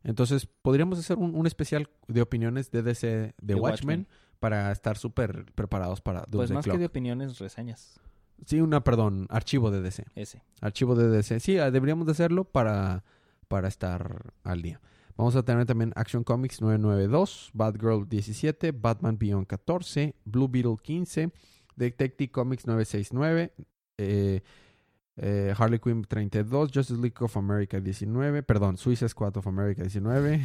Entonces, 0.05 0.47
podríamos 0.63 0.99
hacer 0.99 1.17
un, 1.19 1.35
un 1.35 1.47
especial 1.47 1.89
de 2.07 2.23
opiniones 2.23 2.71
de 2.71 2.83
DC 2.83 3.07
de, 3.07 3.35
De 3.43 3.55
Watchmen, 3.55 4.01
Watchmen. 4.01 4.07
para 4.39 4.71
estar 4.71 4.97
súper 4.97 5.47
preparados 5.55 6.01
para 6.01 6.21
Pues 6.21 6.31
Doomsday 6.31 6.55
más 6.55 6.65
Clock. 6.65 6.77
que 6.77 6.81
de 6.81 6.87
opiniones, 6.87 7.39
reseñas. 7.39 7.99
Sí, 8.45 8.61
una, 8.61 8.85
perdón, 8.85 9.27
archivo 9.31 9.71
de 9.71 9.81
DC. 9.81 10.05
Ese. 10.15 10.43
Archivo 10.61 10.95
de 10.95 11.09
DC. 11.09 11.41
Sí, 11.41 11.59
ah, 11.59 11.71
deberíamos 11.71 12.07
de 12.07 12.13
hacerlo 12.13 12.45
para, 12.45 13.03
para 13.49 13.67
estar 13.67 14.35
al 14.45 14.63
día. 14.63 14.81
Vamos 15.17 15.35
a 15.35 15.43
tener 15.43 15.65
también 15.65 15.93
Action 15.97 16.23
Comics 16.23 16.61
992, 16.61 17.51
Batgirl 17.55 18.07
17, 18.07 18.71
Batman 18.73 19.17
Beyond 19.17 19.47
14, 19.47 20.15
Blue 20.25 20.47
Beetle 20.47 20.77
15, 20.77 21.33
Detective 21.75 22.31
Comics 22.31 22.67
969, 22.67 23.53
eh, 23.97 24.41
eh, 25.17 25.55
Harley 25.57 25.79
Quinn 25.79 26.05
32, 26.05 26.71
Justice 26.71 27.01
League 27.01 27.17
of 27.21 27.35
America 27.37 27.81
19, 27.81 28.43
perdón, 28.43 28.77
Suicide 28.77 29.09
Squad 29.09 29.39
of 29.39 29.47
America 29.47 29.83
19, 29.83 30.45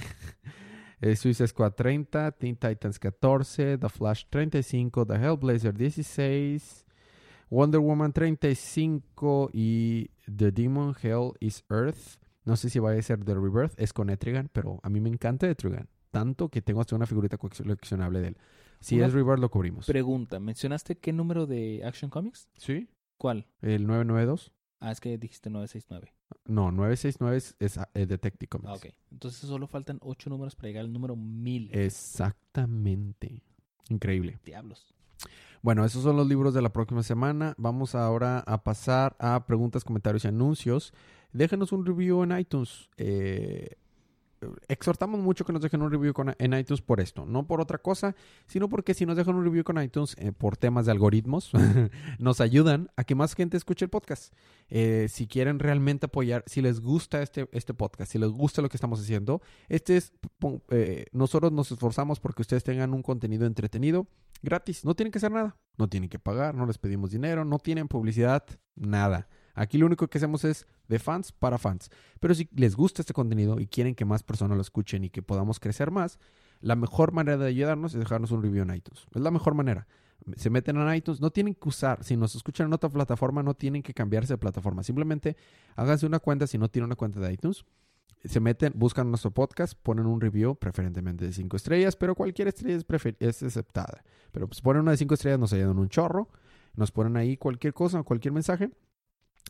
eh, 1.01 1.15
Squad 1.15 1.74
30, 1.76 2.32
Teen 2.32 2.55
Titans 2.55 2.97
14, 2.97 3.78
The 3.78 3.89
Flash 3.89 4.26
35, 4.30 5.05
The 5.05 5.17
Hellblazer 5.17 5.76
16, 5.76 6.86
Wonder 7.49 7.82
Woman 7.82 8.13
35 8.13 9.49
y 9.51 10.09
The 10.26 10.51
Demon 10.53 10.95
Hell 11.01 11.34
is 11.41 11.65
Earth. 11.69 12.20
No 12.44 12.56
sé 12.56 12.70
si 12.70 12.80
va 12.80 12.92
a 12.92 13.02
ser 13.02 13.24
The 13.24 13.36
Rebirth, 13.36 13.74
es 13.80 13.94
con 13.94 14.10
Etrigan, 14.10 14.50
pero 14.52 14.80
a 14.84 14.89
mí 14.89 15.00
me 15.00 15.10
encanta 15.10 15.50
Etrigan. 15.50 15.88
Tanto 16.10 16.50
que 16.50 16.62
tengo 16.62 16.82
hasta 16.82 16.96
una 16.96 17.06
figurita 17.06 17.38
coleccionable 17.38 18.20
de 18.20 18.30
él. 18.30 18.38
Si 18.80 18.98
Una 18.98 19.06
es 19.08 19.14
Rebirth, 19.14 19.39
lo 19.39 19.50
cubrimos. 19.50 19.86
Pregunta, 19.86 20.39
¿mencionaste 20.39 20.98
qué 20.98 21.14
número 21.14 21.46
de 21.46 21.84
Action 21.86 22.10
Comics? 22.10 22.50
¿Sí? 22.56 22.89
¿Cuál? 23.18 23.46
¿El 23.62 23.86
992? 23.86 24.52
Ah, 24.80 24.92
es 24.92 25.00
que 25.00 25.18
dijiste 25.20 25.52
969. 25.52 26.12
No, 26.46 26.72
969 26.72 27.38
es, 27.38 27.56
es, 27.60 27.80
eh, 27.94 28.06
Detective 28.08 28.50
Comics. 28.50 28.70
Ah, 28.70 28.74
ok. 28.74 28.88
Entonces 29.12 29.42
solo 29.42 29.68
faltan 29.68 30.00
ocho 30.02 30.32
números 30.32 30.56
para 30.56 30.70
llegar 30.70 30.86
al 30.86 30.92
número 30.92 31.16
1000. 31.16 31.70
Exactamente. 31.72 33.44
Increíble. 33.89 34.39
Diablos. 34.44 34.96
Bueno, 35.62 35.86
esos 35.86 36.02
son 36.02 36.18
los 36.18 36.28
libros 36.28 36.56
de 36.56 36.64
la 36.64 36.74
próxima 36.74 37.04
semana. 37.04 37.54
Vamos 37.58 37.94
ahora 37.94 38.39
a 38.39 38.64
pasar 38.64 39.16
a 39.20 39.46
preguntas, 39.46 39.84
comentarios 39.84 40.26
y 40.26 40.30
anuncios. 40.30 40.92
Déjenos 41.34 41.72
un 41.72 41.86
review 41.86 42.24
en 42.24 42.38
iTunes. 42.38 42.90
Eh, 42.98 43.76
exhortamos 44.68 45.20
mucho 45.20 45.46
que 45.46 45.54
nos 45.54 45.62
dejen 45.62 45.82
un 45.84 45.92
review 45.92 46.14
con- 46.14 46.36
en 46.38 46.54
iTunes 46.54 46.82
por 46.82 47.00
esto. 47.00 47.26
No 47.26 47.46
por 47.46 47.62
otra 47.62 47.78
cosa, 47.78 48.16
sino 48.48 48.70
porque 48.70 48.94
si 48.94 49.06
nos 49.06 49.16
dejan 49.16 49.36
un 49.36 49.44
review 49.44 49.64
con 49.64 49.82
iTunes 49.82 50.16
eh, 50.18 50.32
por 50.32 50.58
temas 50.58 50.86
de 50.88 50.92
algoritmos, 50.92 51.52
nos 52.20 52.42
ayudan 52.42 52.90
a 52.96 53.04
que 53.04 53.14
más 53.16 53.36
gente 53.36 53.56
escuche 53.58 53.86
el 53.86 53.90
podcast. 53.90 54.34
Eh, 54.70 55.08
si 55.10 55.28
quieren 55.28 55.60
realmente 55.60 56.08
apoyar, 56.08 56.44
si 56.48 56.62
les 56.62 56.80
gusta 56.82 57.22
este, 57.22 57.48
este 57.52 57.74
podcast, 57.74 58.12
si 58.12 58.18
les 58.18 58.30
gusta 58.32 58.62
lo 58.62 58.70
que 58.70 58.78
estamos 58.78 59.00
haciendo, 59.00 59.42
este 59.70 59.98
es, 59.98 60.12
eh, 60.70 61.06
nosotros 61.12 61.52
nos 61.52 61.72
esforzamos 61.72 62.20
porque 62.20 62.42
ustedes 62.42 62.64
tengan 62.64 62.94
un 62.94 63.04
contenido 63.04 63.46
entretenido 63.46 64.08
gratis. 64.42 64.84
No 64.86 64.96
tienen 64.96 65.12
que 65.12 65.20
hacer 65.20 65.32
nada. 65.32 65.56
No 65.78 65.88
tienen 65.88 66.10
que 66.10 66.20
pagar, 66.20 66.56
no 66.56 66.66
les 66.66 66.78
pedimos 66.78 67.12
dinero, 67.12 67.46
no 67.46 67.60
tienen 67.60 67.88
publicidad, 67.88 68.44
nada. 68.76 69.28
Aquí 69.54 69.78
lo 69.78 69.86
único 69.86 70.08
que 70.08 70.18
hacemos 70.18 70.43
es 70.43 70.66
de 70.88 70.99
fans 70.99 71.32
para 71.32 71.58
fans. 71.58 71.89
Pero 72.20 72.34
si 72.34 72.49
les 72.56 72.76
gusta 72.76 73.02
este 73.02 73.14
contenido 73.14 73.60
y 73.60 73.68
quieren 73.68 73.95
que 73.95 74.06
más 74.06 74.24
personas 74.24 74.56
lo 74.56 74.62
escuchen 74.62 75.04
y 75.04 75.10
que 75.10 75.22
podamos 75.22 75.60
crecer 75.60 75.91
más, 75.91 76.20
la 76.62 76.76
mejor 76.76 77.12
manera 77.12 77.38
de 77.38 77.47
ayudarnos 77.47 77.93
es 77.93 77.99
dejarnos 77.99 78.32
un 78.32 78.43
review 78.43 78.64
en 78.64 78.76
iTunes. 78.76 79.08
Es 79.14 79.22
la 79.22 79.32
mejor 79.32 79.54
manera. 79.54 79.88
se 80.36 80.49
meten 80.49 80.78
en 80.78 80.95
iTunes, 80.95 81.20
no 81.20 81.32
tienen 81.32 81.56
que 81.56 81.68
usar, 81.68 82.04
si 82.04 82.16
nos 82.16 82.36
escuchan 82.36 82.68
en 82.68 82.74
otra 82.74 82.89
plataforma, 82.89 83.41
no 83.41 83.56
tienen 83.56 83.82
que 83.82 83.93
cambiarse 83.93 84.34
de 84.34 84.38
plataforma. 84.38 84.84
Simplemente 84.84 85.36
háganse 85.76 86.06
una 86.06 86.20
cuenta 86.20 86.45
si 86.45 86.58
no 86.58 86.70
tienen 86.70 86.86
una 86.86 86.95
cuenta 86.95 87.20
de 87.20 87.34
iTunes. 87.34 87.66
Se 88.24 88.39
meten, 88.39 88.74
buscan 88.76 89.10
nuestro 89.10 89.32
podcast, 89.32 89.74
ponen 89.82 90.06
un 90.06 90.22
review, 90.22 90.56
preferentemente 90.56 91.26
de 91.26 91.34
cinco 91.34 91.58
estrellas, 91.58 91.95
pero 91.95 92.14
cualquier 92.14 92.49
estrella 92.49 92.76
es, 92.78 92.86
es 93.20 93.43
aceptada. 93.43 94.04
Pero 94.32 94.47
pues 94.47 94.62
ponen 94.62 94.84
una 94.84 94.91
de 94.91 94.97
cinco 94.97 95.16
estrellas, 95.16 95.39
nos 95.39 95.54
ayudan 95.54 95.80
un 95.80 95.89
chorro. 95.89 96.30
Nos 96.76 96.91
ponen 96.91 97.18
ahí 97.18 97.36
cualquier 97.36 97.74
cosa, 97.74 98.02
cualquier 98.04 98.32
mensaje. 98.34 98.70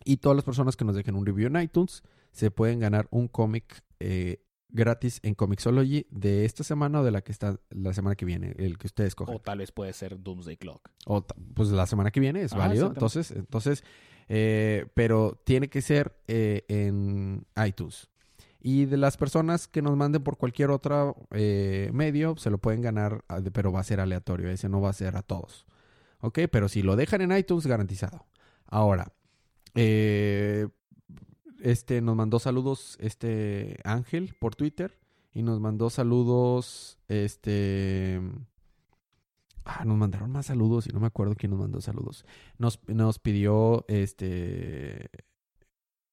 Y 0.03 0.17
todas 0.17 0.35
las 0.35 0.45
personas 0.45 0.75
que 0.75 0.85
nos 0.85 0.95
dejen 0.95 1.15
un 1.15 1.25
review 1.25 1.47
en 1.47 1.61
iTunes 1.61 2.03
se 2.31 2.51
pueden 2.51 2.79
ganar 2.79 3.07
un 3.11 3.27
cómic 3.27 3.83
eh, 3.99 4.43
gratis 4.69 5.19
en 5.23 5.35
Comixology 5.35 6.07
de 6.09 6.45
esta 6.45 6.63
semana 6.63 7.01
o 7.01 7.03
de 7.03 7.11
la 7.11 7.21
que 7.21 7.31
está 7.31 7.59
la 7.69 7.93
semana 7.93 8.15
que 8.15 8.25
viene, 8.25 8.53
el 8.57 8.77
que 8.77 8.87
ustedes 8.87 9.09
escojan. 9.09 9.35
O 9.35 9.39
tal 9.39 9.59
vez 9.59 9.71
puede 9.71 9.93
ser 9.93 10.21
Doomsday 10.21 10.57
Clock. 10.57 10.89
O 11.05 11.25
pues 11.53 11.69
la 11.69 11.85
semana 11.85 12.11
que 12.11 12.19
viene 12.19 12.41
es 12.43 12.53
Ah, 12.53 12.57
válido. 12.57 12.87
Entonces, 12.87 13.31
entonces 13.31 13.83
eh, 14.33 14.87
pero 14.93 15.41
tiene 15.43 15.67
que 15.69 15.81
ser 15.81 16.15
eh, 16.27 16.63
en 16.69 17.45
iTunes. 17.65 18.09
Y 18.61 18.85
de 18.85 18.95
las 18.95 19.17
personas 19.17 19.67
que 19.67 19.81
nos 19.81 19.97
manden 19.97 20.23
por 20.23 20.37
cualquier 20.37 20.69
otro 20.69 21.17
eh, 21.31 21.89
medio, 21.93 22.37
se 22.37 22.49
lo 22.49 22.59
pueden 22.59 22.81
ganar, 22.81 23.25
ah, 23.27 23.41
pero 23.51 23.73
va 23.73 23.81
a 23.81 23.83
ser 23.83 23.99
aleatorio. 23.99 24.49
Ese 24.49 24.69
no 24.69 24.79
va 24.79 24.89
a 24.89 24.93
ser 24.93 25.17
a 25.17 25.21
todos. 25.21 25.65
¿Ok? 26.19 26.39
Pero 26.49 26.69
si 26.69 26.81
lo 26.81 26.95
dejan 26.95 27.21
en 27.21 27.37
iTunes, 27.37 27.67
garantizado. 27.67 28.25
Ahora, 28.67 29.11
eh, 29.75 30.67
este 31.61 32.01
nos 32.01 32.15
mandó 32.15 32.39
saludos 32.39 32.97
este 32.99 33.79
Ángel 33.83 34.35
por 34.39 34.55
Twitter 34.55 34.97
y 35.33 35.43
nos 35.43 35.59
mandó 35.59 35.89
saludos 35.89 36.97
este 37.07 38.19
ah, 39.65 39.85
nos 39.85 39.97
mandaron 39.97 40.31
más 40.31 40.47
saludos 40.47 40.87
y 40.87 40.89
no 40.89 40.99
me 40.99 41.07
acuerdo 41.07 41.35
quién 41.35 41.51
nos 41.51 41.59
mandó 41.59 41.81
saludos. 41.81 42.25
Nos, 42.57 42.79
nos 42.87 43.19
pidió 43.19 43.85
este 43.87 45.09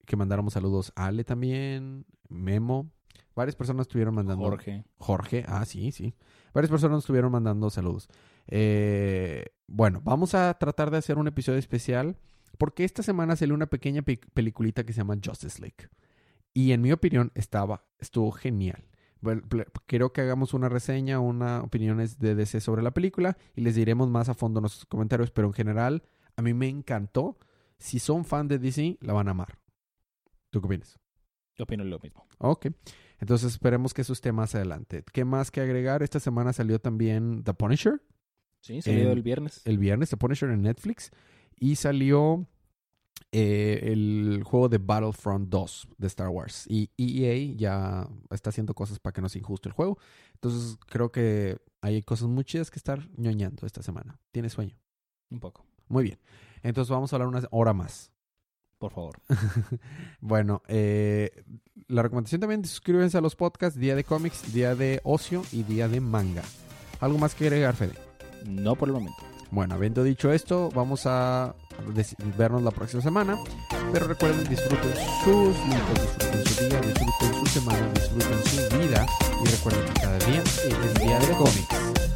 que 0.04 0.16
mandáramos 0.16 0.54
saludos 0.54 0.92
a 0.96 1.06
Ale 1.06 1.24
también, 1.24 2.06
Memo. 2.28 2.90
Varias 3.34 3.54
personas 3.54 3.84
estuvieron 3.84 4.14
mandando 4.14 4.44
Jorge. 4.44 4.84
Jorge, 4.96 5.44
ah, 5.46 5.64
sí, 5.64 5.92
sí. 5.92 6.14
Varias 6.52 6.70
personas 6.70 7.00
estuvieron 7.00 7.30
mandando 7.30 7.70
saludos. 7.70 8.08
Eh, 8.48 9.44
bueno, 9.66 10.00
vamos 10.02 10.34
a 10.34 10.54
tratar 10.54 10.90
de 10.90 10.96
hacer 10.96 11.18
un 11.18 11.28
episodio 11.28 11.58
especial 11.58 12.16
porque 12.58 12.84
esta 12.84 13.02
semana 13.02 13.36
salió 13.36 13.54
una 13.54 13.66
pequeña 13.66 14.02
pe- 14.02 14.20
peliculita 14.34 14.84
que 14.84 14.92
se 14.92 14.98
llama 14.98 15.16
Justice 15.24 15.60
League. 15.60 15.88
Y 16.52 16.72
en 16.72 16.80
mi 16.82 16.92
opinión 16.92 17.30
estaba, 17.34 17.84
estuvo 17.98 18.30
genial. 18.32 18.84
Quiero 19.86 20.12
que 20.12 20.20
hagamos 20.20 20.54
una 20.54 20.68
reseña, 20.68 21.18
una 21.20 21.60
opiniones 21.62 22.18
de 22.18 22.34
DC 22.34 22.60
sobre 22.60 22.82
la 22.82 22.92
película 22.92 23.36
y 23.56 23.62
les 23.62 23.74
diremos 23.74 24.08
más 24.10 24.28
a 24.28 24.34
fondo 24.34 24.60
en 24.60 24.62
nuestros 24.62 24.86
comentarios, 24.86 25.30
pero 25.30 25.48
en 25.48 25.54
general 25.54 26.02
a 26.36 26.42
mí 26.42 26.54
me 26.54 26.68
encantó. 26.68 27.38
Si 27.78 27.98
son 27.98 28.24
fan 28.24 28.48
de 28.48 28.58
DC, 28.58 28.98
la 29.00 29.12
van 29.12 29.28
a 29.28 29.32
amar. 29.32 29.58
¿Tú 30.50 30.60
qué 30.60 30.66
opinas? 30.66 30.98
Yo 31.56 31.64
opino 31.64 31.84
lo 31.84 31.98
mismo. 31.98 32.26
Ok. 32.38 32.68
Entonces 33.20 33.52
esperemos 33.52 33.92
que 33.94 34.02
eso 34.02 34.12
esté 34.12 34.30
más 34.32 34.54
adelante. 34.54 35.04
¿Qué 35.12 35.24
más 35.24 35.50
que 35.50 35.60
agregar? 35.60 36.02
Esta 36.04 36.20
semana 36.20 36.52
salió 36.52 36.80
también 36.80 37.42
The 37.44 37.54
Punisher. 37.54 38.00
Sí, 38.60 38.82
salió 38.82 39.10
el 39.12 39.22
viernes. 39.22 39.62
El 39.64 39.78
viernes, 39.78 40.10
The 40.10 40.16
Punisher 40.16 40.50
en 40.50 40.62
Netflix. 40.62 41.10
Y 41.60 41.76
salió 41.76 42.46
eh, 43.30 43.80
el 43.92 44.42
juego 44.44 44.68
de 44.68 44.78
Battlefront 44.78 45.48
2 45.48 45.88
de 45.98 46.06
Star 46.06 46.28
Wars. 46.28 46.66
Y 46.68 46.90
EA 46.96 47.54
ya 47.56 48.08
está 48.30 48.50
haciendo 48.50 48.74
cosas 48.74 48.98
para 48.98 49.12
que 49.12 49.20
no 49.20 49.28
sea 49.28 49.40
injusto 49.40 49.68
el 49.68 49.74
juego. 49.74 49.98
Entonces 50.34 50.78
creo 50.86 51.10
que 51.10 51.58
hay 51.80 52.02
cosas 52.02 52.28
muy 52.28 52.44
chidas 52.44 52.70
que 52.70 52.78
estar 52.78 53.08
ñoñando 53.16 53.66
esta 53.66 53.82
semana. 53.82 54.18
¿Tienes 54.32 54.52
sueño? 54.52 54.76
Un 55.30 55.40
poco. 55.40 55.66
Muy 55.88 56.04
bien. 56.04 56.18
Entonces 56.62 56.90
vamos 56.90 57.12
a 57.12 57.16
hablar 57.16 57.28
una 57.28 57.42
hora 57.50 57.72
más. 57.72 58.10
Por 58.78 58.92
favor. 58.92 59.20
bueno, 60.20 60.62
eh, 60.68 61.44
la 61.88 62.02
recomendación 62.02 62.40
también 62.40 62.64
suscríbanse 62.64 63.18
a 63.18 63.20
los 63.20 63.34
podcasts 63.34 63.78
Día 63.78 63.96
de 63.96 64.04
Cómics, 64.04 64.52
Día 64.52 64.74
de 64.74 65.00
Ocio 65.02 65.42
y 65.52 65.64
Día 65.64 65.88
de 65.88 66.00
Manga. 66.00 66.44
¿Algo 67.00 67.18
más 67.18 67.34
que 67.34 67.44
agregar, 67.44 67.74
Fede? 67.74 67.94
No 68.46 68.76
por 68.76 68.88
el 68.88 68.94
momento. 68.94 69.27
Bueno, 69.50 69.74
habiendo 69.74 70.04
dicho 70.04 70.32
esto, 70.32 70.70
vamos 70.74 71.06
a 71.06 71.54
vernos 72.36 72.62
la 72.62 72.70
próxima 72.70 73.02
semana. 73.02 73.36
Pero 73.92 74.06
recuerden, 74.06 74.46
disfruten 74.48 74.92
sus 75.24 75.56
minutos, 75.64 76.16
disfruten 76.18 76.46
su 76.46 76.68
día, 76.68 76.80
disfruten 76.80 77.34
su 77.34 77.46
semana, 77.46 77.92
disfruten 77.94 78.44
su 78.44 78.78
vida. 78.78 79.06
Y 79.42 79.48
recuerden 79.48 79.84
que 79.86 80.00
cada 80.00 80.18
día 80.18 80.42
es 80.42 80.64
el 80.64 80.94
día 80.94 81.18
de 81.18 81.34
cómics. 81.34 82.07